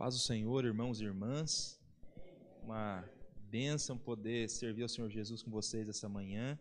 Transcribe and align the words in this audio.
Paz 0.00 0.14
do 0.14 0.20
Senhor, 0.20 0.64
irmãos 0.64 0.98
e 0.98 1.04
irmãs. 1.04 1.78
Uma 2.62 3.06
bênção 3.50 3.98
poder 3.98 4.48
servir 4.48 4.82
ao 4.82 4.88
Senhor 4.88 5.10
Jesus 5.10 5.42
com 5.42 5.50
vocês 5.50 5.90
essa 5.90 6.08
manhã. 6.08 6.58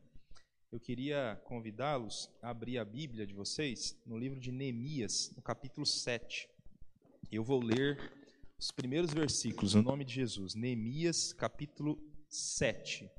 Eu 0.69 0.78
queria 0.78 1.41
convidá-los 1.46 2.29
a 2.41 2.49
abrir 2.49 2.78
a 2.78 2.83
Bíblia 2.83 3.25
de 3.25 3.33
vocês 3.33 3.97
no 4.06 4.17
livro 4.17 4.42
de 4.42 4.52
Neemias, 4.52 5.31
no 5.38 5.42
capítulo 5.42 5.85
7. 5.85 6.49
Eu 7.31 7.42
vou 7.42 7.63
ler 7.63 8.12
os 8.60 8.71
primeiros 8.71 9.13
versículos, 9.13 9.74
no 9.74 9.83
nome 9.83 10.03
de 10.03 10.15
Jesus. 10.15 10.53
Neemias, 10.53 11.31
capítulo 11.31 11.97
7. 12.28 13.10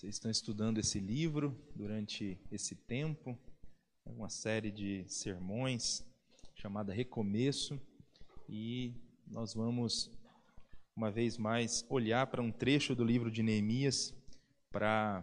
Vocês 0.00 0.14
estão 0.14 0.30
estudando 0.30 0.78
esse 0.78 0.98
livro 0.98 1.54
durante 1.76 2.40
esse 2.50 2.74
tempo, 2.74 3.38
uma 4.06 4.30
série 4.30 4.70
de 4.70 5.04
sermões 5.06 6.02
chamada 6.54 6.90
Recomeço, 6.90 7.78
e 8.48 8.94
nós 9.26 9.52
vamos 9.52 10.10
uma 10.96 11.10
vez 11.10 11.36
mais 11.36 11.84
olhar 11.90 12.26
para 12.28 12.40
um 12.40 12.50
trecho 12.50 12.94
do 12.94 13.04
livro 13.04 13.30
de 13.30 13.42
Neemias 13.42 14.14
para 14.72 15.22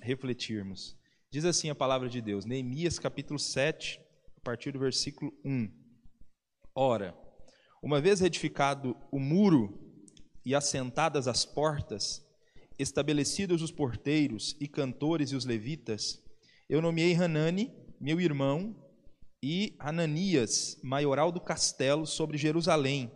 refletirmos. 0.00 0.96
Diz 1.30 1.44
assim 1.44 1.68
a 1.68 1.74
palavra 1.74 2.08
de 2.08 2.22
Deus, 2.22 2.46
Neemias 2.46 2.98
capítulo 2.98 3.38
7, 3.38 4.00
a 4.38 4.40
partir 4.40 4.72
do 4.72 4.78
versículo 4.78 5.38
1. 5.44 5.70
Ora, 6.74 7.14
uma 7.82 8.00
vez 8.00 8.22
edificado 8.22 8.96
o 9.12 9.18
muro 9.18 9.78
e 10.46 10.54
assentadas 10.54 11.28
as 11.28 11.44
portas, 11.44 12.24
estabelecidos 12.78 13.62
os 13.62 13.70
porteiros 13.70 14.56
e 14.60 14.66
cantores 14.66 15.30
e 15.30 15.36
os 15.36 15.44
levitas, 15.44 16.22
eu 16.68 16.80
nomeei 16.80 17.14
Hanani, 17.14 17.72
meu 18.00 18.20
irmão, 18.20 18.74
e 19.42 19.76
Ananias, 19.78 20.78
maioral 20.82 21.30
do 21.30 21.40
castelo 21.40 22.06
sobre 22.06 22.38
Jerusalém. 22.38 23.12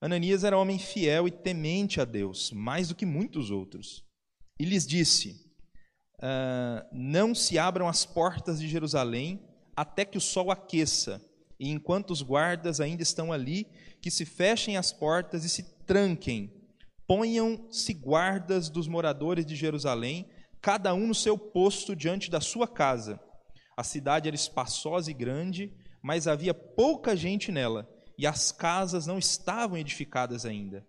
Ananias 0.00 0.44
era 0.44 0.58
homem 0.58 0.78
fiel 0.78 1.26
e 1.26 1.30
temente 1.30 2.00
a 2.00 2.04
Deus, 2.04 2.50
mais 2.52 2.88
do 2.88 2.94
que 2.94 3.06
muitos 3.06 3.50
outros. 3.50 4.04
E 4.60 4.64
lhes 4.64 4.86
disse: 4.86 5.50
ah, 6.20 6.86
Não 6.92 7.34
se 7.34 7.58
abram 7.58 7.88
as 7.88 8.04
portas 8.04 8.60
de 8.60 8.68
Jerusalém 8.68 9.42
até 9.74 10.04
que 10.04 10.18
o 10.18 10.20
sol 10.20 10.50
aqueça, 10.50 11.24
e 11.58 11.70
enquanto 11.70 12.10
os 12.10 12.20
guardas 12.20 12.80
ainda 12.80 13.02
estão 13.02 13.32
ali, 13.32 13.66
que 14.02 14.10
se 14.10 14.26
fechem 14.26 14.76
as 14.76 14.92
portas 14.92 15.44
e 15.44 15.48
se 15.48 15.62
tranquem 15.86 16.61
Ponham-se 17.14 17.92
guardas 17.92 18.70
dos 18.70 18.88
moradores 18.88 19.44
de 19.44 19.54
Jerusalém, 19.54 20.30
cada 20.62 20.94
um 20.94 21.08
no 21.08 21.14
seu 21.14 21.36
posto 21.36 21.94
diante 21.94 22.30
da 22.30 22.40
sua 22.40 22.66
casa. 22.66 23.20
A 23.76 23.84
cidade 23.84 24.28
era 24.28 24.34
espaçosa 24.34 25.10
e 25.10 25.12
grande, 25.12 25.76
mas 26.02 26.26
havia 26.26 26.54
pouca 26.54 27.14
gente 27.14 27.52
nela, 27.52 27.86
e 28.16 28.26
as 28.26 28.50
casas 28.50 29.06
não 29.06 29.18
estavam 29.18 29.76
edificadas 29.76 30.46
ainda. 30.46 30.86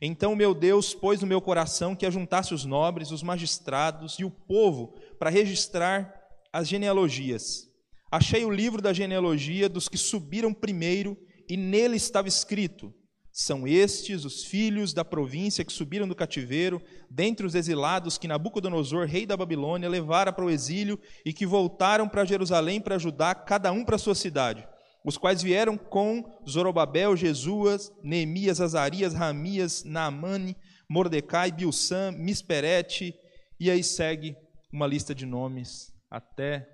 Então 0.00 0.36
meu 0.36 0.54
Deus 0.54 0.94
pôs 0.94 1.20
no 1.20 1.26
meu 1.26 1.40
coração 1.40 1.96
que 1.96 2.06
ajuntasse 2.06 2.54
os 2.54 2.64
nobres, 2.64 3.10
os 3.10 3.24
magistrados 3.24 4.16
e 4.20 4.24
o 4.24 4.30
povo 4.30 4.94
para 5.18 5.28
registrar 5.28 6.14
as 6.52 6.68
genealogias. 6.68 7.68
Achei 8.12 8.44
o 8.44 8.50
livro 8.50 8.80
da 8.80 8.92
genealogia 8.92 9.68
dos 9.68 9.88
que 9.88 9.98
subiram 9.98 10.54
primeiro, 10.54 11.18
e 11.48 11.56
nele 11.56 11.96
estava 11.96 12.28
escrito: 12.28 12.94
são 13.36 13.66
estes 13.66 14.24
os 14.24 14.44
filhos 14.44 14.94
da 14.94 15.04
província 15.04 15.64
que 15.64 15.72
subiram 15.72 16.06
do 16.06 16.14
cativeiro, 16.14 16.80
dentre 17.10 17.44
os 17.44 17.56
exilados 17.56 18.16
que 18.16 18.28
Nabucodonosor, 18.28 19.08
rei 19.08 19.26
da 19.26 19.36
Babilônia, 19.36 19.88
levara 19.88 20.32
para 20.32 20.44
o 20.44 20.50
exílio 20.50 21.00
e 21.26 21.32
que 21.32 21.44
voltaram 21.44 22.08
para 22.08 22.24
Jerusalém 22.24 22.80
para 22.80 22.94
ajudar 22.94 23.34
cada 23.44 23.72
um 23.72 23.84
para 23.84 23.98
sua 23.98 24.14
cidade. 24.14 24.64
Os 25.04 25.18
quais 25.18 25.42
vieram 25.42 25.76
com 25.76 26.24
Zorobabel, 26.48 27.16
Jesuas, 27.16 27.92
Neemias, 28.04 28.60
Azarias, 28.60 29.14
Ramias, 29.14 29.82
Naamane, 29.82 30.56
Mordecai, 30.88 31.50
Bilsã, 31.50 32.12
Misperete, 32.12 33.12
e 33.58 33.68
aí 33.68 33.82
segue 33.82 34.36
uma 34.72 34.86
lista 34.86 35.12
de 35.12 35.26
nomes 35.26 35.92
até 36.08 36.68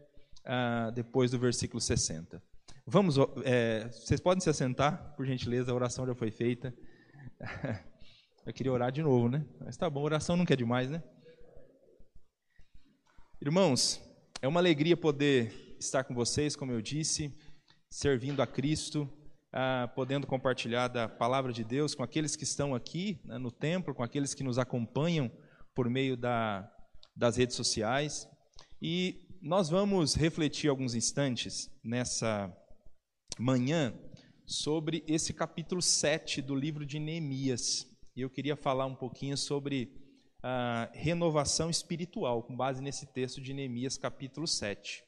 ah, 0.44 0.92
depois 0.94 1.31
do 1.31 1.38
versículo 1.38 1.81
60. 1.81 2.50
Vamos, 2.86 3.16
é, 3.44 3.88
vocês 3.88 4.20
podem 4.20 4.41
se 4.41 4.50
assentar, 4.50 5.14
por 5.16 5.26
gentileza, 5.26 5.70
a 5.70 5.74
oração 5.74 6.06
já 6.06 6.14
foi 6.14 6.30
feita. 6.30 6.74
Eu 8.46 8.52
queria 8.52 8.72
orar 8.72 8.91
de 8.91 9.02
novo, 9.02 9.28
né? 9.28 9.44
Mas 9.60 9.76
tá 9.76 9.88
bom, 9.88 10.02
oração 10.02 10.36
nunca 10.36 10.54
é 10.54 10.56
demais, 10.56 10.91
né? 10.91 11.02
Irmãos, 13.41 14.00
é 14.41 14.48
uma 14.48 14.60
alegria 14.60 14.96
poder 14.96 15.76
estar 15.78 16.04
com 16.04 16.14
vocês, 16.14 16.56
como 16.56 16.72
eu 16.72 16.80
disse, 16.80 17.34
servindo 17.91 18.41
a 18.41 18.46
Cristo, 18.46 19.08
ah, 19.52 19.91
podendo 19.94 20.26
compartilhar 20.26 20.88
da 20.88 21.08
palavra 21.08 21.52
de 21.52 21.62
Deus 21.62 21.94
com 21.94 22.02
aqueles 22.02 22.34
que 22.34 22.44
estão 22.44 22.74
aqui 22.74 23.20
né, 23.24 23.38
no 23.38 23.50
templo, 23.50 23.94
com 23.94 24.02
aqueles 24.02 24.34
que 24.34 24.42
nos 24.42 24.58
acompanham 24.58 25.30
por 25.74 25.88
meio 25.88 26.16
da, 26.16 26.70
das 27.14 27.36
redes 27.36 27.56
sociais. 27.56 28.26
E 28.80 29.28
nós 29.42 29.68
vamos 29.68 30.14
refletir 30.14 30.68
alguns 30.68 30.94
instantes 30.94 31.70
nessa 31.84 32.54
manhã 33.41 33.99
sobre 34.45 35.03
esse 35.09 35.33
capítulo 35.33 35.81
7 35.81 36.43
do 36.43 36.55
livro 36.55 36.84
de 36.84 36.99
Neemias. 36.99 37.87
E 38.15 38.21
eu 38.21 38.28
queria 38.28 38.55
falar 38.55 38.84
um 38.84 38.95
pouquinho 38.95 39.34
sobre 39.34 39.91
a 40.43 40.91
renovação 40.93 41.71
espiritual, 41.71 42.43
com 42.43 42.55
base 42.55 42.83
nesse 42.83 43.06
texto 43.06 43.41
de 43.41 43.55
Neemias, 43.55 43.97
capítulo 43.97 44.47
7. 44.47 45.03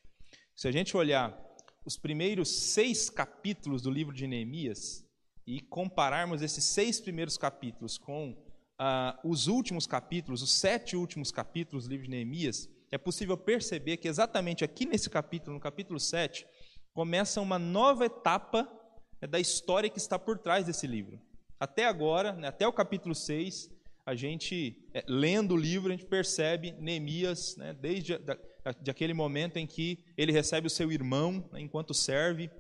Se 0.57 0.67
a 0.67 0.73
gente 0.73 0.97
olhar 0.97 1.39
os 1.85 1.99
primeiros 1.99 2.49
seis 2.49 3.11
capítulos 3.11 3.83
do 3.83 3.91
livro 3.91 4.15
de 4.15 4.27
Neemias 4.27 5.05
e 5.47 5.61
compararmos 5.61 6.41
esses 6.41 6.65
seis 6.65 7.01
primeiros 7.01 7.37
capítulos 7.37 7.99
com 7.99 8.35
ah, 8.79 9.21
os 9.23 9.47
últimos 9.47 9.87
capítulos, 9.87 10.41
os 10.41 10.53
sete 10.53 10.97
últimos 10.97 11.31
capítulos 11.31 11.85
do 11.85 11.91
livro 11.91 12.07
de 12.07 12.11
Neemias, 12.11 12.67
é 12.91 12.97
possível 12.97 13.37
perceber 13.37 13.99
que 13.99 14.09
exatamente 14.09 14.65
aqui 14.65 14.87
nesse 14.87 15.11
capítulo, 15.11 15.55
no 15.55 15.61
capítulo 15.61 16.01
7, 16.01 16.47
começa 16.93 17.41
uma 17.41 17.59
nova 17.59 18.07
etapa 18.07 18.69
né, 19.21 19.29
da 19.29 19.41
história 19.41 19.89
que 19.89 19.99
está 19.99 20.19
por 20.19 20.39
trás 20.39 20.67
desse 20.67 20.87
livro. 20.87 21.21
Até 21.59 21.87
agora, 21.87 22.33
né, 22.33 22.49
até 22.49 22.67
o 22.67 22.73
capítulo 22.73 23.15
6, 23.15 23.71
a 24.05 24.15
gente, 24.15 24.89
é, 24.93 25.05
lendo 25.07 25.55
o 25.55 25.57
livro, 25.57 25.89
a 25.89 25.97
gente 25.97 26.07
percebe 26.07 26.73
Neemias, 26.73 27.57
né, 27.57 27.73
desde 27.73 28.19
da, 28.19 28.37
de 28.81 28.91
aquele 28.91 29.15
momento 29.15 29.57
em 29.57 29.67
que 29.67 30.05
ele 30.17 30.33
recebe 30.33 30.67
o 30.67 30.71
seu 30.71 30.91
irmão, 30.91 31.49
né, 31.53 31.61
enquanto 31.61 31.95
serve 31.95 32.51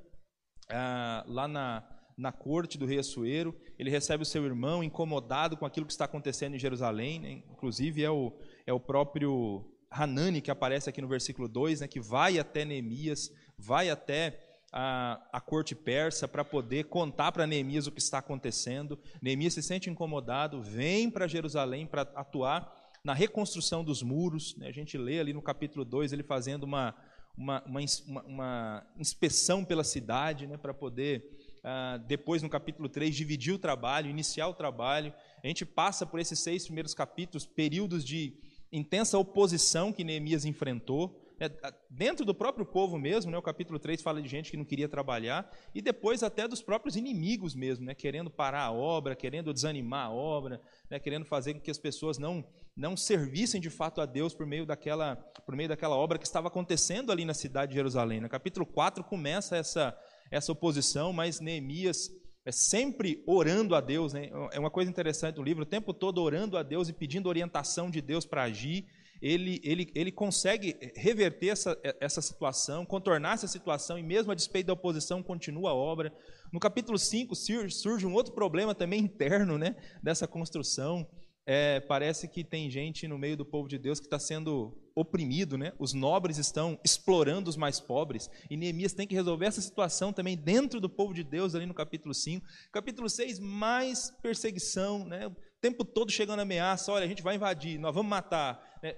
ah, 0.71 1.25
lá 1.27 1.49
na, 1.49 1.85
na 2.17 2.33
corte 2.33 2.79
do 2.79 2.87
rei 2.87 2.99
Assuero, 2.99 3.55
ele 3.79 3.91
recebe 3.91 4.23
o 4.23 4.27
seu 4.27 4.45
irmão 4.45 4.83
incomodado 4.83 5.57
com 5.57 5.67
aquilo 5.67 5.87
que 5.87 5.93
está 5.93 6.05
acontecendo 6.05 6.55
em 6.55 6.59
Jerusalém, 6.61 7.21
né, 7.21 7.31
inclusive 7.51 8.03
é 8.03 8.11
o, 8.11 8.33
é 8.67 8.73
o 8.73 8.81
próprio 8.81 9.69
Hanani 9.91 10.41
que 10.41 10.51
aparece 10.51 10.89
aqui 10.89 11.03
no 11.03 11.09
versículo 11.09 11.49
2, 11.49 11.81
né, 11.81 11.89
que 11.89 12.01
vai 12.01 12.39
até 12.39 12.65
Neemias 12.65 13.31
vai 13.63 13.91
até 13.91 14.39
a, 14.73 15.21
a 15.33 15.41
corte 15.41 15.75
persa 15.75 16.27
para 16.27 16.45
poder 16.45 16.85
contar 16.85 17.31
para 17.31 17.47
Neemias 17.47 17.87
o 17.87 17.93
que 17.93 18.01
está 18.01 18.19
acontecendo. 18.19 18.99
Neemias 19.21 19.55
se 19.55 19.63
sente 19.63 19.89
incomodado, 19.89 20.63
vem 20.63 21.11
para 21.11 21.29
Jerusalém 21.29 21.87
para 21.87 22.03
atuar 22.15 22.75
na 23.05 23.13
reconstrução 23.13 23.85
dos 23.85 24.03
muros. 24.03 24.57
Né? 24.57 24.69
A 24.69 24.73
gente 24.73 24.97
lê 24.97 25.21
ali 25.21 25.33
no 25.33 25.43
capítulo 25.43 25.85
2 25.85 26.13
ele 26.13 26.23
fazendo 26.23 26.65
uma, 26.65 26.95
uma, 27.37 27.63
uma, 27.67 28.23
uma 28.23 28.87
inspeção 28.99 29.65
pela 29.65 29.85
cidade 29.85 30.47
né? 30.47 30.57
para 30.57 30.73
poder, 30.73 31.59
ah, 31.63 32.01
depois 32.07 32.43
no 32.43 32.49
capítulo 32.49 32.89
3, 32.89 33.15
dividir 33.15 33.55
o 33.55 33.59
trabalho, 33.59 34.11
iniciar 34.11 34.49
o 34.49 34.55
trabalho. 34.55 35.13
A 35.45 35.47
gente 35.47 35.67
passa 35.67 36.07
por 36.07 36.19
esses 36.19 36.39
seis 36.39 36.65
primeiros 36.65 36.95
capítulos, 36.95 37.45
períodos 37.45 38.05
de 38.05 38.35
intensa 38.73 39.19
oposição 39.19 39.93
que 39.93 40.03
Neemias 40.03 40.47
enfrentou. 40.47 41.22
É, 41.43 41.51
dentro 41.91 42.25
do 42.25 42.33
próprio 42.33 42.65
povo 42.65 42.97
mesmo, 42.97 43.29
né, 43.29 43.37
o 43.37 43.43
capítulo 43.43 43.77
3 43.77 44.01
fala 44.01 44.23
de 44.23 44.29
gente 44.29 44.49
que 44.49 44.57
não 44.57 44.65
queria 44.65 44.89
trabalhar, 44.89 45.51
e 45.75 45.83
depois 45.83 46.23
até 46.23 46.47
dos 46.47 46.63
próprios 46.63 46.95
inimigos 46.95 47.53
mesmo, 47.53 47.85
né, 47.85 47.97
querendo 47.97 48.31
parar 48.31 48.63
a 48.63 48.71
obra, 48.71 49.17
querendo 49.17 49.53
desanimar 49.53 50.07
a 50.07 50.13
obra, 50.13 50.63
né, 50.89 51.01
querendo 51.01 51.25
fazer 51.25 51.55
com 51.55 51.61
que 51.61 51.71
as 51.71 51.79
pessoas 51.79 52.17
não, 52.17 52.47
não 52.77 52.97
servissem 52.97 53.61
de 53.61 53.71
fato 53.71 54.01
a 54.01 54.07
Deus 54.07 54.33
por 54.33 54.47
meio, 54.47 54.65
daquela, 54.65 55.17
por 55.45 55.57
meio 55.57 55.69
daquela 55.69 55.97
obra 55.97 56.17
que 56.17 56.25
estava 56.25 56.47
acontecendo 56.47 57.11
ali 57.11 57.25
na 57.25 57.35
cidade 57.35 57.71
de 57.71 57.75
Jerusalém. 57.75 58.21
No 58.21 58.29
capítulo 58.29 58.65
4 58.65 59.03
começa 59.03 59.57
essa, 59.57 59.99
essa 60.31 60.53
oposição, 60.53 61.13
mas 61.13 61.41
Neemias 61.41 62.09
é 62.45 62.53
sempre 62.53 63.21
orando 63.27 63.75
a 63.75 63.81
Deus. 63.81 64.13
Né? 64.13 64.31
É 64.53 64.61
uma 64.61 64.71
coisa 64.71 64.89
interessante 64.89 65.35
do 65.35 65.43
livro, 65.43 65.65
o 65.65 65.67
tempo 65.67 65.93
todo 65.93 66.23
orando 66.23 66.57
a 66.57 66.63
Deus 66.63 66.89
e 66.89 66.93
pedindo 66.93 67.29
orientação 67.29 67.91
de 67.91 68.01
Deus 68.01 68.25
para 68.25 68.45
agir 68.45 68.87
ele, 69.23 69.61
ele, 69.63 69.91
ele 69.95 70.11
consegue 70.11 70.77
reverter 70.97 71.51
essa, 71.51 71.79
essa 72.01 72.21
situação, 72.21 72.85
contornar 72.85 73.35
essa 73.35 73.47
situação, 73.47 73.97
e 73.97 74.03
mesmo 74.03 74.33
a 74.33 74.35
despeito 74.35 74.67
da 74.67 74.73
oposição, 74.73 75.23
continua 75.23 75.71
a 75.71 75.75
obra. 75.75 76.13
No 76.53 76.59
capítulo 76.59 76.99
5 76.99 77.33
surge 77.71 78.05
um 78.05 78.15
outro 78.15 78.35
problema 78.35 78.75
também 78.75 78.99
interno 79.05 79.57
né, 79.57 79.77
dessa 80.03 80.27
construção. 80.27 81.09
é, 81.47 81.81
parece 81.81 82.29
que 82.29 82.45
tem 82.45 82.69
gente 82.69 83.07
no 83.07 83.19
meio 83.19 83.37
do 83.37 83.45
povo 83.45 83.69
de 83.69 83.79
Deus 83.79 84.01
que 84.01 84.07
está 84.07 84.19
sendo 84.19 84.77
oprimido, 84.95 85.57
né? 85.57 85.73
Os 85.79 85.93
nobres 85.93 86.39
estão 86.39 86.79
explorando 86.85 87.49
os 87.49 87.57
mais 87.57 87.81
pobres. 87.81 88.29
E 88.51 88.57
Neemias 88.57 88.93
tem 88.93 89.07
que 89.07 89.15
resolver 89.15 89.47
essa 89.47 89.61
situação 89.61 90.13
também 90.13 90.37
dentro 90.37 90.81
do 90.81 90.89
povo 90.89 91.15
de 91.15 91.25
Deus, 91.25 91.55
ali 91.55 91.67
no 91.67 91.75
capítulo 91.75 92.15
5. 92.15 92.45
Capítulo 92.71 93.09
6, 93.09 93.39
mais 93.39 94.11
perseguição, 94.23 95.05
né? 95.05 95.31
Tempo 95.63 95.85
todo 95.85 96.11
chegando 96.11 96.41
ameaça: 96.41 96.91
olha, 96.91 97.05
a 97.05 97.09
gente 97.09 97.23
vai 97.23 97.37
invadir, 97.37 97.79
nós 97.79 97.95
vamos 97.95 98.11
matar. 98.11 98.61
Né? 98.83 98.97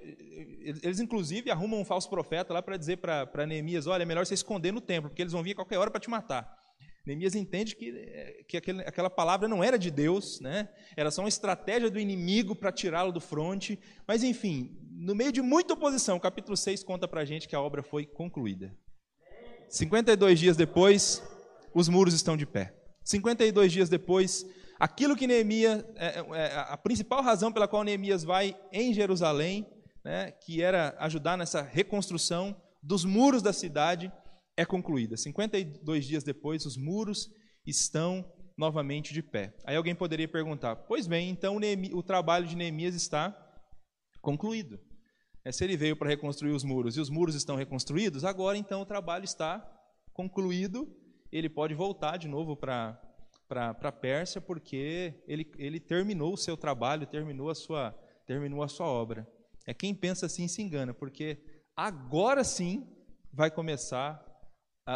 Eles, 0.82 0.98
inclusive, 0.98 1.50
arrumam 1.50 1.78
um 1.78 1.84
falso 1.84 2.08
profeta 2.08 2.54
lá 2.54 2.62
para 2.62 2.78
dizer 2.78 2.96
para 2.96 3.46
Neemias: 3.46 3.86
olha, 3.86 4.02
é 4.02 4.06
melhor 4.06 4.24
você 4.24 4.32
esconder 4.32 4.72
no 4.72 4.80
templo, 4.80 5.10
porque 5.10 5.20
eles 5.20 5.34
vão 5.34 5.42
vir 5.42 5.52
a 5.52 5.56
qualquer 5.56 5.76
hora 5.76 5.90
para 5.90 6.00
te 6.00 6.08
matar. 6.08 6.50
Neemias 7.06 7.34
entende 7.34 7.76
que, 7.76 7.92
que 8.48 8.56
aquele, 8.56 8.80
aquela 8.80 9.10
palavra 9.10 9.46
não 9.46 9.62
era 9.62 9.78
de 9.78 9.90
Deus, 9.90 10.40
né? 10.40 10.70
era 10.96 11.10
só 11.10 11.20
uma 11.20 11.28
estratégia 11.28 11.90
do 11.90 12.00
inimigo 12.00 12.56
para 12.56 12.72
tirá-lo 12.72 13.12
do 13.12 13.20
fronte. 13.20 13.78
Mas, 14.08 14.22
enfim, 14.22 14.74
no 14.90 15.14
meio 15.14 15.30
de 15.30 15.42
muita 15.42 15.74
oposição, 15.74 16.16
o 16.16 16.20
capítulo 16.20 16.56
6 16.56 16.82
conta 16.82 17.06
para 17.06 17.20
a 17.20 17.24
gente 17.26 17.46
que 17.46 17.54
a 17.54 17.60
obra 17.60 17.82
foi 17.82 18.06
concluída. 18.06 18.74
52 19.68 20.40
dias 20.40 20.56
depois, 20.56 21.22
os 21.74 21.90
muros 21.90 22.14
estão 22.14 22.38
de 22.38 22.46
pé. 22.46 22.74
52 23.04 23.70
dias 23.70 23.90
depois, 23.90 24.46
aquilo 24.78 25.16
que 25.16 25.26
Neemias, 25.26 25.84
é, 25.96 26.06
é, 26.06 26.36
é, 26.36 26.56
a 26.56 26.76
principal 26.76 27.22
razão 27.22 27.52
pela 27.52 27.68
qual 27.68 27.84
Neemias 27.84 28.24
vai 28.24 28.56
em 28.72 28.92
Jerusalém, 28.92 29.66
né, 30.04 30.30
que 30.30 30.62
era 30.62 30.94
ajudar 30.98 31.36
nessa 31.36 31.62
reconstrução 31.62 32.54
dos 32.82 33.04
muros 33.04 33.42
da 33.42 33.52
cidade, 33.52 34.12
é 34.56 34.64
concluída. 34.64 35.16
52 35.16 36.04
dias 36.04 36.22
depois, 36.22 36.66
os 36.66 36.76
muros 36.76 37.30
estão 37.66 38.24
novamente 38.56 39.12
de 39.12 39.22
pé. 39.22 39.54
Aí 39.64 39.76
alguém 39.76 39.94
poderia 39.94 40.28
perguntar: 40.28 40.76
pois 40.76 41.06
bem, 41.06 41.30
então 41.30 41.58
o 41.92 42.02
trabalho 42.02 42.46
de 42.46 42.56
Neemias 42.56 42.94
está 42.94 43.36
concluído. 44.20 44.78
É, 45.44 45.52
se 45.52 45.62
ele 45.62 45.76
veio 45.76 45.96
para 45.96 46.08
reconstruir 46.08 46.52
os 46.52 46.64
muros 46.64 46.96
e 46.96 47.00
os 47.00 47.10
muros 47.10 47.34
estão 47.34 47.56
reconstruídos, 47.56 48.24
agora 48.24 48.56
então 48.56 48.80
o 48.80 48.86
trabalho 48.86 49.24
está 49.24 49.62
concluído. 50.12 50.88
Ele 51.30 51.48
pode 51.48 51.74
voltar 51.74 52.16
de 52.16 52.28
novo 52.28 52.56
para 52.56 52.98
a 53.50 53.92
Pérsia, 53.92 54.40
porque 54.40 55.22
ele, 55.26 55.50
ele 55.58 55.78
terminou 55.78 56.34
o 56.34 56.38
seu 56.38 56.56
trabalho, 56.56 57.06
terminou 57.06 57.50
a 57.50 57.54
sua, 57.54 57.92
terminou 58.26 58.62
a 58.62 58.68
sua 58.68 58.86
obra. 58.86 59.26
É 59.66 59.72
quem 59.72 59.94
pensa 59.94 60.26
assim 60.26 60.48
se 60.48 60.62
engana, 60.62 60.92
porque 60.92 61.38
agora 61.76 62.42
sim 62.44 62.86
vai 63.32 63.50
começar 63.50 64.24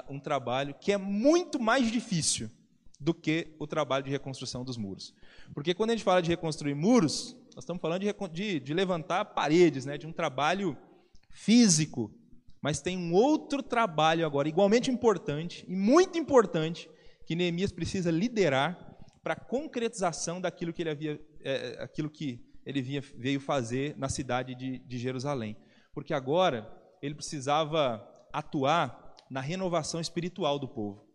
um 0.09 0.21
trabalho 0.21 0.75
que 0.75 0.93
é 0.93 0.99
muito 0.99 1.61
mais 1.61 1.91
difícil 1.91 2.51
do 3.01 3.15
que 3.15 3.55
o 3.59 3.67
trabalho 3.67 4.05
de 4.05 4.11
reconstrução 4.11 4.65
dos 4.65 4.77
muros. 4.77 5.15
Porque 5.55 5.75
quando 5.75 5.91
a 5.91 5.93
gente 5.95 6.05
fala 6.05 6.21
de 6.21 6.29
reconstruir 6.29 6.75
muros, 6.75 7.37
nós 7.55 7.65
estamos 7.65 7.81
falando 7.81 8.01
de, 8.01 8.13
de, 8.33 8.61
de 8.61 8.75
levantar 8.75 9.25
paredes, 9.27 9.85
né, 9.87 9.97
de 9.97 10.07
um 10.07 10.13
trabalho 10.13 10.77
físico. 11.31 12.13
Mas 12.61 12.81
tem 12.81 12.99
um 12.99 13.15
outro 13.15 13.63
trabalho 13.63 14.27
agora, 14.27 14.49
igualmente 14.49 14.91
importante 14.91 15.65
e 15.69 15.77
muito 15.77 16.19
importante, 16.19 16.91
que 17.29 17.37
Neemias 17.37 17.71
precisa 17.71 18.11
liderar 18.11 18.97
para 19.23 19.35
a 19.35 19.39
concretização 19.39 20.41
daquilo 20.41 20.73
que 20.73 20.81
ele 20.81 20.89
havia, 20.89 21.21
é, 21.45 21.77
aquilo 21.79 22.09
que 22.09 22.43
ele 22.65 22.81
via, 22.81 23.03
veio 23.19 23.39
fazer 23.39 23.95
na 23.99 24.09
cidade 24.09 24.55
de, 24.55 24.79
de 24.79 24.99
Jerusalém. 24.99 25.55
Porque 25.93 26.15
agora 26.15 26.67
ele 27.03 27.15
precisava 27.15 28.03
atuar 28.33 29.15
na 29.31 29.43
renovação 29.43 30.01
espiritual 30.01 30.59
do 30.59 30.67
povo. 30.67 31.07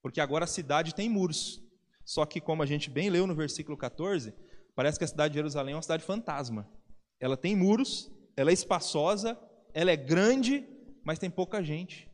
Porque 0.00 0.20
agora 0.20 0.44
a 0.44 0.46
cidade 0.46 0.94
tem 0.94 1.08
muros. 1.08 1.60
Só 2.04 2.24
que, 2.24 2.40
como 2.40 2.62
a 2.62 2.66
gente 2.66 2.88
bem 2.88 3.10
leu 3.10 3.26
no 3.26 3.34
versículo 3.34 3.76
14, 3.76 4.32
parece 4.76 4.98
que 4.98 5.04
a 5.04 5.08
cidade 5.08 5.32
de 5.32 5.38
Jerusalém 5.38 5.72
é 5.72 5.76
uma 5.76 5.82
cidade 5.82 6.04
fantasma. 6.04 6.70
Ela 7.18 7.36
tem 7.36 7.56
muros, 7.56 8.08
ela 8.36 8.50
é 8.50 8.54
espaçosa, 8.54 9.36
ela 9.74 9.90
é 9.90 9.96
grande, 9.96 10.64
mas 11.04 11.18
tem 11.18 11.28
pouca 11.28 11.60
gente. 11.60 12.08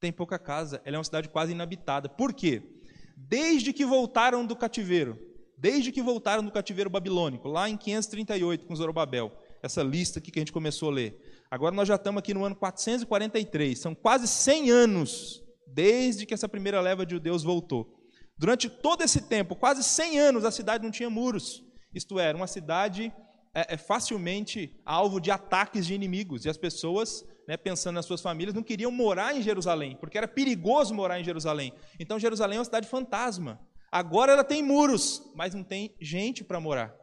Tem 0.00 0.10
pouca 0.10 0.38
casa. 0.38 0.80
Ela 0.86 0.96
é 0.96 0.98
uma 0.98 1.04
cidade 1.04 1.28
quase 1.28 1.52
inabitada. 1.52 2.08
Por 2.08 2.32
quê? 2.32 2.77
Desde 3.20 3.72
que 3.72 3.84
voltaram 3.84 4.46
do 4.46 4.54
cativeiro, 4.54 5.18
desde 5.56 5.90
que 5.90 6.00
voltaram 6.00 6.44
do 6.44 6.52
cativeiro 6.52 6.88
babilônico, 6.88 7.48
lá 7.48 7.68
em 7.68 7.76
538 7.76 8.64
com 8.64 8.76
Zorobabel, 8.76 9.32
essa 9.60 9.82
lista 9.82 10.20
aqui 10.20 10.30
que 10.30 10.38
a 10.38 10.42
gente 10.42 10.52
começou 10.52 10.90
a 10.90 10.92
ler. 10.92 11.44
Agora 11.50 11.74
nós 11.74 11.88
já 11.88 11.96
estamos 11.96 12.20
aqui 12.20 12.32
no 12.32 12.44
ano 12.44 12.54
443, 12.54 13.76
são 13.76 13.94
quase 13.94 14.28
100 14.28 14.70
anos 14.70 15.42
desde 15.66 16.24
que 16.26 16.32
essa 16.32 16.48
primeira 16.48 16.80
leva 16.80 17.04
de 17.04 17.14
judeus 17.14 17.42
voltou. 17.42 17.92
Durante 18.38 18.70
todo 18.70 19.02
esse 19.02 19.22
tempo, 19.22 19.56
quase 19.56 19.82
100 19.82 20.18
anos, 20.20 20.44
a 20.44 20.52
cidade 20.52 20.84
não 20.84 20.90
tinha 20.92 21.10
muros. 21.10 21.64
Isto 21.92 22.20
era, 22.20 22.36
uma 22.36 22.46
cidade 22.46 23.12
é, 23.52 23.74
é 23.74 23.76
facilmente 23.76 24.80
alvo 24.84 25.20
de 25.20 25.32
ataques 25.32 25.86
de 25.86 25.94
inimigos. 25.94 26.44
E 26.44 26.48
as 26.48 26.56
pessoas, 26.56 27.24
né, 27.48 27.56
pensando 27.56 27.94
nas 27.94 28.04
suas 28.04 28.20
famílias, 28.20 28.54
não 28.54 28.62
queriam 28.62 28.90
morar 28.90 29.34
em 29.34 29.40
Jerusalém, 29.40 29.96
porque 29.98 30.18
era 30.18 30.28
perigoso 30.28 30.94
morar 30.94 31.18
em 31.18 31.24
Jerusalém. 31.24 31.72
Então 31.98 32.18
Jerusalém 32.18 32.56
é 32.56 32.58
uma 32.58 32.64
cidade 32.66 32.86
fantasma. 32.86 33.58
Agora 33.90 34.32
ela 34.32 34.44
tem 34.44 34.62
muros, 34.62 35.22
mas 35.34 35.54
não 35.54 35.64
tem 35.64 35.96
gente 35.98 36.44
para 36.44 36.60
morar. 36.60 36.94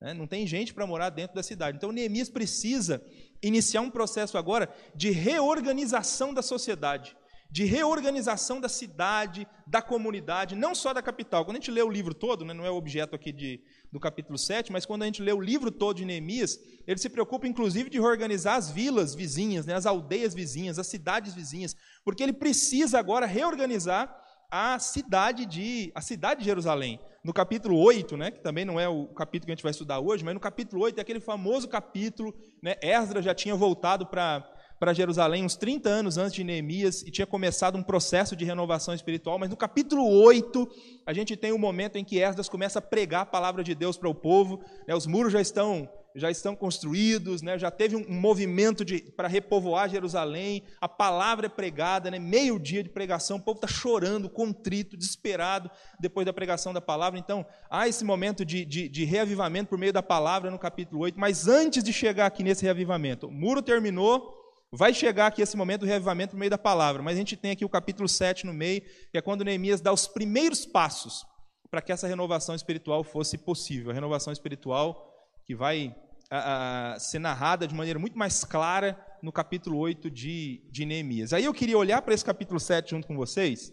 Né? 0.00 0.14
Não 0.14 0.24
tem 0.24 0.46
gente 0.46 0.72
para 0.72 0.86
morar 0.86 1.10
dentro 1.10 1.34
da 1.34 1.42
cidade. 1.42 1.76
Então 1.76 1.90
Neemias 1.90 2.28
precisa 2.28 3.04
iniciar 3.42 3.80
um 3.80 3.90
processo 3.90 4.38
agora 4.38 4.72
de 4.94 5.10
reorganização 5.10 6.32
da 6.32 6.42
sociedade, 6.42 7.16
de 7.50 7.64
reorganização 7.64 8.60
da 8.60 8.68
cidade, 8.68 9.46
da 9.66 9.80
comunidade, 9.80 10.54
não 10.54 10.74
só 10.74 10.92
da 10.92 11.00
capital. 11.00 11.44
Quando 11.44 11.56
a 11.56 11.60
gente 11.60 11.70
lê 11.70 11.82
o 11.82 11.88
livro 11.88 12.12
todo, 12.12 12.44
né, 12.44 12.52
não 12.52 12.66
é 12.66 12.70
o 12.70 12.76
objeto 12.76 13.16
aqui 13.16 13.32
de, 13.32 13.62
do 13.90 13.98
capítulo 13.98 14.36
7, 14.36 14.70
mas 14.70 14.84
quando 14.84 15.02
a 15.02 15.06
gente 15.06 15.22
lê 15.22 15.32
o 15.32 15.40
livro 15.40 15.70
todo 15.70 15.96
de 15.96 16.04
Neemias, 16.04 16.58
ele 16.86 16.98
se 16.98 17.08
preocupa 17.08 17.46
inclusive 17.46 17.88
de 17.88 17.98
reorganizar 17.98 18.56
as 18.56 18.70
vilas 18.70 19.14
vizinhas, 19.14 19.64
né, 19.64 19.74
as 19.74 19.86
aldeias 19.86 20.34
vizinhas, 20.34 20.78
as 20.78 20.86
cidades 20.88 21.34
vizinhas, 21.34 21.74
porque 22.04 22.22
ele 22.22 22.34
precisa 22.34 22.98
agora 22.98 23.24
reorganizar 23.24 24.14
a 24.50 24.78
cidade 24.78 25.46
de, 25.46 25.90
a 25.94 26.00
cidade 26.00 26.40
de 26.40 26.46
Jerusalém 26.46 27.00
no 27.24 27.32
capítulo 27.32 27.78
8, 27.78 28.16
né, 28.16 28.30
que 28.30 28.40
também 28.40 28.64
não 28.64 28.78
é 28.78 28.88
o 28.88 29.06
capítulo 29.08 29.46
que 29.46 29.52
a 29.52 29.54
gente 29.54 29.62
vai 29.62 29.70
estudar 29.70 30.00
hoje, 30.00 30.24
mas 30.24 30.34
no 30.34 30.40
capítulo 30.40 30.82
8 30.82 30.98
é 30.98 31.02
aquele 31.02 31.20
famoso 31.20 31.68
capítulo, 31.68 32.34
né, 32.62 32.76
Esdras 32.82 33.24
já 33.24 33.34
tinha 33.34 33.54
voltado 33.54 34.06
para 34.06 34.48
para 34.78 34.92
Jerusalém 34.92 35.44
uns 35.44 35.56
30 35.56 35.88
anos 35.88 36.16
antes 36.16 36.34
de 36.34 36.44
Neemias 36.44 37.02
e 37.02 37.10
tinha 37.10 37.26
começado 37.26 37.76
um 37.76 37.82
processo 37.82 38.36
de 38.36 38.44
renovação 38.44 38.94
espiritual, 38.94 39.38
mas 39.38 39.50
no 39.50 39.56
capítulo 39.56 40.06
8 40.06 40.68
a 41.04 41.12
gente 41.12 41.36
tem 41.36 41.52
o 41.52 41.56
um 41.56 41.58
momento 41.58 41.96
em 41.96 42.04
que 42.04 42.20
Esdras 42.20 42.48
começa 42.48 42.78
a 42.78 42.82
pregar 42.82 43.22
a 43.22 43.26
palavra 43.26 43.64
de 43.64 43.74
Deus 43.74 43.96
para 43.96 44.08
o 44.08 44.14
povo, 44.14 44.60
né, 44.86 44.94
os 44.94 45.06
muros 45.06 45.32
já 45.32 45.40
estão 45.40 45.88
já 46.18 46.30
estão 46.30 46.54
construídos, 46.56 47.42
né? 47.42 47.58
já 47.58 47.70
teve 47.70 47.96
um 47.96 48.04
movimento 48.08 48.84
para 49.16 49.28
repovoar 49.28 49.88
Jerusalém, 49.88 50.62
a 50.80 50.88
palavra 50.88 51.46
é 51.46 51.48
pregada, 51.48 52.10
né? 52.10 52.18
meio 52.18 52.58
dia 52.58 52.82
de 52.82 52.88
pregação, 52.88 53.36
o 53.36 53.42
povo 53.42 53.58
está 53.58 53.68
chorando, 53.68 54.28
contrito, 54.28 54.96
desesperado 54.96 55.70
depois 55.98 56.26
da 56.26 56.32
pregação 56.32 56.72
da 56.72 56.80
palavra. 56.80 57.18
Então, 57.18 57.46
há 57.70 57.88
esse 57.88 58.04
momento 58.04 58.44
de, 58.44 58.64
de, 58.64 58.88
de 58.88 59.04
reavivamento 59.04 59.70
por 59.70 59.78
meio 59.78 59.92
da 59.92 60.02
palavra 60.02 60.50
no 60.50 60.58
capítulo 60.58 61.02
8, 61.02 61.18
mas 61.18 61.46
antes 61.46 61.82
de 61.82 61.92
chegar 61.92 62.26
aqui 62.26 62.42
nesse 62.42 62.64
reavivamento, 62.64 63.28
o 63.28 63.32
muro 63.32 63.62
terminou, 63.62 64.34
vai 64.72 64.92
chegar 64.92 65.26
aqui 65.26 65.42
esse 65.42 65.56
momento 65.56 65.80
do 65.80 65.86
reavivamento 65.86 66.32
por 66.32 66.38
meio 66.38 66.50
da 66.50 66.58
palavra, 66.58 67.02
mas 67.02 67.14
a 67.14 67.18
gente 67.18 67.36
tem 67.36 67.50
aqui 67.50 67.64
o 67.64 67.68
capítulo 67.68 68.08
7 68.08 68.46
no 68.46 68.52
meio, 68.52 68.82
que 69.10 69.16
é 69.18 69.22
quando 69.22 69.44
Neemias 69.44 69.80
dá 69.80 69.92
os 69.92 70.06
primeiros 70.06 70.66
passos 70.66 71.24
para 71.70 71.82
que 71.82 71.92
essa 71.92 72.06
renovação 72.06 72.54
espiritual 72.54 73.04
fosse 73.04 73.38
possível. 73.38 73.90
A 73.90 73.94
renovação 73.94 74.32
espiritual 74.32 75.06
que 75.44 75.54
vai 75.54 75.94
a, 76.30 76.92
a, 76.94 76.98
ser 76.98 77.18
narrada 77.18 77.66
de 77.66 77.74
maneira 77.74 77.98
muito 77.98 78.18
mais 78.18 78.44
clara 78.44 78.98
no 79.22 79.32
capítulo 79.32 79.78
8 79.78 80.10
de, 80.10 80.62
de 80.70 80.84
Neemias. 80.84 81.32
Aí 81.32 81.44
eu 81.44 81.54
queria 81.54 81.76
olhar 81.76 82.02
para 82.02 82.14
esse 82.14 82.24
capítulo 82.24 82.60
7 82.60 82.90
junto 82.90 83.06
com 83.06 83.16
vocês, 83.16 83.72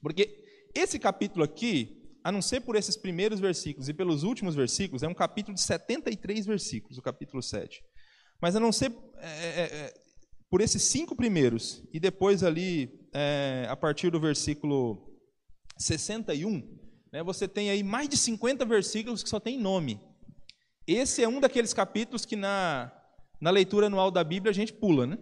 porque 0.00 0.44
esse 0.74 0.98
capítulo 0.98 1.44
aqui, 1.44 2.02
a 2.22 2.30
não 2.30 2.42
ser 2.42 2.60
por 2.60 2.76
esses 2.76 2.96
primeiros 2.96 3.40
versículos 3.40 3.88
e 3.88 3.94
pelos 3.94 4.22
últimos 4.22 4.54
versículos, 4.54 5.02
é 5.02 5.08
um 5.08 5.14
capítulo 5.14 5.54
de 5.54 5.62
73 5.62 6.44
versículos, 6.44 6.98
o 6.98 7.02
capítulo 7.02 7.42
7. 7.42 7.82
Mas 8.40 8.54
a 8.54 8.60
não 8.60 8.70
ser 8.70 8.90
é, 9.20 9.28
é, 9.28 9.62
é, 9.62 9.94
por 10.50 10.60
esses 10.60 10.82
cinco 10.82 11.14
primeiros, 11.16 11.82
e 11.92 12.00
depois 12.00 12.42
ali, 12.42 13.08
é, 13.12 13.66
a 13.68 13.76
partir 13.76 14.10
do 14.10 14.20
versículo 14.20 15.10
61, 15.78 16.62
né, 17.12 17.22
você 17.22 17.48
tem 17.48 17.70
aí 17.70 17.82
mais 17.82 18.08
de 18.08 18.16
50 18.16 18.64
versículos 18.64 19.22
que 19.22 19.28
só 19.28 19.40
tem 19.40 19.58
nome. 19.58 20.00
Esse 20.86 21.22
é 21.22 21.28
um 21.28 21.40
daqueles 21.40 21.74
capítulos 21.74 22.24
que 22.24 22.36
na, 22.36 22.92
na 23.40 23.50
leitura 23.50 23.86
anual 23.86 24.10
da 24.10 24.22
Bíblia 24.22 24.50
a 24.50 24.54
gente 24.54 24.72
pula, 24.72 25.06
né? 25.06 25.18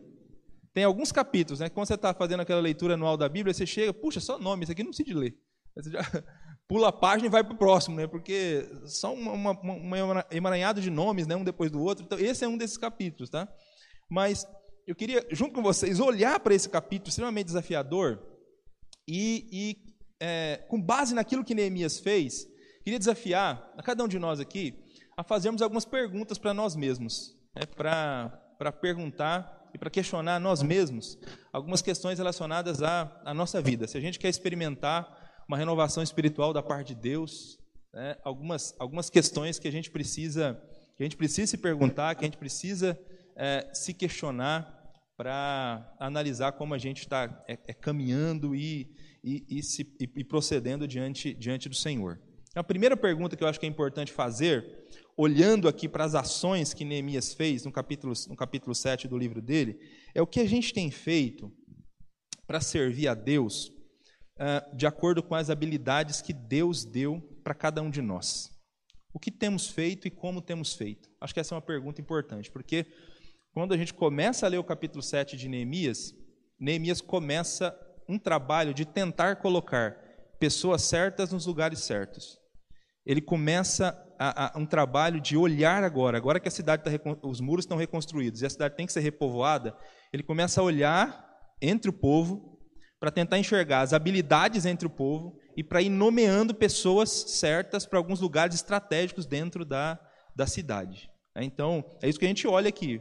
Tem 0.75 0.85
alguns 0.85 1.11
capítulos, 1.13 1.61
né? 1.61 1.69
Quando 1.69 1.87
você 1.87 1.95
está 1.95 2.13
fazendo 2.13 2.41
aquela 2.41 2.61
leitura 2.61 2.95
anual 2.95 3.17
da 3.17 3.29
Bíblia, 3.29 3.55
você 3.55 3.65
chega, 3.65 3.95
puxa, 3.95 4.21
só 4.21 4.39
nome, 4.39 4.65
isso 4.65 4.73
aqui 4.73 4.83
não 4.83 4.91
precisa 4.91 5.19
ler. 5.19 5.39
Você 5.77 5.91
já 5.91 6.01
pula 6.69 6.89
a 6.89 6.93
página 6.93 7.29
e 7.29 7.31
vai 7.31 7.43
para 7.43 7.55
o 7.55 7.57
próximo, 7.57 7.97
né? 7.97 8.07
Porque 8.07 8.69
são 8.87 9.15
uma 9.15 10.27
emaranhado 10.31 10.81
de 10.81 10.91
nomes, 10.91 11.27
né? 11.27 11.37
Um 11.37 11.45
depois 11.45 11.71
do 11.71 11.81
outro. 11.81 12.05
Então, 12.05 12.19
esse 12.19 12.45
é 12.45 12.49
um 12.49 12.59
desses 12.59 12.77
capítulos, 12.77 13.31
tá? 13.31 13.49
Mas 14.09 14.47
eu 14.87 14.95
queria, 14.95 15.27
junto 15.31 15.55
com 15.55 15.63
vocês, 15.63 16.01
olhar 16.01 16.39
para 16.41 16.55
esse 16.55 16.69
capítulo 16.69 17.09
extremamente 17.09 17.47
desafiador 17.47 18.21
e, 19.09 19.49
e 19.51 19.95
é, 20.21 20.65
com 20.69 20.81
base 20.81 21.15
naquilo 21.15 21.45
que 21.45 21.55
Neemias 21.55 21.99
fez, 21.99 22.47
queria 22.83 22.99
desafiar 22.99 23.73
a 23.77 23.83
cada 23.83 24.05
um 24.05 24.09
de 24.09 24.19
nós 24.19 24.41
aqui 24.41 24.83
a 25.17 25.23
fazermos 25.23 25.63
algumas 25.63 25.85
perguntas 25.85 26.39
para 26.39 26.53
nós 26.53 26.75
mesmos, 26.75 27.37
né, 27.55 27.63
para 27.67 28.73
perguntar 28.81 29.71
e 29.73 29.79
para 29.79 29.91
questionar 29.91 30.41
nós 30.41 30.63
mesmos 30.63 31.19
algumas 31.53 31.83
questões 31.83 32.19
relacionadas 32.19 32.83
à, 32.83 33.21
à 33.25 33.33
nossa 33.33 33.61
vida. 33.61 33.87
Se 33.87 33.97
a 33.97 34.01
gente 34.01 34.19
quer 34.19 34.29
experimentar 34.29 35.43
uma 35.49 35.57
renovação 35.57 36.03
espiritual 36.03 36.53
da 36.53 36.63
parte 36.63 36.95
de 36.95 37.01
Deus, 37.01 37.59
né, 37.93 38.17
algumas, 38.25 38.75
algumas 38.79 39.09
questões 39.09 39.59
que 39.59 39.69
a 39.69 39.73
gente 39.73 39.91
precisa 39.91 40.61
que 40.97 41.03
a 41.03 41.07
gente 41.07 41.17
precisa 41.17 41.49
se 41.49 41.59
perguntar, 41.59 42.15
que 42.15 42.25
a 42.25 42.29
gente 42.29 42.39
precisa 42.39 42.97
é, 43.37 43.69
se 43.73 43.93
questionar 43.93 44.75
para 45.17 45.95
analisar 45.99 46.53
como 46.53 46.75
a 46.75 46.79
gente 46.79 47.01
está 47.01 47.45
é, 47.49 47.59
é, 47.67 47.73
caminhando 47.73 48.55
e, 48.55 48.91
e, 49.23 49.45
e, 49.49 49.63
se, 49.63 49.97
e, 50.01 50.25
procedendo 50.25 50.89
diante, 50.89 51.33
diante 51.35 51.69
do 51.69 51.75
Senhor. 51.75 52.21
A 52.55 52.63
primeira 52.63 52.97
pergunta 52.97 53.37
que 53.37 53.43
eu 53.43 53.49
acho 53.49 53.59
que 53.59 53.67
é 53.67 53.69
importante 53.69 54.13
fazer, 54.13 54.89
olhando 55.17 55.69
aqui 55.69 55.89
para 55.89 56.05
as 56.05 56.15
ações 56.15 56.73
que 56.73 56.85
Neemias 56.85 57.35
fez 57.35 57.65
no 57.65 57.73
capítulo, 57.73 58.13
no 58.29 58.37
capítulo 58.37 58.75
7 58.75 59.09
do 59.09 59.19
livro 59.19 59.41
dele, 59.43 59.79
é 60.15 60.23
o 60.23 60.27
que 60.27 60.41
a 60.41 60.47
gente 60.47 60.73
tem 60.73 60.91
feito 60.91 61.53
para 62.47 62.61
servir 62.61 63.09
a 63.09 63.15
Deus 63.15 63.69
uh, 64.39 64.77
de 64.77 64.87
acordo 64.87 65.23
com 65.23 65.35
as 65.35 65.51
habilidades 65.51 66.21
que 66.21 66.33
Deus 66.33 66.85
deu 66.85 67.21
para 67.43 67.55
cada 67.55 67.83
um 67.83 67.91
de 67.91 68.03
nós. 68.03 68.51
O 69.13 69.19
que 69.19 69.31
temos 69.31 69.69
feito 69.69 70.09
e 70.09 70.11
como 70.11 70.43
temos 70.43 70.75
feito? 70.75 71.09
Acho 71.21 71.33
que 71.33 71.41
essa 71.41 71.55
é 71.55 71.57
uma 71.57 71.63
pergunta 71.63 72.01
importante, 72.01 72.51
porque 72.51 72.87
quando 73.55 73.73
a 73.73 73.77
gente 73.77 73.95
começa 73.95 74.45
a 74.45 74.49
ler 74.49 74.59
o 74.59 74.65
capítulo 74.65 75.03
7 75.03 75.37
de 75.37 75.49
Neemias, 75.49 76.13
Neemias 76.61 77.01
começa 77.01 77.75
um 78.07 78.19
trabalho 78.19 78.75
de 78.75 78.85
tentar 78.85 79.37
colocar 79.37 79.97
pessoas 80.39 80.83
certas 80.83 81.33
nos 81.33 81.47
lugares 81.47 81.79
certos 81.79 82.45
ele 83.05 83.21
começa 83.21 84.01
a, 84.19 84.57
a, 84.57 84.59
um 84.59 84.65
trabalho 84.65 85.21
de 85.21 85.37
olhar 85.37 85.85
agora, 85.85 86.17
agora 86.17 86.41
que 86.41 86.49
a 86.49 86.51
cidade 86.51 86.83
tá, 86.83 86.91
os 87.23 87.41
muros 87.41 87.65
estão 87.65 87.77
reconstruídos 87.77 88.41
e 88.41 88.47
a 88.47 88.51
cidade 88.51 88.77
tem 88.77 88.87
que 88.87 88.93
ser 88.93 89.01
repovoada, 89.01 89.77
ele 90.13 90.23
começa 90.23 90.61
a 90.61 90.65
olhar 90.65 91.25
entre 91.61 91.91
o 91.91 91.93
povo 91.93 92.59
para 92.99 93.11
tentar 93.11 93.39
enxergar 93.39 93.81
as 93.81 93.93
habilidades 93.93 94.65
entre 94.65 94.87
o 94.87 94.91
povo 94.91 95.37
e 95.57 95.63
para 95.63 95.83
ir 95.83 95.91
nomeando 95.91 96.55
pessoas 96.55 97.11
certas 97.11 97.85
para 97.85 97.99
alguns 97.99 98.21
lugares 98.21 98.55
estratégicos 98.55 99.27
dentro 99.27 99.65
da, 99.65 100.01
da 100.35 100.47
cidade. 100.47 101.11
Então, 101.43 101.85
é 102.01 102.09
isso 102.09 102.19
que 102.19 102.25
a 102.25 102.29
gente 102.29 102.47
olha 102.47 102.69
aqui, 102.69 103.01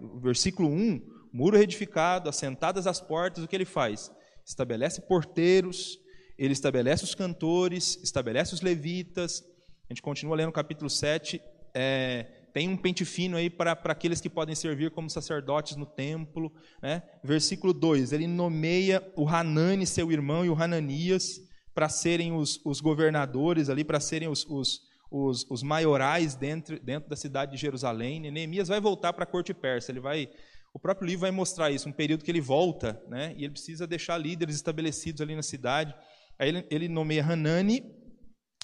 no 0.00 0.20
versículo 0.20 0.68
1, 0.68 1.00
muro 1.32 1.56
reedificado, 1.56 2.28
assentadas 2.28 2.86
as 2.86 3.00
portas, 3.00 3.42
o 3.42 3.48
que 3.48 3.56
ele 3.56 3.64
faz? 3.64 4.10
Estabelece 4.44 5.00
porteiros, 5.00 5.98
ele 6.36 6.52
estabelece 6.52 7.04
os 7.04 7.14
cantores, 7.14 7.98
estabelece 8.02 8.52
os 8.52 8.60
levitas. 8.60 9.42
A 9.88 9.92
gente 9.92 10.02
continua 10.02 10.36
lendo 10.36 10.50
o 10.50 10.52
capítulo 10.52 10.90
7. 10.90 11.40
É, 11.74 12.24
tem 12.52 12.68
um 12.68 12.76
pente 12.76 13.04
fino 13.04 13.36
aí 13.36 13.48
para 13.48 13.72
aqueles 13.72 14.20
que 14.20 14.28
podem 14.28 14.54
servir 14.54 14.90
como 14.90 15.08
sacerdotes 15.08 15.76
no 15.76 15.86
templo. 15.86 16.52
Né? 16.82 17.02
Versículo 17.24 17.72
2: 17.72 18.12
ele 18.12 18.26
nomeia 18.26 19.02
o 19.16 19.26
Hanani, 19.26 19.86
seu 19.86 20.10
irmão, 20.12 20.44
e 20.44 20.50
o 20.50 20.60
Hananias 20.60 21.40
para 21.74 21.88
serem 21.88 22.32
os, 22.32 22.60
os 22.64 22.80
governadores 22.80 23.70
ali, 23.70 23.82
para 23.82 24.00
serem 24.00 24.28
os, 24.28 24.44
os, 24.46 24.80
os, 25.12 25.44
os 25.50 25.62
maiorais 25.62 26.34
dentro, 26.34 26.80
dentro 26.80 27.08
da 27.10 27.16
cidade 27.16 27.52
de 27.52 27.58
Jerusalém. 27.58 28.18
Neemias 28.18 28.68
vai 28.68 28.80
voltar 28.80 29.12
para 29.12 29.24
a 29.24 29.26
corte 29.26 29.52
persa, 29.52 29.92
ele 29.92 30.00
vai 30.00 30.28
o 30.74 30.78
próprio 30.78 31.06
livro 31.06 31.20
vai 31.20 31.30
mostrar 31.30 31.70
isso, 31.70 31.86
um 31.88 31.92
período 31.92 32.24
que 32.24 32.30
ele 32.30 32.40
volta, 32.40 32.98
né, 33.06 33.34
e 33.36 33.44
ele 33.44 33.52
precisa 33.52 33.86
deixar 33.86 34.16
líderes 34.16 34.56
estabelecidos 34.56 35.20
ali 35.20 35.36
na 35.36 35.42
cidade. 35.42 35.94
Aí 36.38 36.48
ele, 36.48 36.66
ele 36.70 36.88
nomeia 36.88 37.22
Hanani 37.22 37.94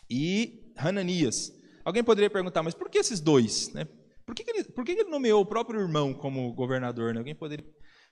e 0.08 0.72
Hananias. 0.74 1.52
Alguém 1.84 2.02
poderia 2.02 2.30
perguntar, 2.30 2.62
mas 2.62 2.74
por 2.74 2.88
que 2.88 2.98
esses 2.98 3.20
dois? 3.20 3.72
Né? 3.74 3.86
Por, 4.24 4.34
que, 4.34 4.42
que, 4.42 4.50
ele, 4.50 4.64
por 4.64 4.84
que, 4.84 4.94
que 4.94 5.02
ele 5.02 5.10
nomeou 5.10 5.42
o 5.42 5.46
próprio 5.46 5.80
irmão 5.80 6.14
como 6.14 6.52
governador? 6.54 7.12
Né? 7.12 7.18
Alguém 7.18 7.34
poderia 7.34 7.66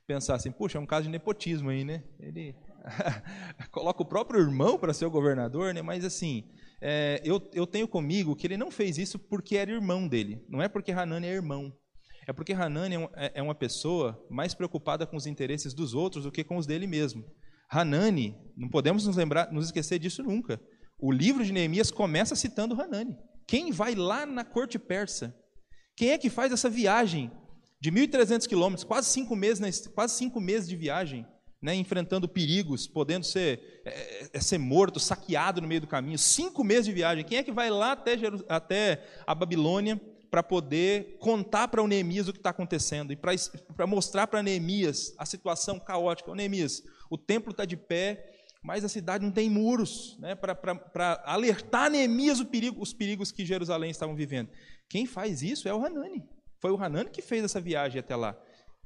pensar 0.07 0.35
assim, 0.35 0.53
puxa, 0.53 0.77
é 0.79 0.81
um 0.81 0.87
caso 0.87 1.05
de 1.05 1.11
nepotismo 1.11 1.71
aí, 1.71 1.85
né? 1.85 2.05
Ele 2.21 2.55
coloca 3.73 4.03
o 4.03 4.07
próprio 4.07 4.41
irmão 4.41 4.79
para 4.79 4.95
ser 4.95 5.05
o 5.05 5.11
governador, 5.11 5.75
né? 5.75 5.83
Mas 5.83 6.05
assim, 6.05 6.45
é, 6.81 7.21
eu, 7.25 7.41
eu 7.55 7.67
tenho 7.67 7.89
comigo 7.89 8.37
que 8.37 8.47
ele 8.47 8.57
não 8.57 8.71
fez 8.71 8.99
isso 8.99 9.19
porque 9.19 9.57
era 9.57 9.71
irmão 9.71 10.07
dele. 10.07 10.45
Não 10.49 10.61
é 10.61 10.69
porque 10.69 10.93
Hanani 10.93 11.27
é 11.27 11.33
irmão. 11.33 11.73
É 12.27 12.33
porque 12.33 12.53
Hanani 12.53 12.97
é, 12.97 13.09
é, 13.15 13.33
é 13.37 13.43
uma 13.43 13.55
pessoa 13.55 14.21
mais 14.29 14.55
preocupada 14.55 15.07
com 15.07 15.17
os 15.17 15.27
interesses 15.27 15.73
dos 15.73 15.95
outros 15.95 16.25
do 16.25 16.33
que 16.33 16.45
com 16.45 16.57
os 16.57 16.67
dele 16.67 16.87
mesmo. 16.87 17.25
Hanani, 17.71 18.37
não 18.57 18.69
podemos 18.69 19.07
nos 19.07 19.17
lembrar, 19.17 19.53
nos 19.53 19.67
esquecer 19.67 19.99
disso 19.99 20.23
nunca. 20.23 20.61
O 20.99 21.13
livro 21.13 21.45
de 21.45 21.53
Neemias 21.53 21.91
começa 21.91 22.35
citando 22.37 22.81
Hanani. 22.81 23.17
Quem 23.47 23.71
vai 23.71 23.95
lá 23.95 24.27
na 24.27 24.45
corte 24.45 24.79
persa? 24.79 25.35
Quem 25.97 26.11
é 26.11 26.19
que 26.19 26.29
faz 26.29 26.53
essa 26.53 26.69
viagem 26.69 27.31
de 27.81 27.91
1.300 27.93 28.47
quilômetros, 28.47 28.85
quase 28.85 29.09
cinco 29.09 29.37
meses, 29.37 29.87
quase 29.89 30.15
cinco 30.15 30.41
meses 30.41 30.69
de 30.69 30.77
viagem, 30.77 31.27
né, 31.67 31.75
enfrentando 31.75 32.29
perigos, 32.29 32.87
podendo 32.87 33.27
ser, 33.27 33.83
é, 33.85 34.29
é, 34.35 34.41
ser 34.41 34.57
morto, 34.57 35.01
saqueado 35.01 35.61
no 35.61 35.67
meio 35.67 35.81
do 35.81 35.89
caminho, 35.89 36.17
cinco 36.17 36.63
meses 36.63 36.85
de 36.85 36.93
viagem. 36.93 37.25
Quem 37.25 37.39
é 37.39 37.43
que 37.43 37.51
vai 37.51 37.71
lá 37.71 37.91
até, 37.91 38.13
até 38.49 39.05
a 39.27 39.35
Babilônia 39.35 40.01
para 40.31 40.45
poder 40.45 41.17
contar 41.19 41.67
para 41.67 41.83
o 41.83 41.89
Neemias 41.89 42.29
o 42.29 42.33
que 42.33 42.39
está 42.39 42.51
acontecendo 42.51 43.13
e 43.13 43.17
para 43.17 43.85
mostrar 43.85 44.29
para 44.29 44.45
Neemias 44.45 45.13
a 45.19 45.27
situação 45.27 45.81
caótica? 45.81 46.31
O 46.31 46.37
Neemias, 46.37 46.85
o 47.11 47.19
templo 47.19 47.51
está 47.51 47.65
de 47.65 47.77
pé, 47.77 48.33
mas 48.63 48.85
a 48.85 48.89
cidade 48.89 49.25
não 49.25 49.33
tem 49.33 49.51
muros 49.51 50.17
né, 50.21 50.37
para 50.37 51.21
alertar 51.25 51.91
Neemias 51.91 52.41
perigo, 52.45 52.81
os 52.81 52.93
perigos 52.93 53.33
que 53.33 53.45
Jerusalém 53.45 53.91
estavam 53.91 54.15
vivendo. 54.15 54.51
Quem 54.89 55.05
faz 55.05 55.43
isso 55.43 55.69
é 55.69 55.75
o 55.75 55.85
Hanani. 55.85 56.23
Foi 56.61 56.71
o 56.71 56.81
Hanani 56.81 57.11
que 57.11 57.23
fez 57.23 57.43
essa 57.43 57.61
viagem 57.61 57.99
até 57.99 58.15
lá, 58.15 58.39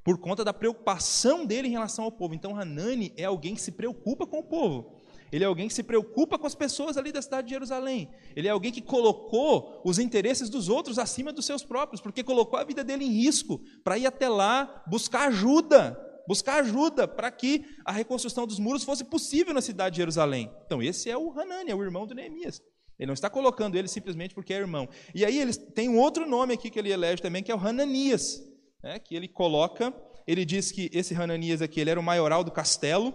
por 0.04 0.18
conta 0.18 0.44
da 0.44 0.52
preocupação 0.52 1.44
dele 1.44 1.68
em 1.68 1.72
relação 1.72 2.04
ao 2.04 2.12
povo. 2.12 2.34
Então, 2.34 2.56
Hanani 2.56 3.12
é 3.16 3.24
alguém 3.24 3.54
que 3.54 3.60
se 3.60 3.72
preocupa 3.72 4.26
com 4.26 4.38
o 4.38 4.44
povo. 4.44 4.96
Ele 5.32 5.44
é 5.44 5.46
alguém 5.46 5.68
que 5.68 5.74
se 5.74 5.82
preocupa 5.82 6.38
com 6.38 6.46
as 6.46 6.54
pessoas 6.54 6.96
ali 6.96 7.12
da 7.12 7.22
cidade 7.22 7.46
de 7.46 7.54
Jerusalém. 7.54 8.10
Ele 8.34 8.48
é 8.48 8.50
alguém 8.50 8.72
que 8.72 8.80
colocou 8.80 9.80
os 9.84 9.98
interesses 9.98 10.48
dos 10.48 10.68
outros 10.68 10.98
acima 10.98 11.32
dos 11.32 11.46
seus 11.46 11.62
próprios, 11.62 12.00
porque 12.00 12.24
colocou 12.24 12.58
a 12.58 12.64
vida 12.64 12.82
dele 12.82 13.04
em 13.04 13.12
risco 13.12 13.60
para 13.84 13.96
ir 13.96 14.06
até 14.06 14.28
lá 14.28 14.82
buscar 14.86 15.28
ajuda 15.28 16.06
buscar 16.30 16.60
ajuda 16.60 17.08
para 17.08 17.28
que 17.28 17.64
a 17.84 17.90
reconstrução 17.90 18.46
dos 18.46 18.60
muros 18.60 18.84
fosse 18.84 19.02
possível 19.02 19.52
na 19.52 19.60
cidade 19.60 19.94
de 19.94 19.96
Jerusalém. 19.96 20.48
Então, 20.64 20.80
esse 20.80 21.10
é 21.10 21.18
o 21.18 21.32
Hanani, 21.32 21.72
é 21.72 21.74
o 21.74 21.82
irmão 21.82 22.06
de 22.06 22.14
Neemias. 22.14 22.62
Ele 22.96 23.08
não 23.08 23.14
está 23.14 23.28
colocando 23.28 23.74
ele 23.74 23.88
simplesmente 23.88 24.32
porque 24.32 24.54
é 24.54 24.58
irmão. 24.58 24.88
E 25.12 25.24
aí 25.24 25.40
ele 25.40 25.52
tem 25.52 25.88
um 25.88 25.98
outro 25.98 26.28
nome 26.28 26.54
aqui 26.54 26.70
que 26.70 26.78
ele 26.78 26.92
elege 26.92 27.20
também, 27.20 27.42
que 27.42 27.50
é 27.50 27.54
o 27.54 27.58
Hananias, 27.58 28.40
né, 28.82 28.98
que 28.98 29.14
ele 29.14 29.28
coloca, 29.28 29.94
ele 30.26 30.44
diz 30.44 30.70
que 30.70 30.90
esse 30.92 31.14
Hananias 31.14 31.62
aqui, 31.62 31.80
ele 31.80 31.90
era 31.90 32.00
o 32.00 32.02
maioral 32.02 32.44
do 32.44 32.50
castelo, 32.50 33.14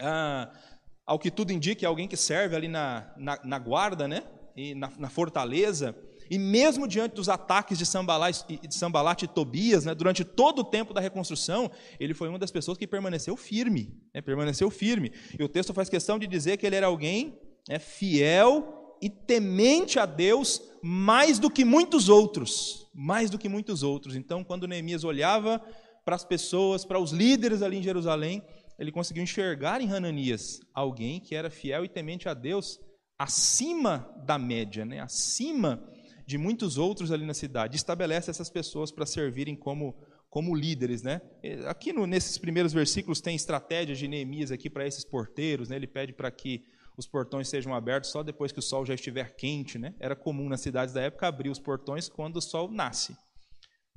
ah, 0.00 0.50
ao 1.06 1.18
que 1.18 1.30
tudo 1.30 1.52
indica, 1.52 1.84
é 1.84 1.88
alguém 1.88 2.08
que 2.08 2.16
serve 2.16 2.54
ali 2.54 2.68
na, 2.68 3.12
na, 3.16 3.40
na 3.44 3.58
guarda, 3.58 4.06
né, 4.06 4.22
e 4.56 4.74
na, 4.74 4.90
na 4.98 5.08
fortaleza, 5.08 5.94
e 6.30 6.38
mesmo 6.38 6.86
diante 6.86 7.16
dos 7.16 7.28
ataques 7.28 7.76
de 7.76 7.84
Sambalat, 7.84 8.44
de 8.46 9.24
e 9.24 9.28
Tobias, 9.28 9.84
né, 9.84 9.94
durante 9.96 10.24
todo 10.24 10.60
o 10.60 10.64
tempo 10.64 10.94
da 10.94 11.00
reconstrução, 11.00 11.68
ele 11.98 12.14
foi 12.14 12.28
uma 12.28 12.38
das 12.38 12.52
pessoas 12.52 12.78
que 12.78 12.86
permaneceu 12.86 13.36
firme. 13.36 13.92
Né, 14.14 14.22
permaneceu 14.22 14.70
firme. 14.70 15.12
E 15.36 15.42
o 15.42 15.48
texto 15.48 15.74
faz 15.74 15.88
questão 15.88 16.20
de 16.20 16.28
dizer 16.28 16.56
que 16.56 16.64
ele 16.64 16.76
era 16.76 16.86
alguém 16.86 17.36
né, 17.68 17.80
fiel 17.80 18.96
e 19.02 19.10
temente 19.10 19.98
a 19.98 20.06
Deus 20.06 20.62
mais 20.82 21.38
do 21.38 21.50
que 21.50 21.64
muitos 21.64 22.08
outros. 22.08 22.90
Mais 22.94 23.30
do 23.30 23.38
que 23.38 23.48
muitos 23.48 23.82
outros. 23.82 24.16
Então, 24.16 24.42
quando 24.42 24.66
Neemias 24.66 25.04
olhava 25.04 25.58
para 26.04 26.16
as 26.16 26.24
pessoas, 26.24 26.84
para 26.84 26.98
os 26.98 27.12
líderes 27.12 27.62
ali 27.62 27.78
em 27.78 27.82
Jerusalém, 27.82 28.42
ele 28.78 28.90
conseguiu 28.90 29.22
enxergar 29.22 29.80
em 29.80 29.92
Hananias 29.92 30.60
alguém 30.72 31.20
que 31.20 31.34
era 31.34 31.50
fiel 31.50 31.84
e 31.84 31.88
temente 31.88 32.28
a 32.28 32.34
Deus 32.34 32.80
acima 33.18 34.10
da 34.24 34.38
média, 34.38 34.86
né? 34.86 35.00
acima 35.00 35.86
de 36.26 36.38
muitos 36.38 36.78
outros 36.78 37.12
ali 37.12 37.26
na 37.26 37.34
cidade. 37.34 37.76
Estabelece 37.76 38.30
essas 38.30 38.48
pessoas 38.48 38.90
para 38.90 39.04
servirem 39.04 39.54
como, 39.54 39.94
como 40.30 40.54
líderes. 40.54 41.02
Né? 41.02 41.20
Aqui 41.66 41.92
no, 41.92 42.06
nesses 42.06 42.38
primeiros 42.38 42.72
versículos 42.72 43.20
tem 43.20 43.36
estratégias 43.36 43.98
de 43.98 44.08
Neemias 44.08 44.50
aqui 44.50 44.70
para 44.70 44.86
esses 44.86 45.04
porteiros. 45.04 45.68
Né? 45.68 45.76
Ele 45.76 45.86
pede 45.86 46.14
para 46.14 46.30
que 46.30 46.64
os 47.00 47.06
portões 47.06 47.48
sejam 47.48 47.74
abertos 47.74 48.10
só 48.10 48.22
depois 48.22 48.52
que 48.52 48.58
o 48.58 48.62
sol 48.62 48.86
já 48.86 48.94
estiver 48.94 49.34
quente. 49.34 49.78
Né? 49.78 49.94
Era 49.98 50.14
comum 50.14 50.48
nas 50.48 50.60
cidades 50.60 50.94
da 50.94 51.02
época 51.02 51.26
abrir 51.26 51.50
os 51.50 51.58
portões 51.58 52.08
quando 52.08 52.36
o 52.36 52.42
sol 52.42 52.70
nasce. 52.70 53.16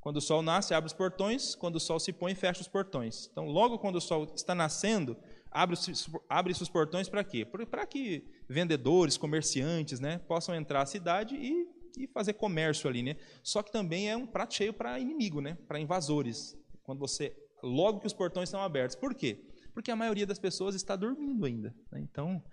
Quando 0.01 0.17
o 0.17 0.21
sol 0.21 0.41
nasce, 0.41 0.73
abre 0.73 0.87
os 0.87 0.93
portões, 0.93 1.55
quando 1.55 1.77
o 1.77 1.79
sol 1.79 1.99
se 1.99 2.11
põe, 2.11 2.35
fecha 2.35 2.61
os 2.61 2.67
portões. 2.67 3.29
Então, 3.31 3.45
logo 3.45 3.79
quando 3.79 3.95
o 3.95 4.01
sol 4.01 4.29
está 4.35 4.53
nascendo, 4.53 5.15
abre-se 5.49 5.93
abre 6.27 6.51
os 6.51 6.67
portões 6.67 7.07
para 7.07 7.23
quê? 7.23 7.45
Para 7.45 7.85
que 7.85 8.29
vendedores, 8.49 9.15
comerciantes 9.15 10.01
né, 10.01 10.17
possam 10.17 10.53
entrar 10.55 10.81
à 10.81 10.85
cidade 10.85 11.35
e 11.35 11.71
e 11.97 12.07
fazer 12.07 12.33
comércio 12.33 12.89
ali, 12.89 13.03
né? 13.03 13.15
Só 13.43 13.61
que 13.61 13.71
também 13.71 14.09
é 14.09 14.17
um 14.17 14.25
prato 14.25 14.55
cheio 14.55 14.73
para 14.73 14.99
inimigo, 14.99 15.41
né? 15.41 15.57
Para 15.67 15.79
invasores. 15.79 16.57
Quando 16.83 16.99
você 16.99 17.35
logo 17.61 17.99
que 17.99 18.07
os 18.07 18.13
portões 18.13 18.49
estão 18.49 18.61
abertos. 18.61 18.95
Por 18.95 19.15
quê? 19.15 19.45
Porque 19.73 19.89
a 19.89 19.95
maioria 19.95 20.27
das 20.27 20.37
pessoas 20.37 20.75
está 20.75 20.95
dormindo 20.95 21.45
ainda. 21.45 21.73
Né? 21.91 22.01
Então, 22.01 22.43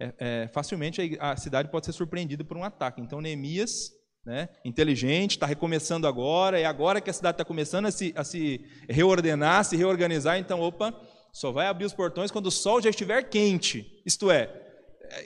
é, 0.00 0.14
é, 0.18 0.48
facilmente 0.48 1.16
a 1.20 1.36
cidade 1.36 1.70
pode 1.70 1.86
ser 1.86 1.92
surpreendida 1.92 2.44
por 2.44 2.56
um 2.56 2.64
ataque. 2.64 3.00
Então, 3.00 3.20
Neemias 3.20 3.92
né? 4.24 4.48
inteligente, 4.64 5.32
está 5.32 5.46
recomeçando 5.46 6.06
agora, 6.06 6.60
é 6.60 6.64
agora 6.64 7.00
que 7.00 7.10
a 7.10 7.12
cidade 7.12 7.34
está 7.34 7.44
começando 7.44 7.86
a 7.86 7.90
se, 7.90 8.12
a 8.14 8.22
se 8.22 8.64
reordenar, 8.88 9.64
se 9.64 9.76
reorganizar, 9.76 10.38
então, 10.38 10.60
opa, 10.60 10.94
só 11.32 11.50
vai 11.50 11.66
abrir 11.66 11.84
os 11.84 11.94
portões 11.94 12.30
quando 12.30 12.46
o 12.46 12.50
sol 12.50 12.80
já 12.80 12.90
estiver 12.90 13.22
quente. 13.28 14.02
Isto 14.04 14.30
é, 14.30 14.68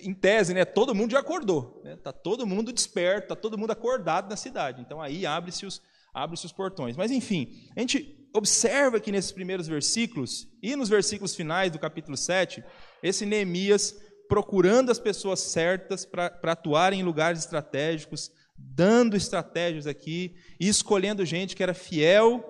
em 0.03 0.15
tese, 0.15 0.55
né, 0.55 0.65
todo 0.65 0.95
mundo 0.95 1.13
já 1.13 1.19
acordou, 1.19 1.77
está 1.79 1.89
né? 1.89 1.97
Tá 1.97 2.13
todo 2.13 2.47
mundo 2.47 2.73
desperto, 2.73 3.25
está 3.25 3.37
todo 3.37 3.59
mundo 3.59 3.73
acordado 3.73 4.29
na 4.29 4.37
cidade. 4.37 4.81
Então 4.81 5.01
aí 5.01 5.27
abre-se 5.27 5.67
os, 5.67 5.83
abre 6.15 6.35
os 6.35 6.53
portões. 6.53 6.97
Mas 6.97 7.11
enfim, 7.11 7.69
a 7.77 7.81
gente 7.81 8.29
observa 8.35 9.01
que 9.01 9.13
nesses 9.13 9.33
primeiros 9.33 9.67
versículos 9.67 10.49
e 10.63 10.75
nos 10.77 10.89
versículos 10.89 11.35
finais 11.35 11.71
do 11.71 11.79
capítulo 11.79 12.17
7, 12.17 12.65
esse 13.03 13.27
Neemias 13.27 13.95
procurando 14.33 14.91
as 14.91 14.99
pessoas 14.99 15.41
certas 15.41 16.07
para 16.07 16.53
atuarem 16.53 17.01
em 17.01 17.03
lugares 17.03 17.41
estratégicos, 17.41 18.31
dando 18.57 19.15
estratégias 19.15 19.87
aqui 19.87 20.35
e 20.59 20.67
escolhendo 20.67 21.23
gente 21.27 21.55
que 21.55 21.63
era 21.63 21.75
fiel 21.75 22.43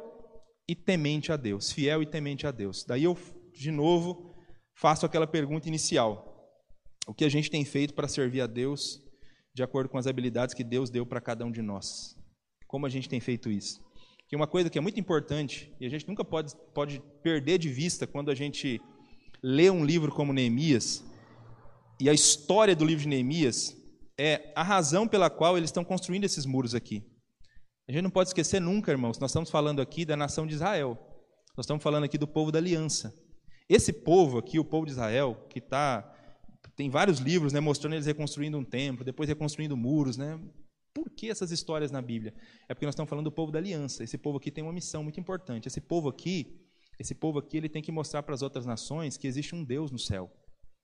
e 0.69 0.77
temente 0.77 1.33
a 1.33 1.37
Deus. 1.37 1.73
Fiel 1.73 2.01
e 2.01 2.07
temente 2.07 2.47
a 2.47 2.53
Deus. 2.53 2.85
Daí 2.85 3.03
eu, 3.03 3.19
de 3.53 3.73
novo, 3.73 4.33
faço 4.77 5.05
aquela 5.05 5.27
pergunta 5.27 5.67
inicial: 5.67 6.55
o 7.05 7.13
que 7.13 7.25
a 7.25 7.29
gente 7.29 7.51
tem 7.51 7.65
feito 7.65 7.95
para 7.95 8.07
servir 8.07 8.43
a 8.43 8.47
Deus 8.47 9.03
de 9.53 9.65
acordo 9.65 9.89
com 9.89 9.99
as 9.99 10.07
habilidades 10.07 10.55
que 10.55 10.63
Deus 10.63 10.89
deu 10.89 11.05
para 11.05 11.21
cada 11.21 11.45
um 11.45 11.51
de 11.51 11.63
nós? 11.63 12.17
Como 12.69 12.87
a 12.87 12.89
gente 12.89 13.09
tem 13.09 13.19
feito 13.19 13.51
isso? 13.51 13.81
Que 14.29 14.37
uma 14.37 14.47
coisa 14.47 14.71
que 14.71 14.79
é 14.79 14.81
muito 14.81 15.01
importante 15.01 15.75
e 15.81 15.87
a 15.87 15.91
gente 15.91 16.07
nunca 16.07 16.25
pode, 16.25 16.55
pode 16.73 17.03
perder 17.25 17.59
de 17.59 17.69
vista 17.69 18.07
quando 18.07 18.31
a 18.31 18.37
gente 18.37 18.81
lê 19.43 19.69
um 19.69 19.85
livro 19.85 20.13
como 20.13 20.33
Neemias 20.33 21.11
e 22.03 22.09
a 22.09 22.13
história 22.13 22.75
do 22.75 22.85
livro 22.85 23.05
de 23.05 23.09
Neemias 23.09 23.77
é 24.19 24.53
a 24.57 24.63
razão 24.65 25.07
pela 25.07 25.31
qual 25.31 25.57
eles 25.57 25.69
estão 25.69 25.85
construindo 25.85 26.25
esses 26.25 26.45
muros 26.45 26.75
aqui. 26.75 27.01
A 27.89 27.93
gente 27.93 28.03
não 28.03 28.11
pode 28.11 28.31
esquecer 28.31 28.61
nunca, 28.61 28.91
irmãos, 28.91 29.21
nós 29.21 29.31
estamos 29.31 29.49
falando 29.51 29.81
aqui 29.81 30.05
da 30.05 30.17
nação 30.17 30.45
de 30.45 30.55
Israel. 30.55 30.99
Nós 31.57 31.65
estamos 31.65 31.81
falando 31.81 32.03
aqui 32.03 32.19
do 32.19 32.27
povo 32.27 32.51
da 32.51 32.59
aliança. 32.59 33.15
Esse 33.69 33.93
povo 33.93 34.37
aqui, 34.37 34.59
o 34.59 34.65
povo 34.65 34.85
de 34.85 34.91
Israel, 34.91 35.47
que 35.49 35.61
está. 35.61 36.13
Tem 36.75 36.91
vários 36.91 37.21
livros 37.21 37.53
né, 37.53 37.61
mostrando 37.61 37.93
eles 37.93 38.07
reconstruindo 38.07 38.59
um 38.59 38.65
templo, 38.65 39.05
depois 39.05 39.29
reconstruindo 39.29 39.77
muros. 39.77 40.17
Né? 40.17 40.41
Por 40.93 41.09
que 41.09 41.31
essas 41.31 41.53
histórias 41.53 41.93
na 41.93 42.03
Bíblia? 42.03 42.35
É 42.69 42.75
porque 42.75 42.85
nós 42.85 42.95
estamos 42.95 43.11
falando 43.11 43.27
do 43.27 43.33
povo 43.33 43.53
da 43.53 43.61
aliança. 43.61 44.03
Esse 44.03 44.19
povo 44.19 44.39
aqui 44.39 44.51
tem 44.51 44.65
uma 44.65 44.73
missão 44.73 45.05
muito 45.05 45.21
importante. 45.21 45.69
Esse 45.69 45.81
povo 45.81 46.09
aqui, 46.09 46.67
esse 46.99 47.15
povo 47.15 47.39
aqui, 47.39 47.59
ele 47.59 47.69
tem 47.69 47.81
que 47.81 47.93
mostrar 47.93 48.25
para 48.25 48.35
as 48.35 48.43
outras 48.43 48.67
nações 48.67 49.17
que 49.17 49.29
existe 49.29 49.55
um 49.55 49.63
Deus 49.63 49.93
no 49.93 50.01
céu. 50.01 50.29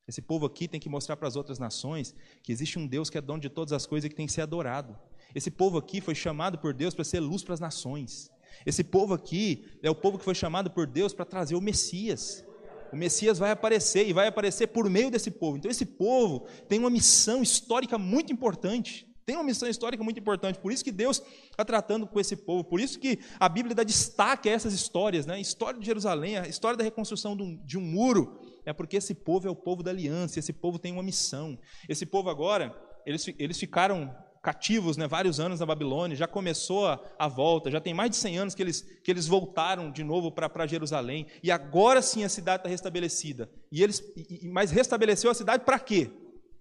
Esse 0.08 0.22
povo 0.22 0.46
aqui 0.46 0.66
tem 0.66 0.80
que 0.80 0.88
mostrar 0.88 1.16
para 1.16 1.28
as 1.28 1.36
outras 1.36 1.58
nações 1.58 2.14
que 2.42 2.50
existe 2.50 2.78
um 2.78 2.86
Deus 2.86 3.10
que 3.10 3.18
é 3.18 3.20
dono 3.20 3.40
de 3.40 3.50
todas 3.50 3.72
as 3.72 3.84
coisas 3.84 4.06
e 4.06 4.08
que 4.08 4.16
tem 4.16 4.26
que 4.26 4.32
ser 4.32 4.40
adorado. 4.40 4.98
Esse 5.34 5.50
povo 5.50 5.76
aqui 5.76 6.00
foi 6.00 6.14
chamado 6.14 6.58
por 6.58 6.72
Deus 6.72 6.94
para 6.94 7.04
ser 7.04 7.20
luz 7.20 7.44
para 7.44 7.52
as 7.52 7.60
nações. 7.60 8.30
Esse 8.64 8.82
povo 8.82 9.12
aqui 9.12 9.66
é 9.82 9.90
o 9.90 9.94
povo 9.94 10.18
que 10.18 10.24
foi 10.24 10.34
chamado 10.34 10.70
por 10.70 10.86
Deus 10.86 11.12
para 11.12 11.26
trazer 11.26 11.54
o 11.54 11.60
Messias. 11.60 12.42
O 12.90 12.96
Messias 12.96 13.38
vai 13.38 13.50
aparecer 13.50 14.08
e 14.08 14.14
vai 14.14 14.26
aparecer 14.26 14.68
por 14.68 14.88
meio 14.88 15.10
desse 15.10 15.30
povo. 15.30 15.58
Então, 15.58 15.70
esse 15.70 15.84
povo 15.84 16.46
tem 16.66 16.78
uma 16.78 16.88
missão 16.88 17.42
histórica 17.42 17.98
muito 17.98 18.32
importante. 18.32 19.06
Tem 19.26 19.36
uma 19.36 19.44
missão 19.44 19.68
histórica 19.68 20.02
muito 20.02 20.18
importante, 20.18 20.58
por 20.58 20.72
isso 20.72 20.82
que 20.82 20.90
Deus 20.90 21.22
está 21.50 21.62
tratando 21.62 22.06
com 22.06 22.18
esse 22.18 22.34
povo, 22.34 22.64
por 22.64 22.80
isso 22.80 22.98
que 22.98 23.18
a 23.38 23.46
Bíblia 23.46 23.74
dá 23.74 23.82
destaque 23.82 24.48
a 24.48 24.52
essas 24.52 24.72
histórias, 24.72 25.26
né? 25.26 25.34
A 25.34 25.38
história 25.38 25.78
de 25.78 25.84
Jerusalém, 25.84 26.38
a 26.38 26.48
história 26.48 26.78
da 26.78 26.82
reconstrução 26.82 27.36
de 27.36 27.42
um, 27.42 27.56
de 27.56 27.76
um 27.76 27.82
muro, 27.82 28.40
é 28.68 28.72
porque 28.74 28.98
esse 28.98 29.14
povo 29.14 29.48
é 29.48 29.50
o 29.50 29.56
povo 29.56 29.82
da 29.82 29.90
aliança, 29.90 30.38
esse 30.38 30.52
povo 30.52 30.78
tem 30.78 30.92
uma 30.92 31.02
missão. 31.02 31.58
Esse 31.88 32.04
povo 32.04 32.28
agora, 32.28 32.76
eles, 33.06 33.26
eles 33.38 33.58
ficaram 33.58 34.14
cativos 34.42 34.98
né, 34.98 35.08
vários 35.08 35.40
anos 35.40 35.60
na 35.60 35.64
Babilônia, 35.64 36.14
já 36.14 36.28
começou 36.28 36.86
a, 36.86 37.00
a, 37.18 37.26
volta, 37.26 37.70
já 37.70 37.80
tem 37.80 37.94
mais 37.94 38.10
de 38.10 38.16
100 38.16 38.38
anos 38.38 38.54
que 38.54 38.62
eles, 38.62 38.82
que 39.02 39.10
eles 39.10 39.26
voltaram 39.26 39.90
de 39.90 40.04
novo 40.04 40.30
para 40.30 40.66
Jerusalém, 40.66 41.26
e 41.42 41.50
agora 41.50 42.02
sim 42.02 42.24
a 42.24 42.28
cidade 42.28 42.60
está 42.60 42.68
restabelecida. 42.68 43.50
E 43.72 43.82
eles, 43.82 44.02
e, 44.14 44.46
mas 44.48 44.70
restabeleceu 44.70 45.30
a 45.30 45.34
cidade 45.34 45.64
para 45.64 45.78
quê? 45.78 46.10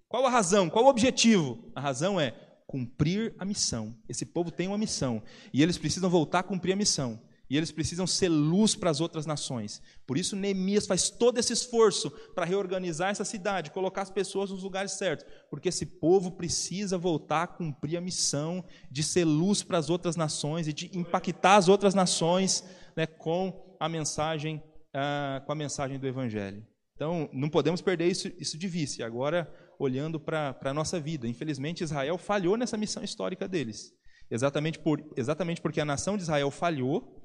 Qual 0.07 0.25
a 0.25 0.29
razão? 0.29 0.69
Qual 0.69 0.85
o 0.85 0.89
objetivo? 0.89 1.59
A 1.75 1.81
razão 1.81 2.17
é 2.17 2.33
cumprir 2.65 3.35
a 3.37 3.43
missão. 3.43 3.93
Esse 4.07 4.25
povo 4.25 4.49
tem 4.49 4.69
uma 4.69 4.77
missão 4.77 5.21
e 5.53 5.61
eles 5.61 5.77
precisam 5.77 6.09
voltar 6.09 6.39
a 6.39 6.43
cumprir 6.43 6.71
a 6.71 6.77
missão. 6.77 7.19
E 7.49 7.55
eles 7.55 7.71
precisam 7.71 8.05
ser 8.05 8.29
luz 8.29 8.75
para 8.75 8.89
as 8.89 8.99
outras 8.99 9.25
nações. 9.25 9.81
Por 10.05 10.17
isso, 10.17 10.35
Neemias 10.35 10.85
faz 10.85 11.09
todo 11.09 11.37
esse 11.37 11.53
esforço 11.53 12.11
para 12.35 12.45
reorganizar 12.45 13.09
essa 13.09 13.23
cidade, 13.23 13.71
colocar 13.71 14.01
as 14.01 14.09
pessoas 14.09 14.51
nos 14.51 14.63
lugares 14.63 14.93
certos, 14.93 15.25
porque 15.49 15.69
esse 15.69 15.85
povo 15.85 16.31
precisa 16.31 16.97
voltar 16.97 17.43
a 17.43 17.47
cumprir 17.47 17.97
a 17.97 18.01
missão 18.01 18.63
de 18.91 19.01
ser 19.01 19.23
luz 19.23 19.63
para 19.63 19.77
as 19.77 19.89
outras 19.89 20.15
nações 20.15 20.67
e 20.67 20.73
de 20.73 20.91
impactar 20.97 21.55
as 21.55 21.69
outras 21.69 21.93
nações 21.93 22.63
né, 22.95 23.05
com 23.05 23.75
a 23.79 23.87
mensagem, 23.87 24.61
ah, 24.93 25.41
com 25.45 25.51
a 25.51 25.55
mensagem 25.55 25.97
do 25.97 26.07
Evangelho. 26.07 26.65
Então, 26.95 27.29
não 27.31 27.47
podemos 27.47 27.79
perder 27.79 28.07
isso, 28.07 28.27
isso 28.39 28.57
de 28.57 28.67
vista. 28.67 29.05
Agora, 29.05 29.47
olhando 29.79 30.19
para 30.19 30.57
a 30.61 30.73
nossa 30.73 30.99
vida. 30.99 31.27
Infelizmente, 31.27 31.83
Israel 31.83 32.17
falhou 32.17 32.57
nessa 32.57 32.77
missão 32.77 33.03
histórica 33.03 33.47
deles. 33.47 33.93
Exatamente, 34.29 34.79
por, 34.79 35.01
exatamente 35.15 35.61
porque 35.61 35.79
a 35.79 35.85
nação 35.85 36.17
de 36.17 36.23
Israel 36.23 36.51
falhou, 36.51 37.16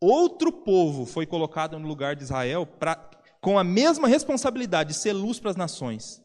outro 0.00 0.52
povo 0.52 1.04
foi 1.04 1.26
colocado 1.26 1.78
no 1.78 1.86
lugar 1.86 2.16
de 2.16 2.22
Israel 2.22 2.66
pra, 2.66 2.96
com 3.40 3.58
a 3.58 3.64
mesma 3.64 4.08
responsabilidade 4.08 4.90
de 4.90 4.98
ser 4.98 5.12
luz 5.12 5.38
para 5.38 5.50
as 5.50 5.56
nações, 5.56 6.22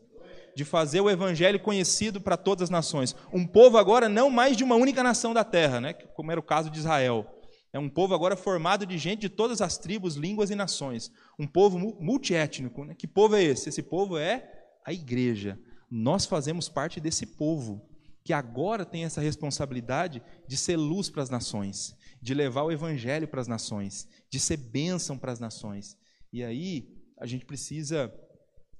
de 0.56 0.64
fazer 0.64 1.02
o 1.02 1.10
evangelho 1.10 1.60
conhecido 1.60 2.22
para 2.22 2.38
todas 2.38 2.64
as 2.64 2.70
nações. 2.70 3.16
Um 3.32 3.46
povo 3.46 3.78
agora 3.78 4.08
não 4.08 4.30
mais 4.30 4.56
de 4.56 4.64
uma 4.64 4.76
única 4.76 5.04
nação 5.04 5.34
da 5.34 5.44
terra, 5.44 5.82
né, 5.82 5.94
como 5.94 6.32
era 6.32 6.40
o 6.40 6.44
caso 6.44 6.70
de 6.70 6.80
Israel. 6.80 7.26
É 7.72 7.80
um 7.80 7.90
povo 7.90 8.14
agora 8.14 8.36
formado 8.36 8.86
de 8.86 8.98
gente 9.00 9.22
de 9.22 9.30
todas 9.30 9.60
as 9.60 9.80
tribos, 9.80 10.16
línguas 10.16 10.52
e 10.52 10.56
nações. 10.56 11.12
Um 11.40 11.48
povo 11.48 11.80
multiétnico. 11.80 12.86
Né? 12.86 12.94
Que 12.94 13.08
povo 13.08 13.36
é 13.36 13.42
esse? 13.42 13.70
Esse 13.70 13.82
povo 13.82 14.16
é 14.16 14.48
a 14.86 14.94
igreja 14.94 15.58
nós 15.96 16.26
fazemos 16.26 16.68
parte 16.68 17.00
desse 17.00 17.24
povo 17.24 17.88
que 18.24 18.34
agora 18.34 18.84
tem 18.84 19.04
essa 19.04 19.22
responsabilidade 19.22 20.24
de 20.48 20.58
ser 20.58 20.76
luz 20.76 21.08
para 21.08 21.22
as 21.22 21.30
nações, 21.30 21.96
de 22.24 22.34
levar 22.34 22.64
o 22.64 22.72
evangelho 22.72 23.28
para 23.28 23.42
as 23.42 23.50
nações, 23.50 24.08
de 24.30 24.40
ser 24.40 24.56
bênção 24.56 25.18
para 25.18 25.34
as 25.34 25.42
nações. 25.42 25.98
E 26.32 26.42
aí 26.42 26.88
a 27.20 27.26
gente 27.26 27.46
precisa 27.46 28.12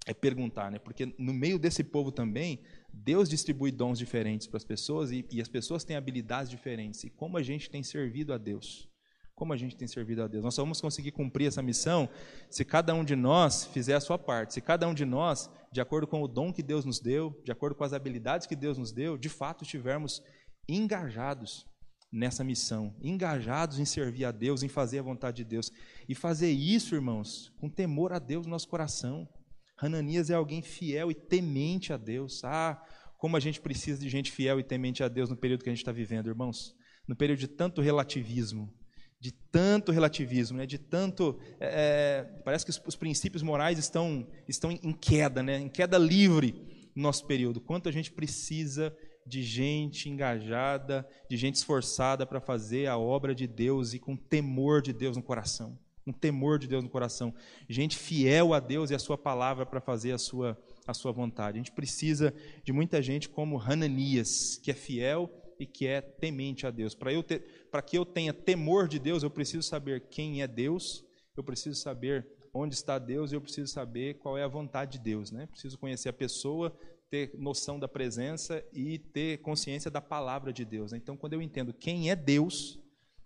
é 0.06 0.14
perguntar, 0.14 0.72
né? 0.72 0.80
Porque 0.80 1.14
no 1.18 1.34
meio 1.34 1.60
desse 1.60 1.84
povo 1.84 2.12
também, 2.12 2.62
Deus 2.94 3.30
distribui 3.30 3.72
dons 3.72 4.00
diferentes 4.00 4.48
para 4.48 4.58
as 4.58 4.64
pessoas 4.64 5.12
e, 5.12 5.26
e 5.32 5.42
as 5.42 5.48
pessoas 5.48 5.84
têm 5.84 5.96
habilidades 5.96 6.50
diferentes. 6.50 7.04
E 7.04 7.10
como 7.10 7.38
a 7.38 7.44
gente 7.44 7.70
tem 7.70 7.84
servido 7.84 8.34
a 8.34 8.38
Deus? 8.38 8.90
Como 9.36 9.54
a 9.54 9.58
gente 9.58 9.76
tem 9.76 9.88
servido 9.88 10.24
a 10.24 10.28
Deus? 10.28 10.44
Nós 10.44 10.56
só 10.56 10.62
vamos 10.62 10.82
conseguir 10.82 11.12
cumprir 11.12 11.48
essa 11.48 11.62
missão 11.62 12.10
se 12.50 12.64
cada 12.64 12.94
um 12.94 13.04
de 13.04 13.16
nós 13.16 13.66
fizer 13.66 13.96
a 13.96 14.02
sua 14.02 14.18
parte, 14.18 14.54
se 14.54 14.62
cada 14.62 14.88
um 14.88 14.94
de 14.94 15.06
nós, 15.06 15.50
de 15.72 15.82
acordo 15.82 16.06
com 16.06 16.22
o 16.22 16.28
dom 16.28 16.52
que 16.52 16.64
Deus 16.64 16.86
nos 16.86 17.00
deu, 17.00 17.42
de 17.44 17.52
acordo 17.52 17.76
com 17.76 17.84
as 17.84 17.94
habilidades 17.94 18.46
que 18.46 18.56
Deus 18.56 18.78
nos 18.78 18.92
deu, 18.92 19.18
de 19.18 19.30
fato 19.30 19.64
estivermos 19.64 20.22
engajados 20.68 21.66
nessa 22.13 22.43
missão, 22.43 22.95
engajados 23.02 23.80
em 23.80 23.86
servir 23.86 24.26
a 24.26 24.32
Deus, 24.32 24.62
em 24.62 24.67
fazer 24.67 24.99
a 24.99 25.04
vontade 25.04 25.38
de 25.38 25.45
Deus. 25.45 25.71
E 26.08 26.13
fazer 26.13 26.52
isso, 26.52 26.93
irmãos, 26.93 27.52
com 27.60 27.67
temor 27.67 28.13
a 28.13 28.19
Deus 28.19 28.45
no 28.45 28.52
nosso 28.52 28.67
coração. 28.67 29.28
Hananias 29.76 30.30
é 30.30 30.36
alguém 30.36 30.62
fiel 30.62 31.10
e 31.10 31.15
temente 31.15 31.91
a 31.91 31.97
Deus. 31.97 32.43
Ah, 32.43 32.80
como 33.17 33.36
a 33.36 33.39
gente 33.39 33.60
precisa 33.60 33.99
de 33.99 34.10
gente 34.10 34.32
fiel 34.32 34.60
e 34.60 34.63
temente 34.63 35.04
a 35.04 35.08
Deus 35.08 35.28
no 35.28 35.36
período 35.36 35.63
que 35.63 35.69
a 35.69 35.73
gente 35.73 35.82
está 35.82 35.91
vivendo, 35.91 36.28
irmãos. 36.28 36.76
No 37.08 37.15
período 37.15 37.39
de 37.39 37.47
tanto 37.47 37.82
relativismo, 37.82 38.71
de 39.19 39.32
tanto 39.32 39.91
relativismo, 39.91 40.58
né? 40.58 40.67
de 40.67 40.78
tanto. 40.78 41.39
É, 41.60 41.67
é, 41.67 42.23
parece 42.45 42.63
que 42.63 42.71
os, 42.71 42.80
os, 42.86 42.95
princípios 42.95 43.41
morais 43.41 43.80
estão, 43.80 44.30
estão 44.47 44.71
em 44.71 44.93
queda, 44.93 45.41
né? 45.41 45.58
em 45.58 45.69
queda 45.69 45.97
livre 45.97 46.91
no 46.95 47.02
nosso 47.02 47.26
período. 47.26 47.60
Quanto 47.60 47.89
a 47.89 47.91
gente 47.91 48.12
precisa 48.12 48.95
de 49.26 49.42
gente 49.42 50.10
engajada, 50.10 51.08
de 51.30 51.38
gente 51.38 51.56
esforçada 51.56 52.26
para 52.26 52.42
fazer 52.42 52.88
a 52.88 52.98
obra 52.98 53.34
de 53.34 53.48
Deus 53.48 53.94
e 53.94 54.00
com 54.00 54.16
temor 54.16 54.82
de 54.82 54.94
Deus 54.94 55.16
no 55.18 55.24
coração. 55.24 55.78
Um 56.06 56.12
temor 56.12 56.60
de 56.60 56.68
Deus 56.68 56.84
no 56.84 56.90
coração. 56.90 57.34
Gente 57.70 57.98
fiel 57.98 58.54
a 58.54 58.60
Deus 58.60 58.92
e 58.92 58.96
a 58.96 59.00
sua 59.00 59.18
palavra 59.18 59.66
para 59.66 59.80
fazer 59.80 60.12
a 60.12 60.18
sua, 60.18 60.58
a 60.86 60.94
sua 60.94 61.12
vontade. 61.12 61.58
A 61.58 61.60
gente 61.60 61.72
precisa 61.72 62.34
de 62.64 62.74
muita 62.74 63.02
gente 63.02 63.30
como 63.30 63.60
Hananias, 63.60 64.60
que 64.62 64.70
é 64.70 64.74
fiel 64.74 65.32
e 65.58 65.66
que 65.66 65.88
é 65.88 66.02
temente 66.02 66.68
a 66.68 66.72
Deus. 66.72 66.94
Para 66.94 67.14
eu 67.14 67.24
para 67.72 67.82
que 67.82 67.98
eu 67.98 68.06
tenha 68.06 68.34
temor 68.34 68.88
de 68.88 69.00
Deus, 69.00 69.24
eu 69.24 69.30
preciso 69.30 69.64
saber 69.64 70.08
quem 70.10 70.42
é 70.42 70.48
Deus, 70.48 71.06
eu 71.38 71.44
preciso 71.44 71.80
saber 71.80 72.28
onde 72.54 72.76
está 72.76 73.00
Deus 73.00 73.34
eu 73.34 73.42
preciso 73.42 73.72
saber 73.72 74.16
qual 74.20 74.38
é 74.38 74.44
a 74.44 74.48
vontade 74.48 74.94
de 74.94 75.04
Deus, 75.04 75.32
né? 75.32 75.48
Preciso 75.48 75.78
conhecer 75.78 76.10
a 76.10 76.14
pessoa, 76.14 76.78
ter 77.13 77.30
noção 77.38 77.78
da 77.78 77.88
presença 77.88 78.65
e 78.73 78.97
ter 78.97 79.38
consciência 79.43 79.91
da 79.91 80.02
palavra 80.02 80.52
de 80.52 80.65
Deus. 80.65 80.93
Então, 80.93 81.15
quando 81.15 81.34
eu 81.34 81.43
entendo 81.43 81.71
quem 81.71 82.10
é 82.10 82.15
Deus, 82.15 82.80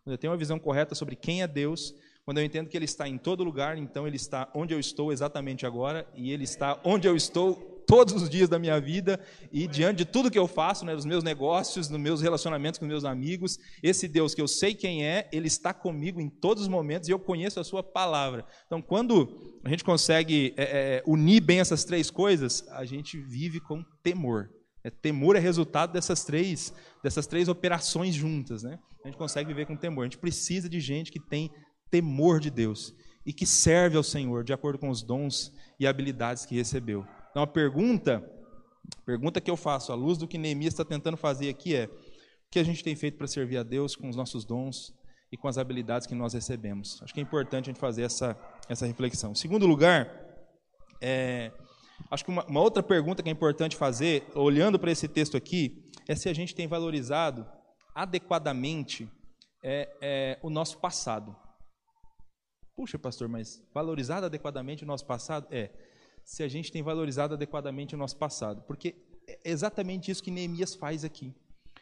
quando 0.03 0.11
eu 0.11 0.17
tenho 0.17 0.33
uma 0.33 0.37
visão 0.37 0.59
correta 0.59 0.93
sobre 0.93 1.15
quem 1.15 1.41
é 1.41 1.47
Deus, 1.47 1.95
quando 2.25 2.39
eu 2.39 2.43
entendo 2.43 2.67
que 2.67 2.75
Ele 2.75 2.83
está 2.83 3.07
em 3.07 3.17
todo 3.17 3.45
lugar, 3.45 3.77
então 3.77 4.05
Ele 4.05 4.17
está 4.17 4.51
onde 4.53 4.73
eu 4.73 4.79
estou 4.81 5.09
exatamente 5.13 5.65
agora 5.65 6.05
e 6.13 6.33
Ele 6.33 6.43
está 6.43 6.77
onde 6.83 7.07
eu 7.07 7.15
estou 7.15 7.76
todos 7.87 8.13
os 8.13 8.29
dias 8.29 8.49
da 8.49 8.59
minha 8.59 8.79
vida 8.79 9.19
e 9.51 9.65
diante 9.65 9.99
de 9.99 10.05
tudo 10.05 10.29
que 10.29 10.37
eu 10.37 10.47
faço, 10.47 10.85
né, 10.85 10.93
dos 10.93 11.05
meus 11.05 11.23
negócios, 11.23 11.89
nos 11.89 11.99
meus 11.99 12.21
relacionamentos 12.21 12.77
com 12.77 12.85
meus 12.85 13.05
amigos, 13.05 13.57
esse 13.81 14.07
Deus 14.07 14.35
que 14.35 14.41
eu 14.41 14.47
sei 14.47 14.75
quem 14.75 15.05
é, 15.05 15.29
ele 15.31 15.47
está 15.47 15.73
comigo 15.73 16.19
em 16.19 16.29
todos 16.29 16.63
os 16.63 16.69
momentos 16.69 17.07
e 17.07 17.11
eu 17.13 17.17
conheço 17.17 17.59
a 17.59 17.63
sua 17.63 17.81
palavra. 17.81 18.45
Então, 18.65 18.81
quando 18.81 19.59
a 19.63 19.69
gente 19.69 19.85
consegue 19.85 20.53
é, 20.57 20.63
é, 20.97 21.03
unir 21.07 21.39
bem 21.39 21.61
essas 21.61 21.85
três 21.85 22.11
coisas, 22.11 22.67
a 22.69 22.83
gente 22.83 23.17
vive 23.17 23.61
com 23.61 23.81
temor. 24.03 24.49
É, 24.83 24.89
temor 24.89 25.37
é 25.37 25.39
resultado 25.39 25.93
dessas 25.93 26.25
três, 26.25 26.73
dessas 27.01 27.25
três 27.25 27.47
operações 27.47 28.13
juntas, 28.13 28.63
né? 28.63 28.77
A 29.03 29.07
gente 29.07 29.17
consegue 29.17 29.47
viver 29.47 29.65
com 29.65 29.77
temor. 29.77 30.03
A 30.03 30.05
gente 30.07 30.17
precisa 30.17 30.67
de 30.67 30.81
gente 30.81 31.11
que 31.11 31.19
tem 31.19 31.49
temor 31.89 32.41
de 32.41 32.49
Deus 32.49 32.93
e 33.25 33.31
que 33.31 33.45
serve 33.45 33.95
ao 33.95 34.03
Senhor 34.03 34.43
de 34.43 34.53
acordo 34.53 34.77
com 34.77 34.89
os 34.89 35.01
dons 35.01 35.53
e 35.79 35.87
habilidades 35.87 36.45
que 36.45 36.55
recebeu. 36.55 37.05
Então 37.37 37.43
a 37.43 37.47
pergunta, 37.47 38.27
pergunta 39.05 39.39
que 39.39 39.51
eu 39.51 39.55
faço 39.55 39.91
à 39.91 39.95
luz 39.95 40.17
do 40.17 40.27
que 40.27 40.39
Neemias 40.39 40.73
está 40.73 40.83
tentando 40.83 41.15
fazer 41.15 41.49
aqui 41.49 41.75
é: 41.75 41.85
o 41.85 42.49
que 42.49 42.57
a 42.57 42.63
gente 42.63 42.83
tem 42.83 42.95
feito 42.95 43.15
para 43.15 43.27
servir 43.27 43.57
a 43.57 43.61
Deus 43.63 43.95
com 43.95 44.09
os 44.09 44.15
nossos 44.15 44.43
dons 44.43 44.91
e 45.31 45.37
com 45.37 45.47
as 45.47 45.59
habilidades 45.59 46.07
que 46.07 46.15
nós 46.15 46.33
recebemos? 46.33 46.99
Acho 47.03 47.13
que 47.13 47.19
é 47.19 47.21
importante 47.21 47.65
a 47.65 47.71
gente 47.71 47.79
fazer 47.79 48.01
essa, 48.01 48.35
essa 48.67 48.87
reflexão. 48.87 49.33
Em 49.33 49.35
segundo 49.35 49.67
lugar, 49.67 50.11
é, 50.99 51.51
acho 52.09 52.25
que 52.25 52.31
uma, 52.31 52.43
uma 52.47 52.59
outra 52.59 52.81
pergunta 52.81 53.21
que 53.21 53.29
é 53.29 53.31
importante 53.31 53.75
fazer, 53.75 54.25
olhando 54.33 54.79
para 54.79 54.89
esse 54.89 55.07
texto 55.07 55.37
aqui, 55.37 55.85
é 56.07 56.15
se 56.15 56.29
a 56.29 56.33
gente 56.33 56.55
tem 56.55 56.65
valorizado 56.67 57.45
adequadamente 57.93 59.07
é, 59.63 59.95
é, 60.01 60.39
o 60.41 60.49
nosso 60.49 60.79
passado. 60.79 61.35
Puxa, 62.75 62.97
pastor, 62.97 63.29
mas 63.29 63.61
valorizado 63.71 64.25
adequadamente 64.25 64.83
o 64.83 64.87
nosso 64.87 65.05
passado? 65.05 65.45
É, 65.51 65.69
se 66.27 66.43
a 66.43 66.47
gente 66.49 66.73
tem 66.73 66.83
valorizado 66.83 67.35
adequadamente 67.35 67.95
o 67.95 67.97
nosso 67.97 68.17
passado. 68.17 68.61
Porque 68.67 68.93
é 69.25 69.39
exatamente 69.45 70.11
isso 70.11 70.21
que 70.21 70.29
Neemias 70.29 70.75
faz 70.75 71.05
aqui. 71.05 71.33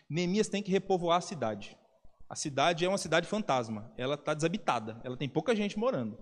Neemias 0.08 0.48
tem 0.48 0.62
que 0.62 0.72
repovoar 0.72 1.18
a 1.18 1.22
cidade. 1.22 1.76
A 2.30 2.36
cidade 2.36 2.86
é 2.86 2.88
uma 2.88 3.00
cidade 3.00 3.28
fantasma, 3.28 3.92
ela 3.98 4.14
está 4.16 4.34
desabitada, 4.34 5.00
ela 5.04 5.18
tem 5.18 5.28
pouca 5.28 5.56
gente 5.56 5.78
morando. 5.78 6.18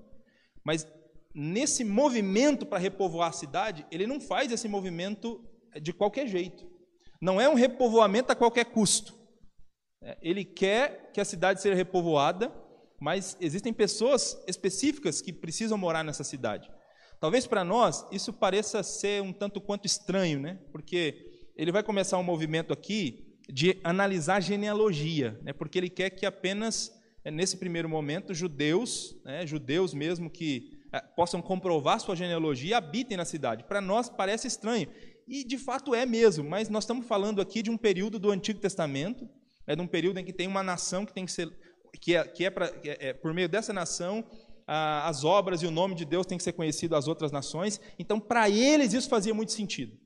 Mas 0.63 0.87
nesse 1.35 1.83
movimento 1.83 2.65
para 2.65 2.79
repovoar 2.79 3.29
a 3.29 3.33
cidade, 3.33 3.85
ele 3.91 4.07
não 4.07 4.21
faz 4.21 4.51
esse 4.51 4.67
movimento 4.69 5.43
de 5.81 5.91
qualquer 5.91 6.27
jeito. 6.27 6.65
Não 7.21 7.39
é 7.39 7.49
um 7.49 7.55
repovoamento 7.55 8.31
a 8.31 8.35
qualquer 8.35 8.65
custo. 8.65 9.13
É, 10.01 10.17
ele 10.21 10.45
quer 10.45 11.11
que 11.13 11.19
a 11.19 11.25
cidade 11.25 11.61
seja 11.61 11.75
repovoada 11.75 12.51
mas 13.03 13.35
existem 13.41 13.73
pessoas 13.73 14.41
específicas 14.47 15.19
que 15.19 15.33
precisam 15.33 15.77
morar 15.77 16.05
nessa 16.05 16.23
cidade. 16.23 16.71
Talvez 17.23 17.47
para 17.47 17.63
nós 17.63 18.05
isso 18.11 18.33
pareça 18.33 18.83
ser 18.83 19.21
um 19.21 19.31
tanto 19.31 19.61
quanto 19.61 19.85
estranho, 19.85 20.41
né? 20.41 20.59
Porque 20.73 21.25
ele 21.55 21.71
vai 21.71 21.81
começar 21.81 22.17
um 22.17 22.23
movimento 22.23 22.73
aqui 22.73 23.39
de 23.47 23.79
analisar 23.81 24.41
genealogia, 24.41 25.39
né? 25.41 25.53
Porque 25.53 25.77
ele 25.77 25.89
quer 25.89 26.09
que 26.09 26.25
apenas 26.25 26.91
é, 27.23 27.31
nesse 27.31 27.55
primeiro 27.55 27.87
momento 27.87 28.33
judeus, 28.33 29.15
né, 29.23 29.47
judeus 29.47 29.93
mesmo 29.93 30.29
que 30.29 30.81
é, 30.91 30.99
possam 30.99 31.41
comprovar 31.41 32.01
sua 32.01 32.13
genealogia, 32.13 32.75
habitem 32.75 33.15
na 33.15 33.23
cidade. 33.23 33.63
Para 33.63 33.79
nós 33.79 34.09
parece 34.09 34.47
estranho 34.47 34.89
e 35.25 35.45
de 35.45 35.57
fato 35.57 35.95
é 35.95 36.05
mesmo, 36.05 36.43
mas 36.43 36.67
nós 36.67 36.83
estamos 36.83 37.07
falando 37.07 37.39
aqui 37.39 37.61
de 37.61 37.71
um 37.71 37.77
período 37.77 38.19
do 38.19 38.31
Antigo 38.31 38.59
Testamento, 38.59 39.29
é 39.65 39.77
de 39.77 39.81
um 39.81 39.87
período 39.87 40.19
em 40.19 40.25
que 40.25 40.33
tem 40.33 40.45
uma 40.45 40.61
nação 40.61 41.05
que 41.05 41.13
tem 41.13 41.25
que 41.25 41.31
ser 41.31 41.49
que 42.01 42.17
é, 42.17 42.23
que 42.25 42.43
é, 42.43 42.49
pra, 42.49 42.65
é, 42.83 43.07
é 43.07 43.13
por 43.13 43.33
meio 43.33 43.47
dessa 43.47 43.71
nação 43.71 44.25
a, 44.67 45.07
as 45.07 45.23
obras 45.23 45.61
e 45.61 45.67
o 45.67 45.71
nome 45.71 45.95
de 45.95 46.05
Deus 46.05 46.25
tem 46.25 46.37
que 46.37 46.43
ser 46.43 46.53
conhecido 46.53 46.95
às 46.95 47.07
outras 47.07 47.31
nações. 47.31 47.79
Então, 47.97 48.19
para 48.19 48.49
eles 48.49 48.93
isso 48.93 49.09
fazia 49.09 49.33
muito 49.33 49.51
sentido. 49.51 49.97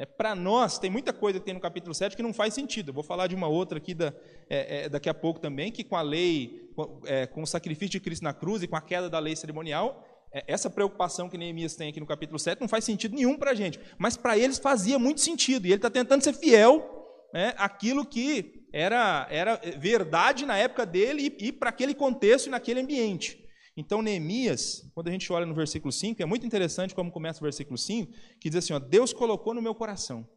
É, 0.00 0.06
para 0.06 0.34
nós, 0.34 0.78
tem 0.78 0.90
muita 0.90 1.12
coisa 1.12 1.38
que 1.38 1.44
tem 1.44 1.52
no 1.52 1.60
capítulo 1.60 1.94
7 1.94 2.16
que 2.16 2.22
não 2.22 2.32
faz 2.32 2.54
sentido. 2.54 2.88
Eu 2.88 2.94
vou 2.94 3.02
falar 3.02 3.26
de 3.26 3.34
uma 3.34 3.48
outra 3.48 3.76
aqui 3.76 3.92
da, 3.92 4.14
é, 4.48 4.84
é, 4.84 4.88
daqui 4.88 5.10
a 5.10 5.14
pouco 5.14 5.38
também, 5.38 5.70
que 5.70 5.84
com 5.84 5.94
a 5.94 6.00
lei, 6.00 6.70
com, 6.74 7.02
é, 7.04 7.26
com, 7.26 7.42
o 7.42 7.46
sacrifício 7.46 7.90
de 7.90 8.00
Cristo 8.00 8.22
na 8.22 8.32
cruz 8.32 8.62
e 8.62 8.66
com 8.66 8.76
a 8.76 8.80
queda 8.80 9.10
da 9.10 9.18
lei 9.18 9.36
cerimonial, 9.36 10.02
é, 10.32 10.42
essa 10.46 10.70
preocupação 10.70 11.28
que 11.28 11.36
Neemias 11.36 11.76
tem 11.76 11.90
aqui 11.90 12.00
no 12.00 12.06
capítulo 12.06 12.38
7 12.38 12.60
não 12.60 12.68
faz 12.68 12.84
sentido 12.84 13.14
nenhum 13.14 13.36
para 13.36 13.50
a 13.50 13.54
gente. 13.54 13.78
Mas 13.98 14.16
para 14.16 14.38
eles 14.38 14.58
fazia 14.58 14.98
muito 14.98 15.20
sentido. 15.20 15.66
E 15.66 15.68
ele 15.68 15.76
está 15.76 15.90
tentando 15.90 16.22
ser 16.22 16.32
fiel 16.32 17.28
né, 17.34 17.52
aquilo 17.58 18.06
que 18.06 18.64
era, 18.72 19.26
era 19.30 19.60
verdade 19.76 20.46
na 20.46 20.56
época 20.56 20.86
dele 20.86 21.36
e, 21.38 21.48
e 21.48 21.52
para 21.52 21.68
aquele 21.68 21.94
contexto 21.94 22.46
e 22.46 22.50
naquele 22.50 22.80
ambiente. 22.80 23.39
Então, 23.76 24.02
Neemias, 24.02 24.90
quando 24.94 25.08
a 25.08 25.12
gente 25.12 25.32
olha 25.32 25.46
no 25.46 25.54
versículo 25.54 25.92
5, 25.92 26.22
é 26.22 26.26
muito 26.26 26.46
interessante 26.46 26.94
como 26.94 27.10
começa 27.10 27.40
o 27.40 27.42
versículo 27.42 27.78
5, 27.78 28.12
que 28.40 28.50
diz 28.50 28.56
assim: 28.56 28.72
ó, 28.72 28.78
Deus 28.78 29.12
colocou 29.12 29.54
no 29.54 29.62
meu 29.62 29.74
coração. 29.74 30.28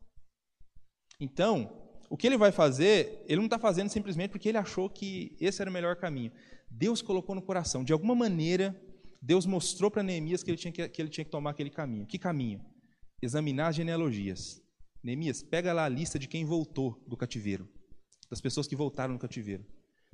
Então, 1.19 1.83
o 2.09 2.17
que 2.17 2.27
ele 2.27 2.37
vai 2.37 2.51
fazer, 2.51 3.23
ele 3.27 3.37
não 3.37 3.45
está 3.45 3.57
fazendo 3.57 3.89
simplesmente 3.89 4.31
porque 4.31 4.49
ele 4.49 4.57
achou 4.57 4.89
que 4.89 5.35
esse 5.39 5.61
era 5.61 5.69
o 5.69 5.73
melhor 5.73 5.95
caminho. 5.95 6.31
Deus 6.69 7.01
colocou 7.01 7.33
no 7.35 7.41
coração. 7.41 7.83
De 7.83 7.93
alguma 7.93 8.15
maneira, 8.15 8.79
Deus 9.21 9.45
mostrou 9.45 9.89
para 9.89 10.03
Neemias 10.03 10.43
que 10.43 10.51
ele, 10.51 10.57
tinha 10.57 10.71
que, 10.71 10.87
que 10.89 11.01
ele 11.01 11.09
tinha 11.09 11.25
que 11.25 11.31
tomar 11.31 11.51
aquele 11.51 11.69
caminho. 11.69 12.05
Que 12.05 12.19
caminho? 12.19 12.63
Examinar 13.21 13.69
as 13.69 13.75
genealogias. 13.75 14.61
Neemias, 15.03 15.41
pega 15.41 15.73
lá 15.73 15.85
a 15.85 15.89
lista 15.89 16.19
de 16.19 16.27
quem 16.27 16.45
voltou 16.45 17.03
do 17.07 17.17
cativeiro, 17.17 17.67
das 18.29 18.39
pessoas 18.39 18.67
que 18.67 18.75
voltaram 18.75 19.13
do 19.13 19.19
cativeiro. 19.19 19.65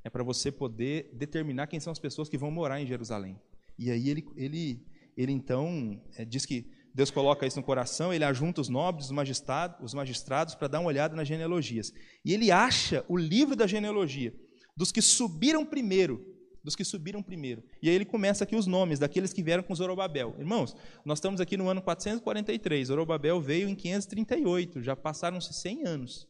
É 0.03 0.09
para 0.09 0.23
você 0.23 0.51
poder 0.51 1.09
determinar 1.13 1.67
quem 1.67 1.79
são 1.79 1.91
as 1.91 1.99
pessoas 1.99 2.29
que 2.29 2.37
vão 2.37 2.51
morar 2.51 2.81
em 2.81 2.87
Jerusalém. 2.87 3.39
E 3.77 3.91
aí 3.91 4.09
ele, 4.09 4.25
ele, 4.35 4.85
ele 5.15 5.31
então 5.31 6.01
é, 6.15 6.25
diz 6.25 6.45
que 6.45 6.69
Deus 6.93 7.11
coloca 7.11 7.45
isso 7.45 7.57
no 7.57 7.63
coração, 7.63 8.13
ele 8.13 8.23
ajunta 8.23 8.61
os 8.61 8.69
nobres, 8.69 9.05
os 9.07 9.11
magistrados, 9.11 9.77
os 9.81 9.93
magistrados 9.93 10.55
para 10.55 10.67
dar 10.67 10.79
uma 10.79 10.87
olhada 10.87 11.15
nas 11.15 11.27
genealogias. 11.27 11.93
E 12.25 12.33
ele 12.33 12.51
acha 12.51 13.05
o 13.07 13.17
livro 13.17 13.55
da 13.55 13.67
genealogia 13.67 14.33
dos 14.75 14.91
que 14.91 15.01
subiram 15.01 15.65
primeiro 15.65 16.29
dos 16.63 16.75
que 16.75 16.83
subiram 16.83 17.21
primeiro. 17.21 17.63
E 17.81 17.89
aí 17.89 17.95
ele 17.95 18.05
começa 18.05 18.43
aqui 18.43 18.55
os 18.55 18.67
nomes 18.67 18.99
daqueles 18.99 19.33
que 19.33 19.41
vieram 19.41 19.63
com 19.63 19.73
Zorobabel. 19.73 20.35
Irmãos, 20.37 20.75
nós 21.05 21.17
estamos 21.17 21.41
aqui 21.41 21.57
no 21.57 21.69
ano 21.69 21.81
443, 21.81 22.87
Zorobabel 22.87 23.41
veio 23.41 23.67
em 23.67 23.75
538, 23.75 24.81
já 24.81 24.95
passaram-se 24.95 25.53
100 25.53 25.87
anos. 25.87 26.27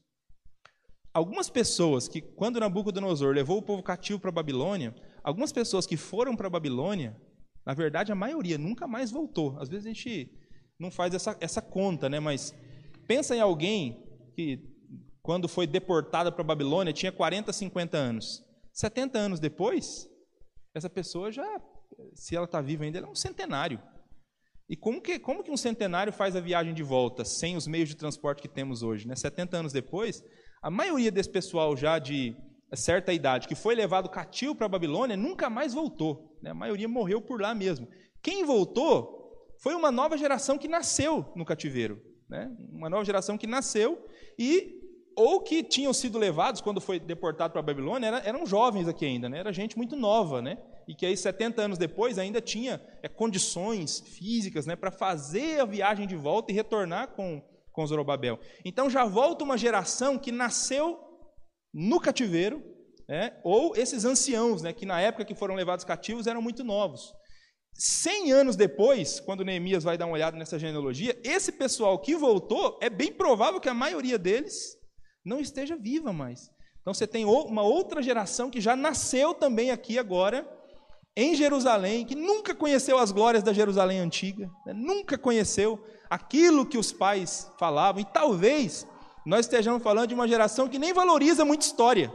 Algumas 1.13 1.49
pessoas 1.49 2.07
que, 2.07 2.21
quando 2.21 2.59
Nabucodonosor 2.59 3.33
levou 3.33 3.57
o 3.57 3.61
povo 3.61 3.81
cativo 3.81 4.19
para 4.19 4.29
a 4.29 4.33
Babilônia, 4.33 4.95
algumas 5.23 5.51
pessoas 5.51 5.87
que 5.87 5.97
foram 5.97 6.35
para 6.35 6.47
a 6.47 6.51
Babilônia, 6.51 7.19
na 7.65 7.73
verdade 7.73 8.11
a 8.11 8.15
maioria 8.15 8.57
nunca 8.57 8.87
mais 8.87 9.09
voltou. 9.11 9.57
Às 9.59 9.69
vezes 9.69 9.85
a 9.85 9.89
gente 9.89 10.31
não 10.79 10.91
faz 10.91 11.13
essa, 11.13 11.35
essa 11.41 11.61
conta, 11.61 12.07
né? 12.07 12.19
mas 12.19 12.53
pensa 13.07 13.35
em 13.35 13.41
alguém 13.41 14.03
que, 14.35 14.63
quando 15.21 15.47
foi 15.47 15.65
deportada 15.65 16.31
para 16.31 16.41
a 16.41 16.45
Babilônia, 16.45 16.93
tinha 16.93 17.11
40, 17.11 17.51
50 17.51 17.97
anos. 17.97 18.43
70 18.71 19.17
anos 19.17 19.39
depois, 19.39 20.07
essa 20.73 20.89
pessoa 20.89 21.31
já, 21.31 21.61
se 22.13 22.35
ela 22.35 22.45
está 22.45 22.61
viva 22.61 22.83
ainda, 22.83 22.99
ela 22.99 23.07
é 23.07 23.11
um 23.11 23.15
centenário. 23.15 23.81
E 24.69 24.77
como 24.77 25.01
que, 25.01 25.17
como 25.17 25.43
que 25.43 25.49
um 25.49 25.57
centenário 25.57 26.13
faz 26.13 26.35
a 26.35 26.39
viagem 26.39 26.75
de 26.75 26.83
volta 26.83 27.25
sem 27.25 27.57
os 27.57 27.65
meios 27.65 27.89
de 27.89 27.95
transporte 27.95 28.41
que 28.41 28.47
temos 28.47 28.83
hoje? 28.83 29.07
Né? 29.07 29.15
70 29.15 29.57
anos 29.57 29.73
depois, 29.73 30.23
a 30.61 30.69
maioria 30.69 31.11
desse 31.11 31.29
pessoal 31.29 31.75
já 31.75 31.99
de 31.99 32.35
certa 32.75 33.11
idade, 33.11 33.47
que 33.47 33.55
foi 33.55 33.75
levado 33.75 34.09
cativo 34.09 34.53
para 34.53 34.65
a 34.65 34.69
Babilônia, 34.69 35.17
nunca 35.17 35.49
mais 35.49 35.73
voltou. 35.73 36.37
Né? 36.41 36.51
A 36.51 36.53
maioria 36.53 36.87
morreu 36.87 37.21
por 37.21 37.41
lá 37.41 37.55
mesmo. 37.55 37.87
Quem 38.21 38.45
voltou 38.45 39.47
foi 39.57 39.73
uma 39.73 39.91
nova 39.91 40.17
geração 40.17 40.57
que 40.57 40.67
nasceu 40.67 41.25
no 41.35 41.45
cativeiro. 41.45 42.01
Né? 42.29 42.51
Uma 42.71 42.89
nova 42.89 43.03
geração 43.03 43.37
que 43.37 43.47
nasceu 43.47 44.05
e 44.37 44.77
ou 45.15 45.41
que 45.41 45.63
tinham 45.63 45.91
sido 45.93 46.17
levados 46.17 46.61
quando 46.61 46.79
foi 46.79 46.99
deportado 46.99 47.51
para 47.51 47.59
a 47.59 47.63
Babilônia, 47.63 48.07
eram, 48.07 48.17
eram 48.19 48.45
jovens 48.45 48.87
aqui 48.87 49.05
ainda, 49.05 49.27
né? 49.27 49.39
era 49.39 49.51
gente 49.51 49.75
muito 49.75 49.95
nova, 49.95 50.41
né? 50.41 50.57
e 50.89 50.95
que 50.95 51.05
aí 51.05 51.15
70 51.15 51.61
anos 51.61 51.77
depois 51.77 52.17
ainda 52.17 52.41
tinha 52.41 52.81
é, 53.03 53.07
condições 53.07 53.99
físicas 53.99 54.65
né, 54.65 54.75
para 54.75 54.89
fazer 54.89 55.59
a 55.59 55.65
viagem 55.65 56.07
de 56.07 56.15
volta 56.15 56.51
e 56.51 56.55
retornar 56.55 57.09
com, 57.09 57.43
com 57.79 57.87
Zorobabel. 57.87 58.37
Então 58.65 58.89
já 58.89 59.05
volta 59.05 59.45
uma 59.45 59.57
geração 59.57 60.19
que 60.19 60.33
nasceu 60.33 60.99
no 61.73 61.97
cativeiro, 61.97 62.61
né, 63.07 63.39
ou 63.41 63.73
esses 63.73 64.03
anciãos, 64.03 64.61
né, 64.61 64.73
que 64.73 64.85
na 64.85 64.99
época 64.99 65.23
que 65.23 65.33
foram 65.33 65.55
levados 65.55 65.85
cativos 65.85 66.27
eram 66.27 66.41
muito 66.41 66.61
novos. 66.61 67.13
Cem 67.73 68.33
anos 68.33 68.57
depois, 68.57 69.21
quando 69.21 69.45
Neemias 69.45 69.85
vai 69.85 69.97
dar 69.97 70.07
uma 70.07 70.15
olhada 70.15 70.35
nessa 70.35 70.59
genealogia, 70.59 71.17
esse 71.23 71.53
pessoal 71.53 71.97
que 71.99 72.17
voltou, 72.17 72.77
é 72.81 72.89
bem 72.89 73.13
provável 73.13 73.61
que 73.61 73.69
a 73.69 73.73
maioria 73.73 74.17
deles 74.17 74.75
não 75.23 75.39
esteja 75.39 75.77
viva 75.77 76.11
mais. 76.11 76.49
Então 76.81 76.93
você 76.93 77.07
tem 77.07 77.23
uma 77.23 77.61
outra 77.61 78.01
geração 78.01 78.49
que 78.49 78.59
já 78.59 78.75
nasceu 78.75 79.33
também 79.33 79.71
aqui 79.71 79.97
agora, 79.97 80.45
em 81.15 81.33
Jerusalém, 81.33 82.05
que 82.05 82.15
nunca 82.15 82.53
conheceu 82.53 82.97
as 82.97 83.11
glórias 83.13 83.43
da 83.43 83.53
Jerusalém 83.53 83.99
antiga, 83.99 84.49
né? 84.65 84.73
nunca 84.73 85.17
conheceu 85.17 85.81
aquilo 86.09 86.65
que 86.65 86.77
os 86.77 86.91
pais 86.91 87.51
falavam, 87.57 88.01
e 88.01 88.05
talvez 88.05 88.87
nós 89.25 89.45
estejamos 89.45 89.83
falando 89.83 90.07
de 90.07 90.13
uma 90.13 90.27
geração 90.27 90.67
que 90.67 90.79
nem 90.79 90.93
valoriza 90.93 91.45
muito 91.45 91.61
história, 91.61 92.11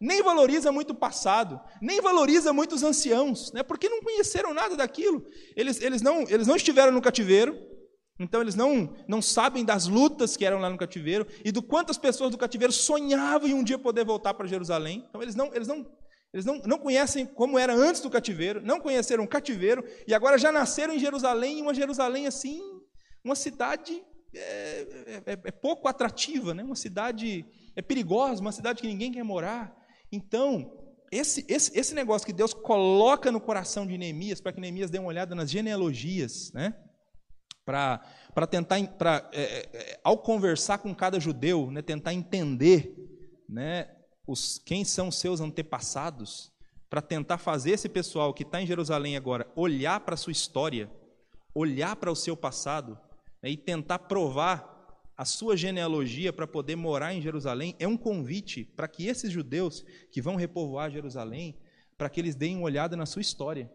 nem 0.00 0.22
valoriza 0.22 0.72
muito 0.72 0.90
o 0.90 0.94
passado, 0.94 1.60
nem 1.80 2.00
valoriza 2.00 2.52
muito 2.52 2.74
os 2.74 2.82
anciãos, 2.82 3.52
né? 3.52 3.62
porque 3.62 3.88
não 3.88 4.00
conheceram 4.00 4.54
nada 4.54 4.76
daquilo. 4.76 5.24
Eles, 5.54 5.80
eles, 5.80 6.02
não, 6.02 6.22
eles 6.22 6.46
não 6.46 6.56
estiveram 6.56 6.92
no 6.92 7.02
cativeiro, 7.02 7.54
Então 8.18 8.42
eles 8.42 8.54
não, 8.54 8.94
não 9.08 9.22
sabem 9.22 9.64
das 9.64 9.86
lutas 9.86 10.36
que 10.36 10.44
eram 10.44 10.58
lá 10.58 10.68
no 10.68 10.76
cativeiro 10.76 11.26
e 11.42 11.50
do 11.50 11.62
quantas 11.62 11.96
pessoas 11.96 12.30
do 12.30 12.38
cativeiro 12.38 12.72
sonhavam 12.72 13.48
em 13.48 13.54
um 13.54 13.64
dia 13.64 13.78
poder 13.78 14.04
voltar 14.04 14.34
para 14.34 14.46
Jerusalém. 14.46 15.06
Então 15.08 15.22
eles 15.22 15.34
não, 15.34 15.54
eles 15.54 15.66
não, 15.66 15.86
eles 16.32 16.44
não, 16.44 16.58
não 16.66 16.78
conhecem 16.78 17.26
como 17.26 17.58
era 17.58 17.74
antes 17.74 18.02
do 18.02 18.10
cativeiro, 18.10 18.60
não 18.62 18.78
conheceram 18.78 19.24
o 19.24 19.28
cativeiro 19.28 19.82
e 20.06 20.14
agora 20.14 20.36
já 20.36 20.52
nasceram 20.52 20.94
em 20.94 20.98
Jerusalém, 20.98 21.62
uma 21.62 21.72
Jerusalém 21.72 22.26
assim, 22.26 22.60
uma 23.24 23.34
cidade 23.34 24.02
é, 24.34 25.22
é, 25.26 25.38
é 25.44 25.50
pouco 25.50 25.88
atrativa, 25.88 26.54
né? 26.54 26.62
uma 26.62 26.76
cidade 26.76 27.44
é 27.76 27.82
perigosa, 27.82 28.40
uma 28.40 28.52
cidade 28.52 28.80
que 28.80 28.88
ninguém 28.88 29.12
quer 29.12 29.22
morar. 29.22 29.74
Então, 30.10 30.76
esse, 31.10 31.44
esse, 31.48 31.76
esse 31.78 31.94
negócio 31.94 32.26
que 32.26 32.32
Deus 32.32 32.54
coloca 32.54 33.32
no 33.32 33.40
coração 33.40 33.86
de 33.86 33.98
Neemias, 33.98 34.40
para 34.40 34.52
que 34.52 34.60
Neemias 34.60 34.90
dê 34.90 34.98
uma 34.98 35.08
olhada 35.08 35.34
nas 35.34 35.50
genealogias, 35.50 36.52
né? 36.52 36.74
para 37.64 38.46
tentar, 38.48 38.84
pra, 38.98 39.28
é, 39.32 39.68
é, 39.72 40.00
ao 40.02 40.18
conversar 40.18 40.78
com 40.78 40.94
cada 40.94 41.20
judeu, 41.20 41.70
né, 41.70 41.80
tentar 41.82 42.12
entender 42.12 42.96
né, 43.48 43.88
os, 44.26 44.58
quem 44.58 44.84
são 44.84 45.10
seus 45.10 45.40
antepassados, 45.40 46.50
para 46.88 47.00
tentar 47.00 47.38
fazer 47.38 47.70
esse 47.72 47.88
pessoal 47.88 48.34
que 48.34 48.42
está 48.42 48.60
em 48.60 48.66
Jerusalém 48.66 49.16
agora 49.16 49.48
olhar 49.54 50.00
para 50.00 50.14
a 50.14 50.16
sua 50.16 50.32
história, 50.32 50.90
olhar 51.54 51.94
para 51.94 52.10
o 52.10 52.16
seu 52.16 52.36
passado 52.36 52.98
né, 53.42 53.50
e 53.50 53.56
tentar 53.56 54.00
provar 54.00 54.68
a 55.16 55.24
sua 55.24 55.56
genealogia 55.56 56.32
para 56.32 56.46
poder 56.46 56.76
morar 56.76 57.12
em 57.14 57.20
Jerusalém, 57.20 57.76
é 57.78 57.86
um 57.86 57.96
convite 57.96 58.64
para 58.64 58.88
que 58.88 59.06
esses 59.06 59.30
judeus 59.30 59.84
que 60.10 60.22
vão 60.22 60.36
repovoar 60.36 60.90
Jerusalém, 60.90 61.58
para 61.98 62.08
que 62.08 62.20
eles 62.20 62.34
deem 62.34 62.56
uma 62.56 62.64
olhada 62.64 62.96
na 62.96 63.04
sua 63.04 63.20
história 63.20 63.70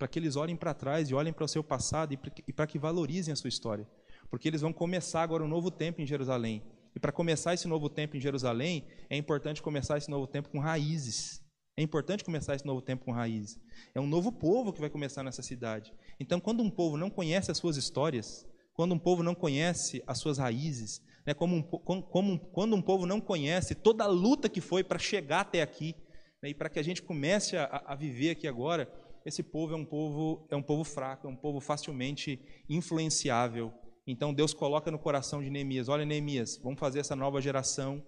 para 0.00 0.08
que 0.08 0.18
eles 0.18 0.34
olhem 0.34 0.56
para 0.56 0.72
trás 0.72 1.10
e 1.10 1.14
olhem 1.14 1.30
para 1.30 1.44
o 1.44 1.48
seu 1.48 1.62
passado 1.62 2.14
e 2.14 2.52
para 2.54 2.66
que 2.66 2.78
valorizem 2.78 3.32
a 3.32 3.36
sua 3.36 3.48
história. 3.48 3.86
Porque 4.30 4.48
eles 4.48 4.62
vão 4.62 4.72
começar 4.72 5.20
agora 5.20 5.44
um 5.44 5.48
novo 5.48 5.70
tempo 5.70 6.00
em 6.00 6.06
Jerusalém. 6.06 6.62
E 6.96 6.98
para 6.98 7.12
começar 7.12 7.52
esse 7.52 7.68
novo 7.68 7.90
tempo 7.90 8.16
em 8.16 8.20
Jerusalém, 8.20 8.86
é 9.10 9.16
importante 9.18 9.60
começar 9.60 9.98
esse 9.98 10.10
novo 10.10 10.26
tempo 10.26 10.48
com 10.48 10.58
raízes. 10.58 11.44
É 11.76 11.82
importante 11.82 12.24
começar 12.24 12.54
esse 12.54 12.64
novo 12.64 12.80
tempo 12.80 13.04
com 13.04 13.12
raízes. 13.12 13.60
É 13.94 14.00
um 14.00 14.06
novo 14.06 14.32
povo 14.32 14.72
que 14.72 14.80
vai 14.80 14.88
começar 14.88 15.22
nessa 15.22 15.42
cidade. 15.42 15.92
Então, 16.18 16.40
quando 16.40 16.62
um 16.62 16.70
povo 16.70 16.96
não 16.96 17.10
conhece 17.10 17.50
as 17.50 17.58
suas 17.58 17.76
histórias, 17.76 18.48
quando 18.80 18.94
um 18.94 18.98
povo 18.98 19.22
não 19.22 19.34
conhece 19.34 20.02
as 20.06 20.18
suas 20.18 20.38
raízes, 20.38 21.02
né, 21.26 21.34
como 21.34 21.54
um, 21.54 21.62
como 21.62 22.38
quando 22.38 22.74
um 22.74 22.80
povo 22.80 23.04
não 23.04 23.20
conhece 23.20 23.74
toda 23.74 24.04
a 24.04 24.06
luta 24.06 24.48
que 24.48 24.62
foi 24.62 24.82
para 24.82 24.98
chegar 24.98 25.40
até 25.40 25.60
aqui, 25.60 25.94
né, 26.42 26.48
e 26.48 26.54
para 26.54 26.70
que 26.70 26.78
a 26.78 26.82
gente 26.82 27.02
comece 27.02 27.58
a, 27.58 27.66
a 27.84 27.94
viver 27.94 28.30
aqui 28.30 28.48
agora, 28.48 28.90
esse 29.26 29.42
povo 29.42 29.74
é 29.74 29.76
um 29.76 29.84
povo 29.84 30.46
é 30.50 30.56
um 30.56 30.62
povo 30.62 30.82
fraco, 30.82 31.26
é 31.26 31.30
um 31.30 31.36
povo 31.36 31.60
facilmente 31.60 32.40
influenciável. 32.70 33.70
Então 34.06 34.32
Deus 34.32 34.54
coloca 34.54 34.90
no 34.90 34.98
coração 34.98 35.42
de 35.42 35.50
Neemias: 35.50 35.90
olha, 35.90 36.06
Neemias, 36.06 36.58
vamos 36.62 36.80
fazer 36.80 37.00
essa 37.00 37.14
nova 37.14 37.38
geração 37.38 38.02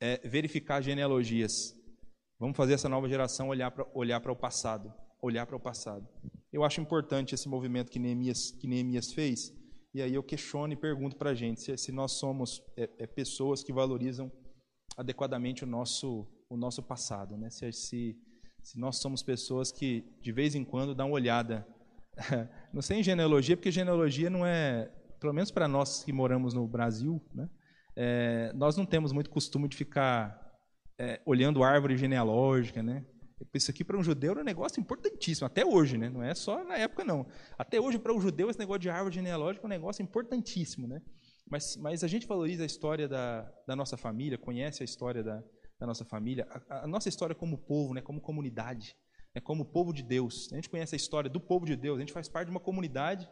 é, 0.00 0.20
verificar 0.22 0.80
genealogias. 0.80 1.74
Vamos 2.38 2.56
fazer 2.56 2.74
essa 2.74 2.88
nova 2.88 3.08
geração 3.08 3.48
olhar 3.48 3.72
para 3.72 3.84
olhar 3.92 4.20
para 4.20 4.30
o 4.30 4.36
passado, 4.36 4.94
olhar 5.20 5.46
para 5.46 5.56
o 5.56 5.60
passado. 5.60 6.08
Eu 6.52 6.62
acho 6.62 6.80
importante 6.80 7.34
esse 7.34 7.48
movimento 7.48 7.90
que 7.90 7.98
Neemias 7.98 8.52
que 8.52 8.68
Neemias 8.68 9.12
fez. 9.12 9.58
E 9.92 10.00
aí 10.00 10.14
eu 10.14 10.22
questiono 10.22 10.72
e 10.72 10.76
pergunto 10.76 11.16
para 11.16 11.30
a 11.30 11.34
gente 11.34 11.60
se, 11.60 11.76
se, 11.76 11.90
nós 11.92 12.12
somos 12.12 12.62
é, 12.76 12.88
é, 12.98 13.06
pessoas 13.06 13.62
que 13.62 13.72
valorizam 13.72 14.30
adequadamente 14.96 15.64
o 15.64 15.66
nosso 15.66 16.26
o 16.48 16.56
nosso 16.56 16.82
passado, 16.82 17.36
né? 17.36 17.48
Se, 17.48 17.72
se 17.72 18.18
se 18.62 18.78
nós 18.78 18.98
somos 18.98 19.22
pessoas 19.22 19.72
que 19.72 20.04
de 20.20 20.32
vez 20.32 20.54
em 20.54 20.64
quando 20.64 20.94
dão 20.94 21.08
uma 21.08 21.14
olhada, 21.14 21.66
não 22.72 22.82
sei 22.82 22.98
em 22.98 23.02
genealogia, 23.02 23.56
porque 23.56 23.70
genealogia 23.70 24.28
não 24.28 24.44
é, 24.44 24.90
pelo 25.18 25.32
menos 25.32 25.50
para 25.50 25.66
nós 25.66 26.04
que 26.04 26.12
moramos 26.12 26.54
no 26.54 26.66
Brasil, 26.66 27.20
né, 27.34 27.48
é, 27.96 28.52
nós 28.54 28.76
não 28.76 28.86
temos 28.86 29.12
muito 29.12 29.30
costume 29.30 29.68
de 29.68 29.76
ficar 29.76 30.38
é, 30.98 31.20
olhando 31.24 31.62
árvore 31.62 31.96
genealógica, 31.96 32.82
né? 32.82 33.04
Isso 33.54 33.70
aqui 33.70 33.84
para 33.84 33.96
um 33.96 34.02
judeu 34.02 34.34
é 34.34 34.40
um 34.40 34.44
negócio 34.44 34.80
importantíssimo, 34.80 35.46
até 35.46 35.64
hoje, 35.64 35.96
né? 35.96 36.08
Não 36.08 36.22
é 36.22 36.34
só 36.34 36.62
na 36.64 36.76
época, 36.76 37.04
não. 37.04 37.26
Até 37.58 37.80
hoje, 37.80 37.98
para 37.98 38.12
um 38.12 38.20
judeu, 38.20 38.50
esse 38.50 38.58
negócio 38.58 38.80
de 38.80 38.90
árvore 38.90 39.14
genealógica 39.14 39.64
é 39.64 39.66
um 39.66 39.70
negócio 39.70 40.02
importantíssimo, 40.02 40.86
né? 40.86 41.00
Mas, 41.50 41.76
mas 41.76 42.04
a 42.04 42.08
gente 42.08 42.26
valoriza 42.26 42.62
a 42.62 42.66
história 42.66 43.08
da, 43.08 43.42
da 43.66 43.74
nossa 43.74 43.96
família, 43.96 44.38
conhece 44.38 44.82
a 44.82 44.84
história 44.84 45.22
da, 45.22 45.42
da 45.78 45.86
nossa 45.86 46.04
família, 46.04 46.46
a, 46.68 46.84
a 46.84 46.86
nossa 46.86 47.08
história 47.08 47.34
como 47.34 47.58
povo, 47.58 47.92
né, 47.92 48.00
como 48.00 48.20
comunidade, 48.20 48.94
né, 49.34 49.40
como 49.40 49.64
povo 49.64 49.92
de 49.92 50.02
Deus. 50.02 50.48
A 50.52 50.56
gente 50.56 50.68
conhece 50.68 50.94
a 50.94 50.96
história 50.96 51.28
do 51.28 51.40
povo 51.40 51.66
de 51.66 51.74
Deus, 51.74 51.96
a 51.96 52.00
gente 52.00 52.12
faz 52.12 52.28
parte 52.28 52.46
de 52.46 52.50
uma 52.52 52.60
comunidade 52.60 53.28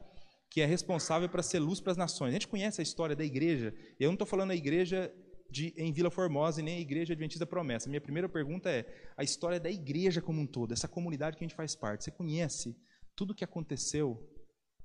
que 0.50 0.60
é 0.60 0.66
responsável 0.66 1.28
para 1.28 1.42
ser 1.42 1.58
luz 1.58 1.78
para 1.78 1.92
as 1.92 1.98
nações. 1.98 2.30
A 2.30 2.32
gente 2.32 2.48
conhece 2.48 2.80
a 2.80 2.82
história 2.82 3.14
da 3.14 3.24
igreja. 3.24 3.74
Eu 4.00 4.08
não 4.08 4.14
estou 4.14 4.26
falando 4.26 4.50
a 4.50 4.56
igreja 4.56 5.12
de, 5.50 5.72
em 5.76 5.92
Vila 5.92 6.10
Formosa 6.10 6.60
e 6.60 6.64
nem 6.64 6.76
a 6.76 6.80
igreja 6.80 7.12
Adventista 7.12 7.46
Promessa. 7.46 7.88
Minha 7.88 8.00
primeira 8.00 8.28
pergunta 8.28 8.70
é 8.70 8.84
a 9.16 9.22
história 9.22 9.58
da 9.58 9.70
igreja 9.70 10.20
como 10.20 10.40
um 10.40 10.46
todo, 10.46 10.72
essa 10.72 10.88
comunidade 10.88 11.36
que 11.36 11.44
a 11.44 11.46
gente 11.46 11.56
faz 11.56 11.74
parte. 11.74 12.04
Você 12.04 12.10
conhece 12.10 12.76
tudo 13.16 13.34
que 13.34 13.44
aconteceu, 13.44 14.18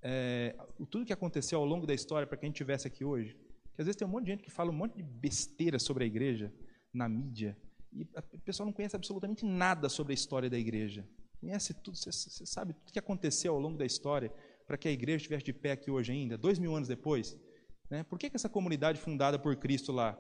é, 0.02 0.56
tudo 0.90 1.06
que 1.06 1.14
aconteceu 1.14 1.60
ao 1.60 1.66
longo 1.66 1.86
da 1.86 1.94
história 1.94 2.26
para 2.26 2.38
que 2.38 2.46
a 2.46 2.48
gente 2.48 2.56
estivesse 2.56 2.88
aqui 2.88 3.04
hoje? 3.04 3.34
Porque 3.64 3.82
às 3.82 3.86
vezes 3.86 3.98
tem 3.98 4.08
um 4.08 4.12
monte 4.12 4.26
de 4.26 4.32
gente 4.32 4.44
que 4.44 4.52
fala 4.52 4.70
um 4.70 4.76
monte 4.76 4.96
de 4.96 5.04
besteira 5.04 5.80
sobre 5.80 6.04
a 6.04 6.08
igreja, 6.08 6.54
na 6.94 7.10
mídia. 7.10 7.58
E 7.92 8.04
o 8.04 8.40
pessoal 8.40 8.66
não 8.66 8.74
conhece 8.74 8.96
absolutamente 8.96 9.46
nada 9.46 9.90
sobre 9.90 10.14
a 10.14 10.16
história 10.16 10.50
da 10.50 10.58
igreja. 10.58 11.08
Conhece 11.40 11.74
tudo, 11.74 11.98
você, 11.98 12.12
você 12.12 12.46
sabe 12.46 12.74
tudo 12.74 12.92
que 12.92 13.00
aconteceu 13.00 13.54
ao 13.54 13.60
longo 13.60 13.78
da 13.78 13.86
história 13.86 14.34
para 14.66 14.78
que 14.78 14.88
a 14.88 14.92
igreja 14.92 15.18
estivesse 15.18 15.46
de 15.46 15.54
pé 15.54 15.72
aqui 15.72 15.92
hoje 15.92 16.12
ainda, 16.12 16.38
dois 16.38 16.58
mil 16.58 16.74
anos 16.76 16.88
depois. 16.88 17.38
Né? 17.90 18.04
Por 18.04 18.18
que, 18.18 18.30
que 18.30 18.36
essa 18.36 18.50
comunidade 18.50 19.00
fundada 19.00 19.38
por 19.38 19.56
Cristo 19.58 19.92
lá, 19.92 20.14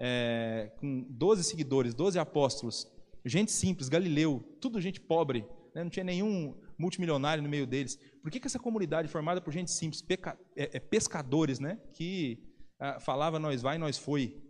é, 0.00 0.72
com 0.80 1.06
12 1.10 1.44
seguidores, 1.44 1.92
12 1.92 2.18
apóstolos, 2.18 2.90
gente 3.24 3.52
simples, 3.52 3.90
Galileu, 3.90 4.42
tudo 4.58 4.80
gente 4.80 4.98
pobre, 4.98 5.44
né? 5.74 5.84
não 5.84 5.90
tinha 5.90 6.04
nenhum 6.04 6.58
multimilionário 6.78 7.42
no 7.42 7.48
meio 7.50 7.66
deles. 7.66 7.98
Por 8.22 8.30
que, 8.30 8.40
que 8.40 8.46
essa 8.46 8.58
comunidade 8.58 9.08
formada 9.08 9.42
por 9.42 9.52
gente 9.52 9.70
simples, 9.70 10.00
peca, 10.00 10.38
é, 10.56 10.78
é, 10.78 10.80
pescadores, 10.80 11.60
né? 11.60 11.78
que 11.92 12.42
ah, 12.78 12.98
falava 12.98 13.38
nós 13.38 13.60
vai, 13.60 13.76
nós 13.76 13.98
foi? 13.98 14.42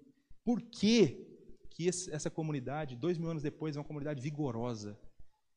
Por 0.44 0.62
que 0.62 1.26
que 1.70 1.88
esse, 1.88 2.14
essa 2.14 2.30
comunidade, 2.30 2.94
dois 2.94 3.18
mil 3.18 3.28
anos 3.28 3.42
depois, 3.42 3.74
é 3.74 3.80
uma 3.80 3.84
comunidade 3.84 4.22
vigorosa, 4.22 4.96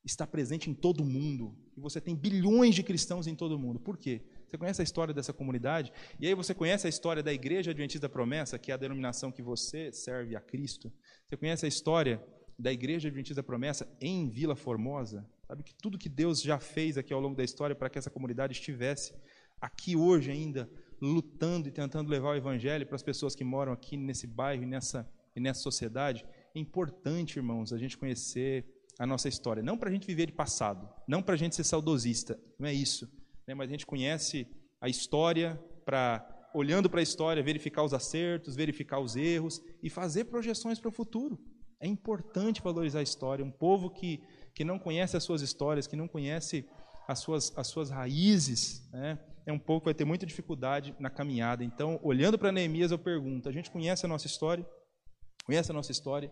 está 0.03 0.25
presente 0.25 0.69
em 0.69 0.73
todo 0.73 1.05
mundo, 1.05 1.55
e 1.77 1.79
você 1.79 2.01
tem 2.01 2.15
bilhões 2.15 2.73
de 2.73 2.81
cristãos 2.81 3.27
em 3.27 3.35
todo 3.35 3.59
mundo. 3.59 3.79
Por 3.79 3.97
quê? 3.97 4.21
Você 4.53 4.57
conhece 4.59 4.81
a 4.81 4.83
história 4.83 5.11
dessa 5.15 5.33
comunidade? 5.33 5.91
E 6.19 6.27
aí 6.27 6.35
você 6.35 6.53
conhece 6.53 6.85
a 6.85 6.89
história 6.89 7.23
da 7.23 7.33
Igreja 7.33 7.71
Adventista 7.71 8.07
da 8.07 8.13
Promessa, 8.13 8.59
que 8.59 8.69
é 8.69 8.75
a 8.75 8.77
denominação 8.77 9.31
que 9.31 9.41
você 9.41 9.91
serve 9.91 10.35
a 10.35 10.39
Cristo? 10.39 10.93
Você 11.27 11.35
conhece 11.35 11.65
a 11.65 11.67
história 11.67 12.23
da 12.59 12.71
Igreja 12.71 13.07
Adventista 13.07 13.41
da 13.41 13.43
Promessa 13.43 13.91
em 13.99 14.29
Vila 14.29 14.55
Formosa? 14.55 15.27
Sabe 15.47 15.63
que 15.63 15.73
tudo 15.73 15.97
que 15.97 16.07
Deus 16.07 16.39
já 16.39 16.59
fez 16.59 16.99
aqui 16.99 17.11
ao 17.11 17.19
longo 17.19 17.35
da 17.35 17.43
história 17.43 17.75
para 17.75 17.89
que 17.89 17.97
essa 17.97 18.11
comunidade 18.11 18.53
estivesse 18.53 19.15
aqui 19.59 19.95
hoje 19.95 20.29
ainda, 20.29 20.69
lutando 21.01 21.67
e 21.67 21.71
tentando 21.71 22.11
levar 22.11 22.29
o 22.29 22.35
Evangelho 22.35 22.85
para 22.85 22.95
as 22.95 23.01
pessoas 23.01 23.33
que 23.33 23.43
moram 23.43 23.73
aqui 23.73 23.97
nesse 23.97 24.27
bairro 24.27 24.61
e 24.61 24.67
nessa 24.67 25.11
e 25.35 25.39
nessa 25.39 25.61
sociedade, 25.61 26.23
é 26.53 26.59
importante, 26.59 27.37
irmãos, 27.37 27.73
a 27.73 27.77
gente 27.79 27.97
conhecer 27.97 28.67
a 28.99 29.07
nossa 29.07 29.27
história. 29.27 29.63
Não 29.63 29.79
para 29.79 29.89
a 29.89 29.91
gente 29.91 30.05
viver 30.05 30.27
de 30.27 30.31
passado, 30.31 30.87
não 31.07 31.23
para 31.23 31.33
a 31.33 31.37
gente 31.37 31.55
ser 31.55 31.63
saudosista, 31.63 32.39
não 32.59 32.67
é 32.67 32.73
isso. 32.75 33.11
Né? 33.47 33.53
Mas 33.53 33.69
a 33.69 33.71
gente 33.71 33.85
conhece 33.85 34.47
a 34.79 34.89
história 34.89 35.59
para, 35.85 36.25
olhando 36.53 36.89
para 36.89 36.99
a 36.99 37.03
história, 37.03 37.43
verificar 37.43 37.83
os 37.83 37.93
acertos, 37.93 38.55
verificar 38.55 38.99
os 38.99 39.15
erros 39.15 39.61
e 39.81 39.89
fazer 39.89 40.25
projeções 40.25 40.79
para 40.79 40.89
o 40.89 40.91
futuro. 40.91 41.39
É 41.79 41.87
importante 41.87 42.61
valorizar 42.61 42.99
a 42.99 43.03
história. 43.03 43.43
Um 43.43 43.51
povo 43.51 43.89
que, 43.89 44.23
que 44.53 44.63
não 44.63 44.79
conhece 44.79 45.17
as 45.17 45.23
suas 45.23 45.41
histórias, 45.41 45.87
que 45.87 45.95
não 45.95 46.07
conhece 46.07 46.65
as 47.07 47.19
suas, 47.19 47.51
as 47.57 47.67
suas 47.67 47.89
raízes, 47.89 48.89
né? 48.91 49.19
é 49.45 49.51
um 49.51 49.59
povo 49.59 49.81
que 49.81 49.85
vai 49.85 49.93
ter 49.93 50.05
muita 50.05 50.25
dificuldade 50.25 50.95
na 50.99 51.09
caminhada. 51.09 51.63
Então, 51.63 51.99
olhando 52.01 52.37
para 52.37 52.51
Neemias, 52.51 52.91
eu 52.91 52.99
pergunto: 52.99 53.49
a 53.49 53.51
gente 53.51 53.69
conhece 53.69 54.05
a 54.05 54.09
nossa 54.09 54.27
história? 54.27 54.65
Conhece 55.45 55.71
a 55.71 55.73
nossa 55.73 55.91
história? 55.91 56.31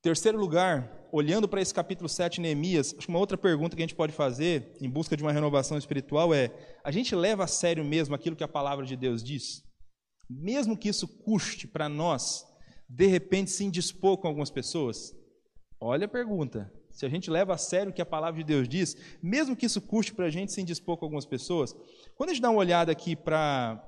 Terceiro 0.00 0.38
lugar, 0.38 1.08
olhando 1.10 1.48
para 1.48 1.60
esse 1.60 1.74
capítulo 1.74 2.08
7, 2.08 2.40
Neemias, 2.40 2.94
acho 2.96 3.06
que 3.06 3.08
uma 3.08 3.18
outra 3.18 3.36
pergunta 3.36 3.74
que 3.74 3.82
a 3.82 3.86
gente 3.86 3.96
pode 3.96 4.12
fazer 4.12 4.76
em 4.80 4.88
busca 4.88 5.16
de 5.16 5.24
uma 5.24 5.32
renovação 5.32 5.76
espiritual 5.76 6.32
é: 6.32 6.52
a 6.84 6.92
gente 6.92 7.16
leva 7.16 7.42
a 7.42 7.48
sério 7.48 7.84
mesmo 7.84 8.14
aquilo 8.14 8.36
que 8.36 8.44
a 8.44 8.48
palavra 8.48 8.86
de 8.86 8.94
Deus 8.94 9.24
diz? 9.24 9.64
Mesmo 10.30 10.76
que 10.76 10.88
isso 10.88 11.08
custe 11.08 11.66
para 11.66 11.88
nós, 11.88 12.46
de 12.88 13.06
repente, 13.06 13.50
se 13.50 13.64
indispor 13.64 14.18
com 14.18 14.28
algumas 14.28 14.50
pessoas? 14.50 15.12
Olha 15.80 16.04
a 16.04 16.08
pergunta. 16.08 16.72
Se 16.90 17.04
a 17.04 17.08
gente 17.08 17.28
leva 17.28 17.54
a 17.54 17.58
sério 17.58 17.90
o 17.90 17.94
que 17.94 18.02
a 18.02 18.06
palavra 18.06 18.38
de 18.38 18.44
Deus 18.44 18.68
diz, 18.68 18.96
mesmo 19.20 19.56
que 19.56 19.66
isso 19.66 19.80
custe 19.80 20.14
para 20.14 20.26
a 20.26 20.30
gente 20.30 20.52
se 20.52 20.60
indispor 20.60 20.96
com 20.96 21.06
algumas 21.06 21.26
pessoas, 21.26 21.74
quando 22.16 22.30
a 22.30 22.32
gente 22.32 22.42
dá 22.42 22.50
uma 22.50 22.58
olhada 22.58 22.90
aqui 22.92 23.16
para 23.16 23.84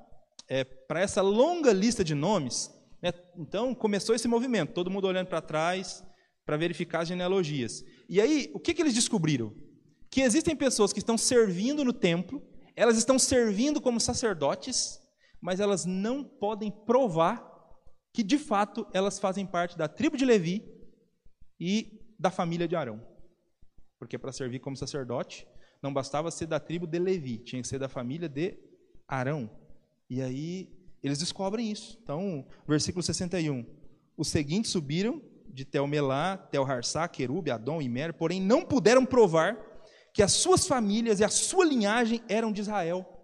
é, 0.49 0.67
essa 0.97 1.23
longa 1.23 1.73
lista 1.73 2.03
de 2.03 2.15
nomes, 2.15 2.71
né? 3.03 3.13
Então 3.37 3.75
começou 3.75 4.15
esse 4.15 4.29
movimento, 4.29 4.73
todo 4.73 4.91
mundo 4.91 5.07
olhando 5.07 5.29
para 5.29 5.41
trás 5.41 6.05
para 6.45 6.57
verificar 6.57 7.03
as 7.03 7.09
genealogias. 7.09 7.85
E 8.09 8.21
aí, 8.21 8.51
o 8.55 8.59
que, 8.59 8.75
que 8.75 8.83
eles 8.83 8.95
descobriram? 8.95 9.55
Que 10.11 10.23
existem 10.23 10.57
pessoas 10.57 10.93
que 10.93 10.99
estão 10.99 11.17
servindo 11.17 11.85
no 11.85 11.93
templo, 11.93 12.43
Elas 12.77 12.97
estão 12.97 13.19
servindo 13.19 13.81
como 13.81 14.01
sacerdotes, 14.01 14.99
mas 15.41 15.61
elas 15.61 15.85
não 15.85 16.25
podem 16.25 16.71
provar 16.71 17.47
que 18.13 18.23
de 18.23 18.39
fato 18.39 18.87
elas 18.93 19.19
fazem 19.19 19.47
parte 19.47 19.77
da 19.77 19.87
tribo 19.87 20.17
de 20.17 20.25
Levi 20.25 20.65
e 21.59 22.01
da 22.19 22.31
família 22.31 22.67
de 22.67 22.75
Arão. 22.75 23.01
Porque 23.99 24.19
para 24.19 24.33
servir 24.33 24.61
como 24.61 24.77
sacerdote, 24.77 25.47
não 25.83 25.93
bastava 25.93 26.31
ser 26.31 26.47
da 26.47 26.59
tribo 26.59 26.87
de 26.87 26.99
Levi, 26.99 27.39
tinha 27.39 27.61
que 27.61 27.69
ser 27.69 27.79
da 27.79 27.89
família 27.89 28.29
de 28.29 28.59
Arão. 29.07 29.51
E 30.09 30.23
aí 30.23 30.80
eles 31.03 31.19
descobrem 31.19 31.71
isso. 31.71 31.99
Então, 32.03 32.47
versículo 32.67 33.03
61. 33.03 33.65
Os 34.17 34.29
seguintes 34.29 34.71
subiram 34.71 35.23
de 35.49 35.65
Telmelá, 35.65 36.37
Telharsá, 36.37 37.09
Querube, 37.09 37.51
Adom 37.51 37.81
e 37.81 37.89
Mer, 37.89 38.13
porém 38.13 38.41
não 38.41 38.65
puderam 38.65 39.05
provar 39.05 39.59
que 40.13 40.23
as 40.23 40.33
suas 40.33 40.67
famílias 40.67 41.21
e 41.21 41.25
a 41.25 41.29
sua 41.29 41.65
linhagem 41.65 42.23
eram 42.29 42.53
de 42.53 42.61
Israel. 42.61 43.17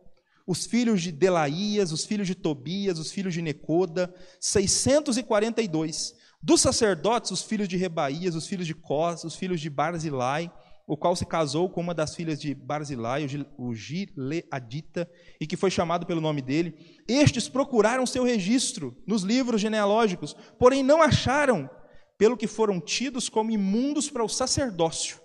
Os 0.47 0.65
filhos 0.65 1.03
de 1.03 1.11
Delaías, 1.11 1.91
os 1.91 2.05
filhos 2.05 2.27
de 2.27 2.35
Tobias, 2.35 2.99
os 2.99 3.11
filhos 3.11 3.35
de 3.35 3.43
Necoda, 3.43 4.15
642. 4.41 6.15
Dos 6.41 6.61
sacerdotes, 6.61 7.33
os 7.33 7.43
filhos 7.43 7.67
de 7.67 7.77
Rebaías, 7.77 8.37
os 8.37 8.47
filhos 8.47 8.67
de 8.67 8.75
Cós, 8.75 9.25
os 9.25 9.35
filhos 9.35 9.61
de 9.61 9.69
Barzilai, 9.69 10.53
o 10.87 10.97
qual 10.97 11.17
se 11.17 11.27
casou 11.27 11.69
com 11.69 11.81
uma 11.81 11.93
das 11.93 12.15
filhas 12.15 12.41
de 12.41 12.55
Barzilai, 12.55 13.27
o 13.59 13.75
Gileadita, 13.75 15.11
e 15.41 15.47
que 15.47 15.57
foi 15.57 15.71
chamado 15.71 16.07
pelo 16.07 16.21
nome 16.21 16.41
dele. 16.41 17.03
Estes 17.09 17.49
procuraram 17.49 18.07
seu 18.07 18.23
registro 18.23 18.97
nos 19.07 19.23
livros 19.23 19.61
genealógicos, 19.61 20.35
porém 20.59 20.85
não 20.85 21.03
acharam, 21.03 21.69
pelo 22.17 22.37
que 22.37 22.47
foram 22.47 22.81
tidos 22.81 23.29
como 23.29 23.51
imundos 23.51 24.09
para 24.09 24.25
o 24.25 24.29
sacerdócio. 24.29 25.21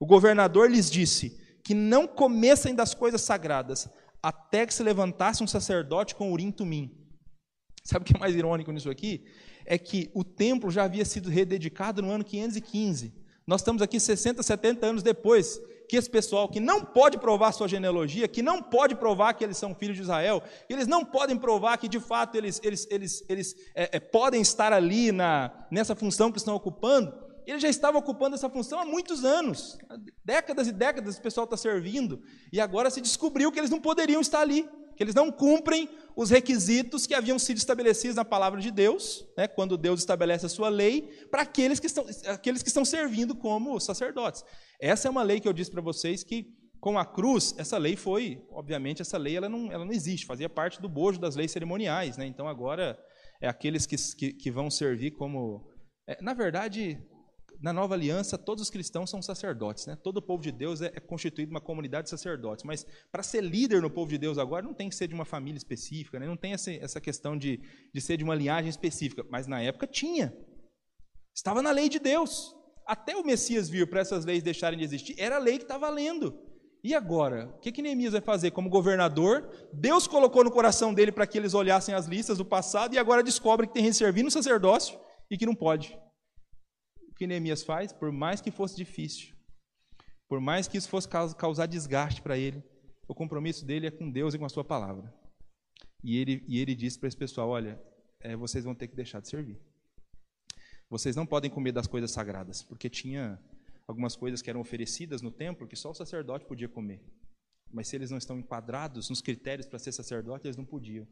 O 0.00 0.06
governador 0.06 0.70
lhes 0.70 0.90
disse 0.90 1.38
que 1.64 1.74
não 1.74 2.06
comessem 2.06 2.74
das 2.74 2.94
coisas 2.94 3.22
sagradas, 3.22 3.88
até 4.22 4.64
que 4.64 4.72
se 4.72 4.82
levantasse 4.82 5.42
um 5.42 5.46
sacerdote 5.46 6.14
com 6.14 6.32
urim 6.32 6.50
tumim. 6.50 6.90
Sabe 7.82 8.02
o 8.02 8.06
que 8.06 8.16
é 8.16 8.18
mais 8.18 8.34
irônico 8.34 8.72
nisso 8.72 8.88
aqui? 8.88 9.24
É 9.66 9.76
que 9.76 10.10
o 10.14 10.24
templo 10.24 10.70
já 10.70 10.84
havia 10.84 11.04
sido 11.04 11.28
rededicado 11.28 12.00
no 12.00 12.10
ano 12.10 12.24
515. 12.24 13.23
Nós 13.46 13.60
estamos 13.60 13.82
aqui 13.82 14.00
60, 14.00 14.42
70 14.42 14.86
anos 14.86 15.02
depois 15.02 15.60
que 15.86 15.96
esse 15.96 16.08
pessoal 16.08 16.48
que 16.48 16.60
não 16.60 16.82
pode 16.82 17.18
provar 17.18 17.52
sua 17.52 17.68
genealogia, 17.68 18.26
que 18.26 18.40
não 18.40 18.62
pode 18.62 18.94
provar 18.94 19.34
que 19.34 19.44
eles 19.44 19.58
são 19.58 19.74
filhos 19.74 19.96
de 19.96 20.02
Israel, 20.02 20.42
eles 20.68 20.86
não 20.86 21.04
podem 21.04 21.36
provar 21.36 21.76
que 21.76 21.88
de 21.88 22.00
fato 22.00 22.36
eles, 22.36 22.58
eles, 22.64 22.86
eles, 22.90 23.24
eles 23.28 23.54
é, 23.74 23.96
é, 23.96 24.00
podem 24.00 24.40
estar 24.40 24.72
ali 24.72 25.12
na, 25.12 25.66
nessa 25.70 25.94
função 25.94 26.32
que 26.32 26.38
estão 26.38 26.54
ocupando, 26.54 27.12
ele 27.46 27.60
já 27.60 27.68
estava 27.68 27.98
ocupando 27.98 28.34
essa 28.34 28.48
função 28.48 28.80
há 28.80 28.84
muitos 28.86 29.24
anos, 29.24 29.76
décadas 30.24 30.66
e 30.66 30.72
décadas 30.72 31.18
o 31.18 31.22
pessoal 31.22 31.44
está 31.44 31.58
servindo, 31.58 32.22
e 32.50 32.58
agora 32.58 32.88
se 32.88 33.02
descobriu 33.02 33.52
que 33.52 33.58
eles 33.58 33.70
não 33.70 33.80
poderiam 33.80 34.22
estar 34.22 34.40
ali 34.40 34.66
que 34.96 35.02
eles 35.02 35.14
não 35.14 35.30
cumprem 35.30 35.88
os 36.16 36.30
requisitos 36.30 37.06
que 37.06 37.14
haviam 37.14 37.38
sido 37.38 37.56
estabelecidos 37.56 38.16
na 38.16 38.24
palavra 38.24 38.60
de 38.60 38.70
Deus, 38.70 39.26
né, 39.36 39.48
quando 39.48 39.76
Deus 39.76 40.00
estabelece 40.00 40.46
a 40.46 40.48
sua 40.48 40.68
lei, 40.68 41.02
para 41.30 41.42
aqueles 41.42 41.80
que, 41.80 41.86
estão, 41.86 42.06
aqueles 42.26 42.62
que 42.62 42.68
estão 42.68 42.84
servindo 42.84 43.34
como 43.34 43.78
sacerdotes. 43.80 44.44
Essa 44.80 45.08
é 45.08 45.10
uma 45.10 45.22
lei 45.22 45.40
que 45.40 45.48
eu 45.48 45.52
disse 45.52 45.70
para 45.70 45.82
vocês 45.82 46.22
que, 46.22 46.46
com 46.80 46.98
a 46.98 47.04
cruz, 47.04 47.54
essa 47.58 47.78
lei 47.78 47.96
foi, 47.96 48.42
obviamente, 48.50 49.02
essa 49.02 49.18
lei 49.18 49.36
ela 49.36 49.48
não, 49.48 49.72
ela 49.72 49.84
não 49.84 49.92
existe, 49.92 50.26
fazia 50.26 50.48
parte 50.48 50.80
do 50.80 50.88
bojo 50.88 51.18
das 51.18 51.34
leis 51.34 51.50
cerimoniais. 51.50 52.16
Né, 52.16 52.26
então, 52.26 52.46
agora, 52.46 52.98
é 53.40 53.48
aqueles 53.48 53.86
que, 53.86 53.96
que, 54.16 54.32
que 54.32 54.50
vão 54.50 54.70
servir 54.70 55.12
como. 55.12 55.68
É, 56.06 56.22
na 56.22 56.34
verdade, 56.34 56.98
na 57.64 57.72
nova 57.72 57.94
aliança, 57.94 58.36
todos 58.36 58.64
os 58.64 58.68
cristãos 58.68 59.08
são 59.08 59.22
sacerdotes, 59.22 59.86
né? 59.86 59.96
Todo 59.96 60.18
o 60.18 60.22
povo 60.22 60.42
de 60.42 60.52
Deus 60.52 60.82
é, 60.82 60.92
é 60.94 61.00
constituído 61.00 61.50
uma 61.50 61.62
comunidade 61.62 62.04
de 62.04 62.10
sacerdotes. 62.10 62.62
Mas 62.62 62.86
para 63.10 63.22
ser 63.22 63.40
líder 63.40 63.80
no 63.80 63.88
povo 63.88 64.10
de 64.10 64.18
Deus 64.18 64.36
agora, 64.36 64.62
não 64.62 64.74
tem 64.74 64.90
que 64.90 64.94
ser 64.94 65.08
de 65.08 65.14
uma 65.14 65.24
família 65.24 65.56
específica, 65.56 66.20
né? 66.20 66.26
não 66.26 66.36
tem 66.36 66.52
essa, 66.52 66.70
essa 66.70 67.00
questão 67.00 67.38
de, 67.38 67.62
de 67.90 68.00
ser 68.02 68.18
de 68.18 68.24
uma 68.24 68.34
linhagem 68.34 68.68
específica. 68.68 69.24
Mas 69.30 69.46
na 69.46 69.62
época 69.62 69.86
tinha. 69.86 70.36
Estava 71.34 71.62
na 71.62 71.70
lei 71.70 71.88
de 71.88 71.98
Deus. 71.98 72.54
Até 72.86 73.16
o 73.16 73.24
Messias 73.24 73.66
vir 73.70 73.88
para 73.88 74.00
essas 74.00 74.26
leis 74.26 74.42
deixarem 74.42 74.78
de 74.78 74.84
existir, 74.84 75.18
era 75.18 75.36
a 75.36 75.38
lei 75.38 75.56
que 75.56 75.64
está 75.64 75.78
valendo. 75.78 76.38
E 76.82 76.94
agora? 76.94 77.46
O 77.56 77.60
que, 77.60 77.72
que 77.72 77.80
Neemias 77.80 78.12
vai 78.12 78.20
fazer 78.20 78.50
como 78.50 78.68
governador? 78.68 79.70
Deus 79.72 80.06
colocou 80.06 80.44
no 80.44 80.50
coração 80.50 80.92
dele 80.92 81.10
para 81.10 81.26
que 81.26 81.38
eles 81.38 81.54
olhassem 81.54 81.94
as 81.94 82.04
listas 82.04 82.36
do 82.36 82.44
passado 82.44 82.94
e 82.94 82.98
agora 82.98 83.22
descobre 83.22 83.66
que 83.66 83.72
tem 83.72 83.84
que 83.84 83.94
servir 83.94 84.22
no 84.22 84.30
sacerdócio 84.30 85.00
e 85.30 85.38
que 85.38 85.46
não 85.46 85.54
pode 85.54 85.96
o 87.14 87.16
que 87.16 87.28
Neemias 87.28 87.62
faz, 87.62 87.92
por 87.92 88.10
mais 88.10 88.40
que 88.40 88.50
fosse 88.50 88.74
difícil, 88.74 89.36
por 90.28 90.40
mais 90.40 90.66
que 90.66 90.76
isso 90.76 90.88
fosse 90.88 91.08
causar 91.08 91.66
desgaste 91.66 92.20
para 92.20 92.36
ele, 92.36 92.60
o 93.06 93.14
compromisso 93.14 93.64
dele 93.64 93.86
é 93.86 93.90
com 93.90 94.10
Deus 94.10 94.34
e 94.34 94.38
com 94.38 94.44
a 94.44 94.48
sua 94.48 94.64
palavra. 94.64 95.14
E 96.02 96.16
ele, 96.18 96.44
e 96.48 96.58
ele 96.58 96.74
disse 96.74 96.98
para 96.98 97.06
esse 97.06 97.16
pessoal: 97.16 97.50
olha, 97.50 97.80
é, 98.20 98.34
vocês 98.34 98.64
vão 98.64 98.74
ter 98.74 98.88
que 98.88 98.96
deixar 98.96 99.20
de 99.20 99.28
servir. 99.28 99.60
Vocês 100.90 101.14
não 101.14 101.24
podem 101.24 101.48
comer 101.48 101.70
das 101.70 101.86
coisas 101.86 102.10
sagradas, 102.10 102.64
porque 102.64 102.90
tinha 102.90 103.40
algumas 103.86 104.16
coisas 104.16 104.42
que 104.42 104.50
eram 104.50 104.60
oferecidas 104.60 105.22
no 105.22 105.30
templo 105.30 105.68
que 105.68 105.76
só 105.76 105.92
o 105.92 105.94
sacerdote 105.94 106.44
podia 106.46 106.68
comer. 106.68 107.00
Mas 107.70 107.86
se 107.86 107.96
eles 107.96 108.10
não 108.10 108.18
estão 108.18 108.38
enquadrados 108.38 109.08
nos 109.08 109.20
critérios 109.20 109.68
para 109.68 109.78
ser 109.78 109.92
sacerdote, 109.92 110.48
eles 110.48 110.56
não 110.56 110.64
podiam. 110.64 111.06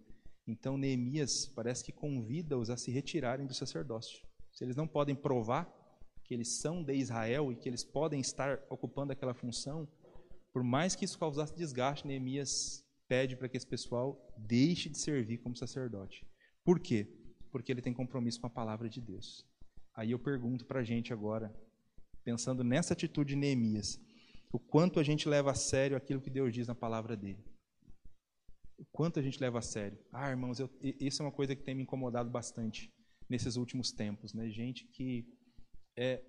Então 0.48 0.76
Neemias 0.76 1.46
parece 1.46 1.84
que 1.84 1.92
convida-os 1.92 2.70
a 2.70 2.76
se 2.76 2.90
retirarem 2.90 3.46
do 3.46 3.54
sacerdócio. 3.54 4.20
Se 4.52 4.64
eles 4.64 4.74
não 4.74 4.88
podem 4.88 5.14
provar 5.14 5.81
que 6.32 6.34
eles 6.34 6.48
são 6.48 6.82
de 6.82 6.94
Israel 6.94 7.52
e 7.52 7.56
que 7.56 7.68
eles 7.68 7.84
podem 7.84 8.18
estar 8.18 8.58
ocupando 8.70 9.12
aquela 9.12 9.34
função, 9.34 9.86
por 10.50 10.62
mais 10.64 10.96
que 10.96 11.04
isso 11.04 11.18
causasse 11.18 11.54
desgaste, 11.54 12.06
Neemias 12.06 12.82
pede 13.06 13.36
para 13.36 13.50
que 13.50 13.56
esse 13.58 13.66
pessoal 13.66 14.18
deixe 14.38 14.88
de 14.88 14.96
servir 14.96 15.36
como 15.42 15.54
sacerdote. 15.54 16.26
Por 16.64 16.80
quê? 16.80 17.06
Porque 17.50 17.70
ele 17.70 17.82
tem 17.82 17.92
compromisso 17.92 18.40
com 18.40 18.46
a 18.46 18.50
palavra 18.50 18.88
de 18.88 18.98
Deus. 18.98 19.46
Aí 19.94 20.12
eu 20.12 20.18
pergunto 20.18 20.64
para 20.64 20.80
a 20.80 20.82
gente 20.82 21.12
agora, 21.12 21.54
pensando 22.24 22.64
nessa 22.64 22.94
atitude 22.94 23.34
de 23.34 23.36
Neemias, 23.36 24.00
o 24.50 24.58
quanto 24.58 24.98
a 24.98 25.02
gente 25.02 25.28
leva 25.28 25.50
a 25.50 25.54
sério 25.54 25.98
aquilo 25.98 26.22
que 26.22 26.30
Deus 26.30 26.54
diz 26.54 26.66
na 26.66 26.74
palavra 26.74 27.14
dele. 27.14 27.44
O 28.78 28.86
quanto 28.86 29.20
a 29.20 29.22
gente 29.22 29.38
leva 29.38 29.58
a 29.58 29.62
sério. 29.62 29.98
Ah, 30.10 30.30
irmãos, 30.30 30.58
eu, 30.58 30.70
isso 30.80 31.20
é 31.20 31.26
uma 31.26 31.32
coisa 31.32 31.54
que 31.54 31.62
tem 31.62 31.74
me 31.74 31.82
incomodado 31.82 32.30
bastante 32.30 32.90
nesses 33.28 33.56
últimos 33.56 33.92
tempos. 33.92 34.32
Né? 34.32 34.48
Gente 34.48 34.86
que 34.86 35.26
é, 35.96 36.22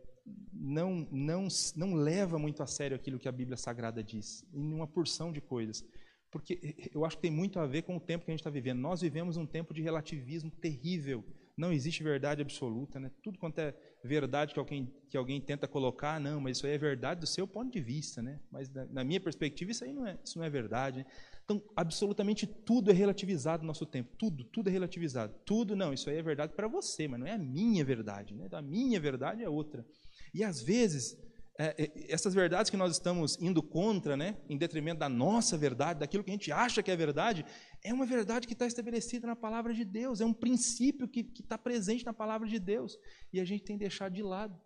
não, 0.53 1.07
não, 1.11 1.47
não 1.75 1.93
leva 1.93 2.39
muito 2.39 2.63
a 2.63 2.67
sério 2.67 2.95
aquilo 2.95 3.19
que 3.19 3.27
a 3.27 3.31
Bíblia 3.31 3.57
Sagrada 3.57 4.03
diz, 4.03 4.45
em 4.53 4.73
uma 4.73 4.87
porção 4.87 5.31
de 5.31 5.41
coisas. 5.41 5.85
Porque 6.31 6.89
eu 6.91 7.05
acho 7.05 7.15
que 7.17 7.21
tem 7.21 7.31
muito 7.31 7.59
a 7.59 7.67
ver 7.67 7.83
com 7.83 7.95
o 7.95 7.99
tempo 7.99 8.25
que 8.25 8.31
a 8.31 8.33
gente 8.33 8.39
está 8.39 8.49
vivendo. 8.49 8.79
Nós 8.79 9.01
vivemos 9.01 9.37
um 9.37 9.45
tempo 9.45 9.71
de 9.71 9.83
relativismo 9.83 10.49
terrível. 10.49 11.23
Não 11.55 11.71
existe 11.71 12.01
verdade 12.01 12.41
absoluta. 12.41 12.99
Né? 12.99 13.11
Tudo 13.21 13.37
quanto 13.37 13.59
é 13.59 13.75
verdade 14.03 14.51
que 14.51 14.59
alguém, 14.59 14.91
que 15.11 15.15
alguém 15.15 15.39
tenta 15.39 15.67
colocar, 15.67 16.19
não, 16.19 16.41
mas 16.41 16.57
isso 16.57 16.65
aí 16.65 16.73
é 16.73 16.77
verdade 16.77 17.19
do 17.19 17.27
seu 17.27 17.47
ponto 17.47 17.71
de 17.71 17.79
vista. 17.79 18.23
Né? 18.23 18.39
Mas 18.49 18.67
na, 18.67 18.85
na 18.85 19.03
minha 19.03 19.19
perspectiva, 19.19 19.69
isso 19.69 19.83
aí 19.83 19.93
não 19.93 20.07
é, 20.07 20.17
isso 20.23 20.39
não 20.39 20.45
é 20.45 20.49
verdade. 20.49 20.99
Né? 20.99 21.05
Então, 21.43 21.61
absolutamente 21.75 22.47
tudo 22.47 22.89
é 22.89 22.93
relativizado 22.93 23.61
no 23.61 23.67
nosso 23.67 23.85
tempo. 23.85 24.15
Tudo, 24.17 24.45
tudo 24.45 24.69
é 24.69 24.71
relativizado. 24.71 25.33
Tudo, 25.45 25.75
não, 25.75 25.93
isso 25.93 26.09
aí 26.09 26.17
é 26.17 26.23
verdade 26.23 26.53
para 26.53 26.67
você, 26.67 27.07
mas 27.07 27.19
não 27.19 27.27
é 27.27 27.33
a 27.33 27.37
minha 27.37 27.83
verdade. 27.83 28.33
Né? 28.33 28.47
A 28.51 28.61
minha 28.61 28.99
verdade 28.99 29.43
é 29.43 29.49
outra. 29.49 29.85
E 30.33 30.43
às 30.43 30.61
vezes, 30.61 31.17
é, 31.59 31.75
é, 31.77 32.11
essas 32.11 32.33
verdades 32.33 32.71
que 32.71 32.77
nós 32.77 32.93
estamos 32.93 33.37
indo 33.41 33.61
contra, 33.61 34.15
né, 34.15 34.37
em 34.49 34.57
detrimento 34.57 34.99
da 34.99 35.09
nossa 35.09 35.57
verdade, 35.57 35.99
daquilo 35.99 36.23
que 36.23 36.31
a 36.31 36.33
gente 36.33 36.51
acha 36.51 36.81
que 36.81 36.89
é 36.89 36.95
verdade, 36.95 37.45
é 37.83 37.93
uma 37.93 38.05
verdade 38.05 38.47
que 38.47 38.53
está 38.53 38.65
estabelecida 38.65 39.27
na 39.27 39.35
palavra 39.35 39.73
de 39.73 39.83
Deus, 39.83 40.21
é 40.21 40.25
um 40.25 40.33
princípio 40.33 41.07
que 41.07 41.29
está 41.39 41.57
presente 41.57 42.05
na 42.05 42.13
palavra 42.13 42.47
de 42.47 42.57
Deus. 42.57 42.97
E 43.31 43.39
a 43.39 43.45
gente 43.45 43.63
tem 43.63 43.77
deixado 43.77 44.13
de 44.13 44.23
lado 44.23 44.59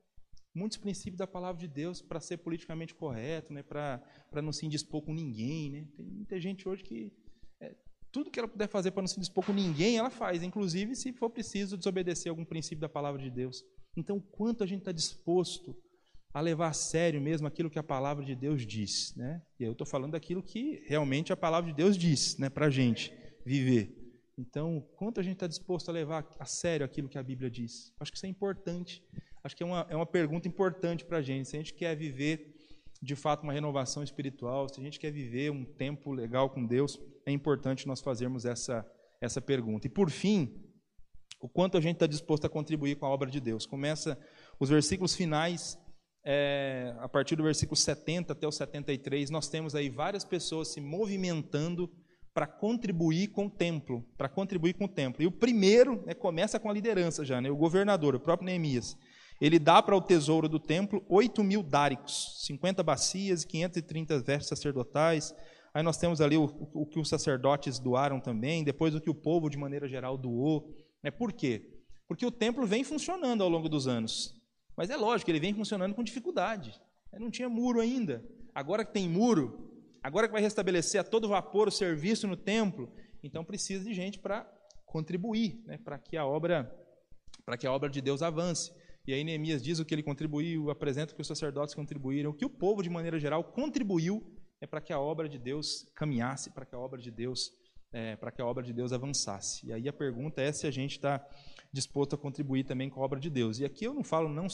muitos 0.57 0.77
princípios 0.77 1.17
da 1.17 1.27
palavra 1.27 1.59
de 1.59 1.67
Deus 1.67 2.01
para 2.01 2.19
ser 2.19 2.37
politicamente 2.37 2.93
correto, 2.95 3.53
né, 3.53 3.61
para 3.63 4.01
não 4.41 4.51
se 4.51 4.65
indispor 4.65 5.01
com 5.01 5.13
ninguém. 5.13 5.69
Né? 5.71 5.87
Tem 5.95 6.05
muita 6.05 6.39
gente 6.39 6.67
hoje 6.67 6.83
que 6.83 7.11
é, 7.59 7.75
tudo 8.11 8.31
que 8.31 8.39
ela 8.39 8.47
puder 8.47 8.67
fazer 8.67 8.91
para 8.91 9.01
não 9.01 9.07
se 9.07 9.17
indispor 9.17 9.45
com 9.45 9.53
ninguém, 9.53 9.97
ela 9.97 10.09
faz, 10.09 10.41
inclusive 10.43 10.95
se 10.95 11.13
for 11.13 11.29
preciso 11.29 11.77
desobedecer 11.77 12.29
algum 12.29 12.43
princípio 12.43 12.81
da 12.81 12.89
palavra 12.89 13.21
de 13.21 13.29
Deus. 13.29 13.63
Então, 13.95 14.19
quanto 14.19 14.63
a 14.63 14.67
gente 14.67 14.79
está 14.79 14.91
disposto 14.91 15.75
a 16.33 16.41
levar 16.41 16.67
a 16.67 16.73
sério 16.73 17.19
mesmo 17.19 17.47
aquilo 17.47 17.69
que 17.69 17.79
a 17.79 17.83
palavra 17.83 18.23
de 18.23 18.35
Deus 18.35 18.65
diz. 18.65 19.15
Né? 19.15 19.41
E 19.59 19.63
eu 19.63 19.71
estou 19.71 19.87
falando 19.87 20.11
daquilo 20.11 20.43
que 20.43 20.83
realmente 20.85 21.33
a 21.33 21.37
palavra 21.37 21.71
de 21.71 21.75
Deus 21.75 21.97
diz 21.97 22.37
né, 22.37 22.49
para 22.49 22.67
a 22.67 22.69
gente 22.69 23.11
viver. 23.45 23.95
Então, 24.37 24.87
quanto 24.95 25.19
a 25.19 25.23
gente 25.23 25.33
está 25.33 25.47
disposto 25.47 25.89
a 25.89 25.91
levar 25.91 26.27
a 26.39 26.45
sério 26.45 26.85
aquilo 26.85 27.09
que 27.09 27.17
a 27.17 27.23
Bíblia 27.23 27.49
diz? 27.49 27.91
Acho 27.99 28.11
que 28.11 28.17
isso 28.17 28.25
é 28.27 28.29
importante 28.29 29.03
acho 29.47 29.55
que 29.55 29.63
é 29.63 29.65
uma, 29.65 29.87
é 29.89 29.95
uma 29.95 30.05
pergunta 30.05 30.47
importante 30.47 31.05
para 31.05 31.17
a 31.17 31.21
gente. 31.21 31.47
Se 31.47 31.55
a 31.55 31.59
gente 31.59 31.73
quer 31.73 31.95
viver 31.95 32.53
de 33.01 33.15
fato 33.15 33.43
uma 33.43 33.53
renovação 33.53 34.03
espiritual, 34.03 34.67
se 34.67 34.79
a 34.79 34.83
gente 34.83 34.99
quer 34.99 35.11
viver 35.11 35.51
um 35.51 35.63
tempo 35.63 36.11
legal 36.11 36.49
com 36.49 36.65
Deus, 36.65 36.99
é 37.25 37.31
importante 37.31 37.87
nós 37.87 38.01
fazermos 38.01 38.45
essa, 38.45 38.85
essa 39.21 39.41
pergunta. 39.41 39.87
E 39.87 39.89
por 39.89 40.09
fim, 40.09 40.61
o 41.39 41.47
quanto 41.47 41.77
a 41.77 41.81
gente 41.81 41.95
está 41.95 42.07
disposto 42.07 42.45
a 42.45 42.49
contribuir 42.49 42.97
com 42.97 43.05
a 43.05 43.09
obra 43.09 43.29
de 43.29 43.39
Deus. 43.39 43.65
Começa 43.65 44.19
os 44.59 44.69
versículos 44.69 45.15
finais 45.15 45.77
é, 46.25 46.93
a 46.99 47.07
partir 47.07 47.37
do 47.37 47.43
versículo 47.43 47.77
70 47.77 48.33
até 48.33 48.45
o 48.45 48.51
73, 48.51 49.29
nós 49.29 49.47
temos 49.47 49.73
aí 49.75 49.89
várias 49.89 50.25
pessoas 50.25 50.73
se 50.73 50.81
movimentando 50.81 51.89
para 52.33 52.45
contribuir 52.45 53.29
com 53.29 53.45
o 53.45 53.49
templo, 53.49 54.05
para 54.17 54.27
contribuir 54.27 54.73
com 54.73 54.85
o 54.85 54.89
templo. 54.89 55.23
E 55.23 55.25
o 55.25 55.31
primeiro 55.31 56.03
né, 56.05 56.13
começa 56.13 56.59
com 56.59 56.69
a 56.69 56.73
liderança 56.73 57.23
já, 57.23 57.39
né, 57.39 57.49
o 57.49 57.55
governador, 57.55 58.13
o 58.13 58.19
próprio 58.19 58.45
Neemias. 58.45 58.97
Ele 59.39 59.59
dá 59.59 59.81
para 59.81 59.95
o 59.95 60.01
tesouro 60.01 60.49
do 60.49 60.59
templo 60.59 61.05
8 61.07 61.43
mil 61.43 61.61
dáricos, 61.61 62.43
50 62.45 62.81
bacias 62.83 63.43
e 63.43 63.47
530 63.47 64.19
vestes 64.19 64.47
sacerdotais. 64.47 65.35
Aí 65.73 65.83
nós 65.83 65.97
temos 65.97 66.21
ali 66.21 66.37
o, 66.37 66.45
o, 66.73 66.85
que 66.85 66.99
os 66.99 67.07
sacerdotes 67.07 67.77
doaram 67.77 68.19
também, 68.19 68.63
depois 68.63 68.95
o 68.95 69.01
que 69.01 69.09
o 69.09 69.15
povo, 69.15 69.49
de 69.49 69.57
maneira 69.57 69.87
geral, 69.87 70.17
doou. 70.17 70.73
Né? 71.03 71.11
Por 71.11 71.31
quê? 71.31 71.69
Porque 72.07 72.25
o 72.25 72.31
templo 72.31 72.65
vem 72.65 72.83
funcionando 72.83 73.43
ao 73.43 73.49
longo 73.49 73.69
dos 73.69 73.87
anos. 73.87 74.33
Mas 74.75 74.89
é 74.89 74.95
lógico, 74.95 75.29
ele 75.29 75.39
vem 75.39 75.53
funcionando 75.53 75.93
com 75.93 76.03
dificuldade. 76.03 76.79
Não 77.13 77.29
tinha 77.29 77.49
muro 77.49 77.79
ainda. 77.79 78.23
Agora 78.53 78.85
que 78.85 78.93
tem 78.93 79.07
muro, 79.07 79.67
Agora 80.07 80.25
que 80.25 80.31
vai 80.31 80.41
restabelecer 80.41 81.01
a 81.01 81.03
todo 81.03 81.27
vapor 81.27 81.67
o 81.67 81.71
serviço 81.71 82.29
no 82.29 82.37
templo, 82.37 82.89
então 83.21 83.43
precisa 83.43 83.83
de 83.83 83.93
gente 83.93 84.19
para 84.19 84.49
contribuir, 84.85 85.61
né, 85.65 85.77
para 85.77 85.99
que 85.99 86.15
a 86.15 86.25
obra 86.25 86.73
para 87.45 87.57
que 87.57 87.67
a 87.67 87.73
obra 87.73 87.89
de 87.89 87.99
Deus 87.99 88.21
avance. 88.21 88.71
E 89.07 89.13
aí 89.13 89.23
Neemias 89.23 89.63
diz 89.63 89.79
o 89.79 89.85
que 89.85 89.95
ele 89.95 90.03
contribuiu, 90.03 90.69
apresenta 90.69 91.13
o 91.13 91.15
que 91.15 91.21
os 91.21 91.27
sacerdotes 91.27 91.73
contribuíram, 91.73 92.31
o 92.31 92.33
que 92.33 92.45
o 92.45 92.49
povo 92.49 92.83
de 92.83 92.89
maneira 92.89 93.17
geral 93.17 93.41
contribuiu 93.41 94.21
é 94.59 94.67
para 94.67 94.81
que 94.81 94.91
a 94.91 94.99
obra 94.99 95.29
de 95.29 95.39
Deus 95.39 95.89
caminhasse, 95.95 96.49
para 96.49 96.65
que 96.65 96.75
a 96.75 96.77
obra 96.77 97.01
de 97.01 97.09
Deus 97.09 97.53
é, 97.93 98.17
para 98.17 98.31
que 98.31 98.41
a 98.41 98.45
obra 98.45 98.61
de 98.61 98.73
Deus 98.73 98.91
avançasse. 98.91 99.65
E 99.65 99.71
aí 99.71 99.87
a 99.87 99.93
pergunta 99.93 100.41
é 100.41 100.51
se 100.51 100.67
a 100.67 100.71
gente 100.71 100.91
está 100.97 101.25
disposto 101.71 102.15
a 102.15 102.17
contribuir 102.17 102.65
também 102.65 102.89
com 102.89 103.01
a 103.01 103.05
obra 103.05 103.17
de 103.17 103.29
Deus. 103.29 103.59
E 103.59 103.65
aqui 103.65 103.85
eu 103.85 103.93
não 103.93 104.03
falo 104.03 104.27
não, 104.27 104.47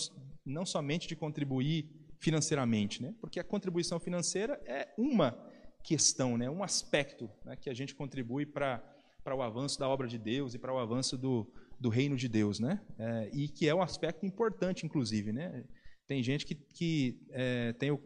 não 0.45 0.65
somente 0.65 1.07
de 1.07 1.15
contribuir 1.15 1.89
financeiramente, 2.19 3.01
né? 3.01 3.13
porque 3.19 3.39
a 3.39 3.43
contribuição 3.43 3.99
financeira 3.99 4.61
é 4.65 4.93
uma 4.97 5.35
questão, 5.83 6.37
né? 6.37 6.49
um 6.49 6.63
aspecto 6.63 7.29
né? 7.43 7.55
que 7.55 7.69
a 7.69 7.73
gente 7.73 7.95
contribui 7.95 8.45
para 8.45 8.83
o 9.35 9.41
avanço 9.41 9.79
da 9.79 9.89
obra 9.89 10.07
de 10.07 10.19
Deus 10.19 10.53
e 10.53 10.59
para 10.59 10.73
o 10.73 10.77
avanço 10.77 11.17
do, 11.17 11.51
do 11.79 11.89
reino 11.89 12.15
de 12.15 12.27
Deus, 12.27 12.59
né? 12.59 12.79
É, 12.97 13.29
e 13.33 13.47
que 13.47 13.67
é 13.67 13.75
um 13.75 13.81
aspecto 13.81 14.25
importante, 14.25 14.85
inclusive. 14.85 15.31
Né? 15.31 15.63
Tem 16.07 16.21
gente 16.23 16.45
que, 16.45 16.55
que 16.55 17.19
é, 17.31 17.73
tem 17.73 17.91
o. 17.91 17.99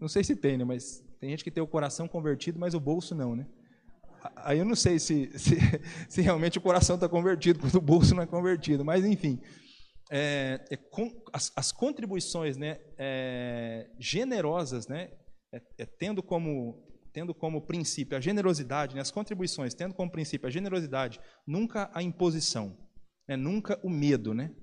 Não 0.00 0.08
sei 0.08 0.24
se 0.24 0.34
tem, 0.34 0.56
né? 0.56 0.64
mas 0.64 1.04
tem 1.20 1.30
gente 1.30 1.44
que 1.44 1.50
tem 1.50 1.62
o 1.62 1.66
coração 1.66 2.08
convertido, 2.08 2.58
mas 2.58 2.74
o 2.74 2.80
bolso 2.80 3.14
não. 3.14 3.36
Né? 3.36 3.46
Aí 4.36 4.58
eu 4.58 4.64
não 4.64 4.76
sei 4.76 4.98
se, 4.98 5.30
se, 5.38 5.56
se 6.08 6.20
realmente 6.20 6.58
o 6.58 6.62
coração 6.62 6.96
está 6.96 7.08
convertido, 7.08 7.60
quando 7.60 7.74
o 7.76 7.80
bolso 7.80 8.14
não 8.14 8.22
é 8.22 8.26
convertido, 8.26 8.84
mas 8.84 9.04
enfim 9.04 9.40
é, 10.12 10.60
é, 10.70 10.76
com, 10.76 11.10
as, 11.32 11.50
as, 11.56 11.72
contribuições 11.72 12.58
né, 12.58 12.78
é, 12.98 13.88
generosas, 13.98 14.86
né, 14.86 15.10
é, 15.50 15.86
tendo, 15.86 16.22
como, 16.22 16.84
tendo 17.12 17.34
como 17.34 17.62
princípio 17.62 18.16
a 18.16 18.20
generosidade, 18.20 18.94
né, 18.94 19.00
as 19.00 19.10
contribuições 19.10 19.74
tendo 19.74 19.94
como 19.94 20.10
princípio 20.10 20.46
a 20.46 20.50
generosidade, 20.50 21.20
nunca 21.46 21.90
a 21.92 22.02
imposição, 22.02 22.76
né, 23.28 23.36
nunca 23.36 23.78
o 23.82 23.90
medo, 23.90 24.32
né, 24.32 24.54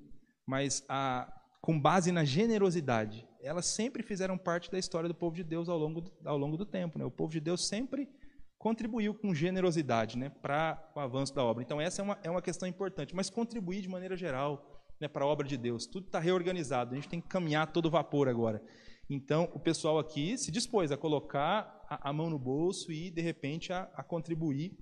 mas 0.48 0.84
a, 0.90 1.32
com 1.62 1.80
base 1.80 2.12
na 2.12 2.24
generosidade, 2.24 3.28
elas 3.42 3.66
sempre 3.66 4.04
fizeram 4.04 4.38
parte 4.38 4.72
da 4.72 4.80
história 4.80 5.08
do 5.08 5.16
povo 5.16 5.36
de 5.36 5.44
Deus 5.44 5.70
ao 5.70 5.78
longo 5.78 6.02
do, 6.02 6.12
ao 6.26 6.38
longo 6.38 6.58
do 6.58 6.66
tempo. 6.66 6.98
Né, 6.98 7.06
o 7.06 7.12
povo 7.12 7.32
de 7.32 7.40
Deus 7.40 7.68
sempre 7.68 8.10
contribuiu 8.58 9.14
com 9.14 9.34
generosidade 9.34 10.18
né, 10.18 10.30
para 10.30 10.92
o 10.96 11.00
avanço 11.00 11.34
da 11.34 11.44
obra. 11.44 11.64
Então, 11.64 11.80
essa 11.80 12.02
é 12.02 12.04
uma, 12.04 12.20
é 12.24 12.30
uma 12.30 12.42
questão 12.42 12.68
importante, 12.68 13.16
mas 13.16 13.30
contribuir 13.30 13.82
de 13.82 13.88
maneira 13.88 14.18
geral 14.18 14.84
né, 15.00 15.08
para 15.08 15.24
a 15.24 15.28
obra 15.28 15.48
de 15.48 15.58
Deus. 15.58 15.86
Tudo 15.86 16.08
está 16.08 16.20
reorganizado, 16.20 16.92
a 16.92 16.96
gente 16.96 17.08
tem 17.08 17.22
que 17.22 17.30
caminhar 17.30 17.72
todo 17.72 17.90
vapor 17.90 18.28
agora. 18.28 18.62
Então, 19.10 19.50
o 19.54 19.60
pessoal 19.60 19.98
aqui 19.98 20.38
se 20.38 20.52
dispôs 20.52 20.92
a 20.92 20.98
colocar 20.98 21.84
a, 21.90 22.10
a 22.10 22.14
mão 22.14 22.30
no 22.30 22.38
bolso 22.38 22.92
e, 22.92 23.10
de 23.10 23.22
repente, 23.22 23.74
a, 23.74 23.90
a 23.96 24.04
contribuir 24.04 24.78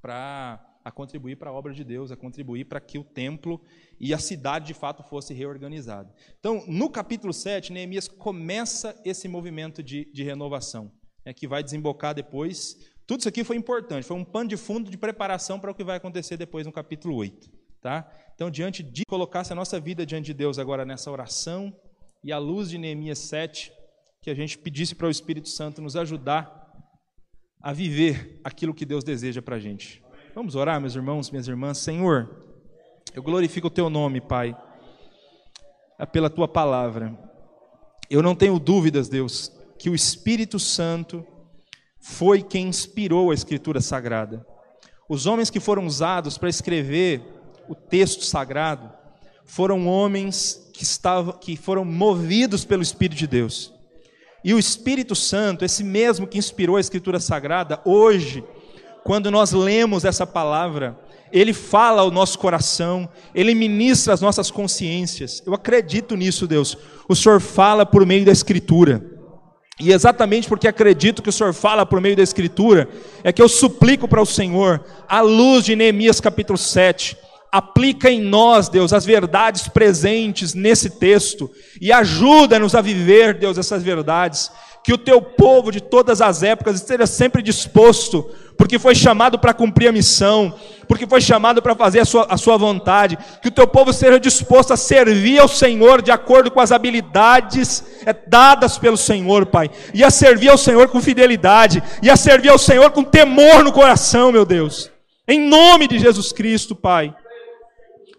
para 0.00 0.66
a 0.82 0.90
contribuir 0.90 1.36
para 1.36 1.50
a 1.50 1.52
obra 1.52 1.74
de 1.74 1.84
Deus, 1.84 2.10
a 2.10 2.16
contribuir 2.16 2.64
para 2.64 2.80
que 2.80 2.98
o 2.98 3.04
templo 3.04 3.60
e 3.98 4.14
a 4.14 4.18
cidade 4.18 4.68
de 4.68 4.72
fato 4.72 5.02
fosse 5.02 5.34
reorganizada. 5.34 6.10
Então, 6.38 6.64
no 6.66 6.88
capítulo 6.88 7.34
7, 7.34 7.70
Neemias 7.70 8.08
começa 8.08 8.98
esse 9.04 9.28
movimento 9.28 9.82
de, 9.82 10.10
de 10.10 10.24
renovação, 10.24 10.90
né, 11.22 11.34
que 11.34 11.46
vai 11.46 11.62
desembocar 11.62 12.14
depois. 12.14 12.78
Tudo 13.06 13.20
isso 13.20 13.28
aqui 13.28 13.44
foi 13.44 13.56
importante, 13.56 14.06
foi 14.06 14.16
um 14.16 14.24
pano 14.24 14.48
de 14.48 14.56
fundo 14.56 14.90
de 14.90 14.96
preparação 14.96 15.60
para 15.60 15.70
o 15.70 15.74
que 15.74 15.84
vai 15.84 15.98
acontecer 15.98 16.38
depois 16.38 16.66
no 16.66 16.72
capítulo 16.72 17.14
8. 17.16 17.50
Tá? 17.82 18.10
Então, 18.34 18.50
diante 18.50 18.82
de 18.82 19.04
colocasse 19.04 19.52
a 19.52 19.56
nossa 19.56 19.78
vida 19.78 20.06
diante 20.06 20.26
de 20.26 20.34
Deus 20.34 20.58
agora 20.58 20.86
nessa 20.86 21.10
oração 21.10 21.74
e 22.22 22.32
à 22.32 22.38
luz 22.38 22.70
de 22.70 22.78
Neemias 22.78 23.18
7, 23.18 23.72
que 24.22 24.30
a 24.30 24.34
gente 24.34 24.58
pedisse 24.58 24.94
para 24.94 25.06
o 25.06 25.10
Espírito 25.10 25.48
Santo 25.48 25.80
nos 25.80 25.96
ajudar 25.96 26.60
a 27.62 27.72
viver 27.72 28.40
aquilo 28.44 28.74
que 28.74 28.84
Deus 28.84 29.04
deseja 29.04 29.40
para 29.40 29.56
a 29.56 29.60
gente. 29.60 30.02
Vamos 30.34 30.54
orar, 30.54 30.80
meus 30.80 30.94
irmãos, 30.94 31.30
minhas 31.30 31.48
irmãs. 31.48 31.78
Senhor, 31.78 32.46
eu 33.14 33.22
glorifico 33.22 33.66
o 33.66 33.70
teu 33.70 33.90
nome, 33.90 34.20
Pai, 34.20 34.56
é 35.98 36.06
pela 36.06 36.30
tua 36.30 36.46
palavra. 36.46 37.18
Eu 38.08 38.22
não 38.22 38.34
tenho 38.34 38.58
dúvidas, 38.58 39.08
Deus, 39.08 39.52
que 39.78 39.90
o 39.90 39.94
Espírito 39.94 40.58
Santo 40.58 41.26
foi 42.00 42.42
quem 42.42 42.68
inspirou 42.68 43.30
a 43.30 43.34
Escritura 43.34 43.80
Sagrada. 43.80 44.46
Os 45.08 45.26
homens 45.26 45.50
que 45.50 45.60
foram 45.60 45.86
usados 45.86 46.38
para 46.38 46.48
escrever 46.48 47.22
o 47.68 47.74
texto 47.74 48.24
sagrado, 48.24 48.92
foram 49.50 49.88
homens 49.88 50.70
que, 50.72 50.84
estavam, 50.84 51.32
que 51.32 51.56
foram 51.56 51.84
movidos 51.84 52.64
pelo 52.64 52.84
Espírito 52.84 53.18
de 53.18 53.26
Deus. 53.26 53.74
E 54.44 54.54
o 54.54 54.58
Espírito 54.60 55.16
Santo, 55.16 55.64
esse 55.64 55.82
mesmo 55.82 56.26
que 56.26 56.38
inspirou 56.38 56.76
a 56.76 56.80
Escritura 56.80 57.18
Sagrada, 57.18 57.80
hoje, 57.84 58.44
quando 59.02 59.28
nós 59.28 59.50
lemos 59.50 60.04
essa 60.04 60.24
palavra, 60.24 60.96
ele 61.32 61.52
fala 61.52 62.02
ao 62.02 62.12
nosso 62.12 62.38
coração, 62.38 63.08
ele 63.34 63.52
ministra 63.52 64.14
as 64.14 64.20
nossas 64.20 64.52
consciências. 64.52 65.42
Eu 65.44 65.52
acredito 65.52 66.14
nisso, 66.14 66.46
Deus. 66.46 66.78
O 67.08 67.16
Senhor 67.16 67.40
fala 67.40 67.84
por 67.84 68.06
meio 68.06 68.24
da 68.24 68.32
Escritura. 68.32 69.04
E 69.80 69.92
exatamente 69.92 70.48
porque 70.48 70.68
acredito 70.68 71.22
que 71.22 71.28
o 71.28 71.32
Senhor 71.32 71.52
fala 71.52 71.84
por 71.84 72.00
meio 72.00 72.14
da 72.14 72.22
Escritura, 72.22 72.88
é 73.24 73.32
que 73.32 73.42
eu 73.42 73.48
suplico 73.48 74.06
para 74.06 74.22
o 74.22 74.26
Senhor, 74.26 74.84
à 75.08 75.20
luz 75.20 75.64
de 75.64 75.74
Neemias 75.74 76.20
capítulo 76.20 76.56
7, 76.56 77.16
aplica 77.50 78.08
em 78.10 78.20
nós, 78.20 78.68
Deus, 78.68 78.92
as 78.92 79.04
verdades 79.04 79.66
presentes 79.66 80.54
nesse 80.54 80.90
texto 80.90 81.50
e 81.80 81.92
ajuda-nos 81.92 82.74
a 82.74 82.80
viver, 82.80 83.34
Deus, 83.34 83.58
essas 83.58 83.82
verdades. 83.82 84.50
Que 84.82 84.94
o 84.94 84.98
teu 84.98 85.20
povo 85.20 85.70
de 85.70 85.78
todas 85.80 86.22
as 86.22 86.42
épocas 86.42 86.76
esteja 86.76 87.06
sempre 87.06 87.42
disposto, 87.42 88.30
porque 88.56 88.78
foi 88.78 88.94
chamado 88.94 89.38
para 89.38 89.52
cumprir 89.52 89.88
a 89.88 89.92
missão, 89.92 90.54
porque 90.88 91.06
foi 91.06 91.20
chamado 91.20 91.60
para 91.60 91.74
fazer 91.74 92.00
a 92.00 92.04
sua, 92.06 92.26
a 92.30 92.38
sua 92.38 92.56
vontade. 92.56 93.18
Que 93.42 93.48
o 93.48 93.52
teu 93.52 93.66
povo 93.66 93.90
esteja 93.90 94.18
disposto 94.18 94.72
a 94.72 94.78
servir 94.78 95.38
ao 95.38 95.48
Senhor 95.48 96.00
de 96.00 96.10
acordo 96.10 96.50
com 96.50 96.60
as 96.60 96.72
habilidades 96.72 97.84
é, 98.06 98.14
dadas 98.14 98.78
pelo 98.78 98.96
Senhor, 98.96 99.44
Pai, 99.44 99.70
e 99.92 100.02
a 100.02 100.10
servir 100.10 100.48
ao 100.48 100.56
Senhor 100.56 100.88
com 100.88 101.00
fidelidade, 101.00 101.82
e 102.02 102.08
a 102.08 102.16
servir 102.16 102.48
ao 102.48 102.58
Senhor 102.58 102.90
com 102.90 103.04
temor 103.04 103.62
no 103.62 103.72
coração, 103.72 104.32
meu 104.32 104.46
Deus. 104.46 104.90
Em 105.28 105.46
nome 105.46 105.86
de 105.86 105.98
Jesus 105.98 106.32
Cristo, 106.32 106.74
Pai. 106.74 107.14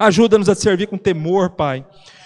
Ajuda-nos 0.02 0.50
a 0.50 0.56
servir 0.56 0.88
com 0.88 0.98
temor, 0.98 1.52
Pai. 1.52 1.86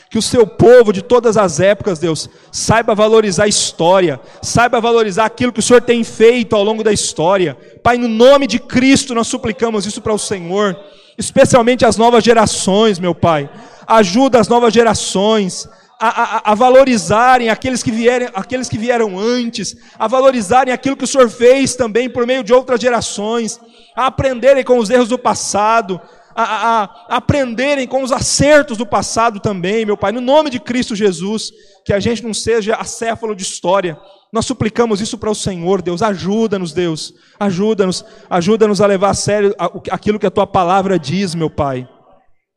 Que 0.10 0.18
o 0.18 0.22
seu 0.22 0.48
povo 0.48 0.94
de 0.94 1.02
todas 1.02 1.36
as 1.36 1.60
épocas, 1.60 2.00
Deus, 2.00 2.30
saiba 2.50 2.96
valorizar 2.96 3.44
a 3.44 3.50
história, 3.50 4.18
saiba 4.42 4.80
valorizar 4.80 5.26
aquilo 5.26 5.52
que 5.52 5.60
o 5.60 5.64
Senhor 5.64 5.82
tem 5.82 6.02
feito 6.02 6.56
ao 6.56 6.64
longo 6.64 6.86
da 6.86 6.94
história. 6.94 7.58
Pai, 7.84 7.98
no 7.98 8.08
nome 8.08 8.48
de 8.48 8.60
Cristo, 8.60 9.14
nós 9.14 9.28
suplicamos 9.28 9.86
isso 9.86 10.02
para 10.02 10.14
o 10.14 10.18
Senhor, 10.18 10.80
especialmente 11.18 11.86
as 11.86 11.98
novas 11.98 12.24
gerações, 12.24 12.98
meu 12.98 13.14
Pai. 13.14 13.50
Ajuda 13.86 14.40
as 14.40 14.48
novas 14.48 14.74
gerações 14.74 15.68
a, 16.00 16.08
a, 16.08 16.52
a, 16.52 16.56
valorizarem 16.56 17.50
aqueles 17.50 17.84
que, 17.84 17.92
vierem, 17.92 18.30
aqueles 18.34 18.70
que 18.70 18.78
vieram 18.78 19.20
antes, 19.20 19.76
a 20.00 20.08
valorizarem 20.08 20.74
aquilo 20.74 20.96
que 20.96 21.04
o 21.04 21.08
Senhor 21.08 21.30
fez 21.30 21.76
também 21.76 22.10
por 22.10 22.26
meio 22.26 22.44
de 22.44 22.54
outras 22.54 22.80
gerações, 22.80 23.60
a 23.94 24.08
aprenderem 24.08 24.64
com 24.64 24.78
os 24.78 24.90
erros 24.90 25.10
do 25.10 25.18
passado, 25.18 26.00
a, 26.36 26.84
a, 26.84 27.18
aprenderem 27.18 27.88
com 27.88 28.04
os 28.04 28.12
acertos 28.12 28.78
do 28.78 28.86
passado 28.86 29.40
também, 29.40 29.86
meu 29.86 29.96
Pai, 29.96 30.12
no 30.12 30.20
nome 30.20 30.50
de 30.50 30.60
Cristo 30.60 30.96
Jesus, 30.96 31.52
que 31.86 31.94
a 31.94 32.00
gente 32.00 32.22
não 32.22 32.34
seja 32.34 32.76
acéfalo 32.76 33.34
de 33.34 33.44
história. 33.44 33.98
Nós 34.34 34.46
suplicamos 34.46 35.00
isso 35.00 35.18
para 35.18 35.32
o 35.32 35.36
Senhor, 35.36 35.82
Deus. 35.82 36.02
Ajuda-nos, 36.02 36.74
Deus. 36.74 37.14
Ajuda-nos, 37.40 38.04
ajuda-nos 38.30 38.82
a 38.82 38.86
levar 38.86 39.12
a 39.12 39.14
sério 39.14 39.56
aquilo 39.90 40.20
que 40.20 40.26
a 40.26 40.32
tua 40.32 40.46
palavra 40.46 41.00
diz, 41.00 41.34
meu 41.34 41.50
Pai. 41.50 41.88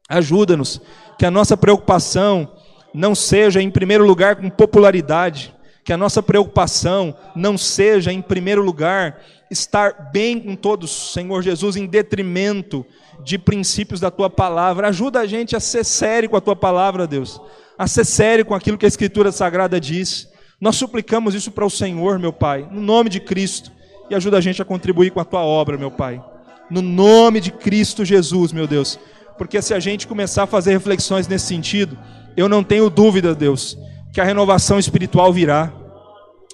Ajuda-nos, 0.08 0.80
que 1.16 1.24
a 1.24 1.30
nossa 1.30 1.56
preocupação 1.56 2.50
não 2.92 3.14
seja, 3.14 3.62
em 3.62 3.70
primeiro 3.70 4.04
lugar, 4.04 4.36
com 4.36 4.50
popularidade, 4.50 5.54
que 5.84 5.92
a 5.92 5.96
nossa 5.96 6.22
preocupação 6.22 7.14
não 7.36 7.56
seja, 7.56 8.12
em 8.12 8.20
primeiro 8.20 8.62
lugar, 8.62 9.20
estar 9.50 10.10
bem 10.12 10.38
com 10.38 10.54
todos, 10.54 11.12
Senhor 11.12 11.42
Jesus, 11.42 11.76
em 11.76 11.86
detrimento 11.86 12.84
de 13.24 13.38
princípios 13.38 14.00
da 14.00 14.10
tua 14.10 14.30
palavra. 14.30 14.88
Ajuda 14.88 15.20
a 15.20 15.26
gente 15.26 15.56
a 15.56 15.60
ser 15.60 15.84
sério 15.84 16.30
com 16.30 16.36
a 16.36 16.40
tua 16.40 16.56
palavra, 16.56 17.06
Deus, 17.06 17.40
a 17.76 17.86
ser 17.86 18.04
sério 18.04 18.44
com 18.44 18.54
aquilo 18.54 18.78
que 18.78 18.84
a 18.84 18.88
Escritura 18.88 19.32
Sagrada 19.32 19.80
diz. 19.80 20.28
Nós 20.60 20.76
suplicamos 20.76 21.34
isso 21.34 21.50
para 21.50 21.64
o 21.64 21.70
Senhor, 21.70 22.18
meu 22.18 22.32
Pai, 22.32 22.68
no 22.70 22.80
nome 22.80 23.08
de 23.08 23.20
Cristo, 23.20 23.70
e 24.10 24.14
ajuda 24.14 24.38
a 24.38 24.40
gente 24.40 24.60
a 24.60 24.64
contribuir 24.64 25.10
com 25.10 25.20
a 25.20 25.24
tua 25.24 25.40
obra, 25.40 25.76
meu 25.76 25.90
Pai. 25.90 26.22
No 26.70 26.82
nome 26.82 27.40
de 27.40 27.50
Cristo 27.50 28.04
Jesus, 28.04 28.52
meu 28.52 28.66
Deus. 28.66 28.98
Porque 29.36 29.62
se 29.62 29.72
a 29.72 29.80
gente 29.80 30.06
começar 30.06 30.42
a 30.42 30.46
fazer 30.46 30.72
reflexões 30.72 31.28
nesse 31.28 31.46
sentido, 31.46 31.96
eu 32.36 32.48
não 32.48 32.64
tenho 32.64 32.90
dúvida, 32.90 33.34
Deus, 33.34 33.78
que 34.12 34.20
a 34.20 34.24
renovação 34.24 34.78
espiritual 34.78 35.32
virá. 35.32 35.72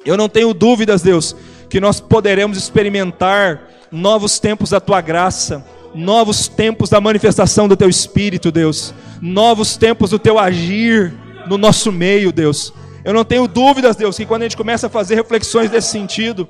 Eu 0.04 0.16
não 0.16 0.28
tenho 0.28 0.52
dúvidas, 0.52 1.00
Deus, 1.00 1.34
que 1.74 1.80
nós 1.80 1.98
poderemos 1.98 2.56
experimentar 2.56 3.68
novos 3.90 4.38
tempos 4.38 4.70
da 4.70 4.78
tua 4.78 5.00
graça, 5.00 5.66
novos 5.92 6.46
tempos 6.46 6.88
da 6.88 7.00
manifestação 7.00 7.66
do 7.66 7.76
teu 7.76 7.88
espírito, 7.88 8.52
Deus, 8.52 8.94
novos 9.20 9.76
tempos 9.76 10.10
do 10.10 10.18
teu 10.20 10.38
agir 10.38 11.12
no 11.48 11.58
nosso 11.58 11.90
meio, 11.90 12.30
Deus. 12.30 12.72
Eu 13.04 13.12
não 13.12 13.24
tenho 13.24 13.48
dúvidas, 13.48 13.96
Deus, 13.96 14.16
que 14.16 14.24
quando 14.24 14.42
a 14.42 14.44
gente 14.44 14.56
começa 14.56 14.86
a 14.86 14.88
fazer 14.88 15.16
reflexões 15.16 15.68
desse 15.68 15.88
sentido, 15.88 16.48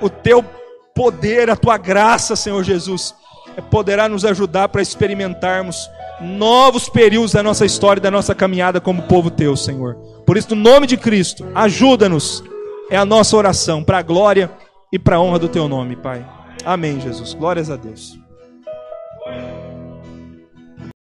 o 0.00 0.08
teu 0.08 0.42
poder, 0.94 1.50
a 1.50 1.56
tua 1.56 1.76
graça, 1.76 2.34
Senhor 2.34 2.64
Jesus, 2.64 3.14
poderá 3.70 4.08
nos 4.08 4.24
ajudar 4.24 4.70
para 4.70 4.80
experimentarmos 4.80 5.86
novos 6.18 6.88
períodos 6.88 7.32
da 7.32 7.42
nossa 7.42 7.66
história 7.66 8.00
da 8.00 8.10
nossa 8.10 8.34
caminhada 8.34 8.80
como 8.80 9.02
povo 9.02 9.30
teu, 9.30 9.54
Senhor. 9.54 9.96
Por 10.24 10.38
isso, 10.38 10.54
no 10.54 10.62
nome 10.62 10.86
de 10.86 10.96
Cristo, 10.96 11.46
ajuda-nos. 11.54 12.42
É 12.92 12.96
a 12.98 13.06
nossa 13.06 13.34
oração 13.38 13.82
para 13.82 14.00
a 14.00 14.02
glória 14.02 14.50
e 14.92 14.98
para 14.98 15.16
a 15.16 15.20
honra 15.20 15.38
do 15.38 15.48
teu 15.48 15.66
nome, 15.66 15.96
Pai. 15.96 16.22
Amém, 16.62 17.00
Jesus. 17.00 17.32
Glórias 17.32 17.70
a 17.70 17.76
Deus. 17.76 18.21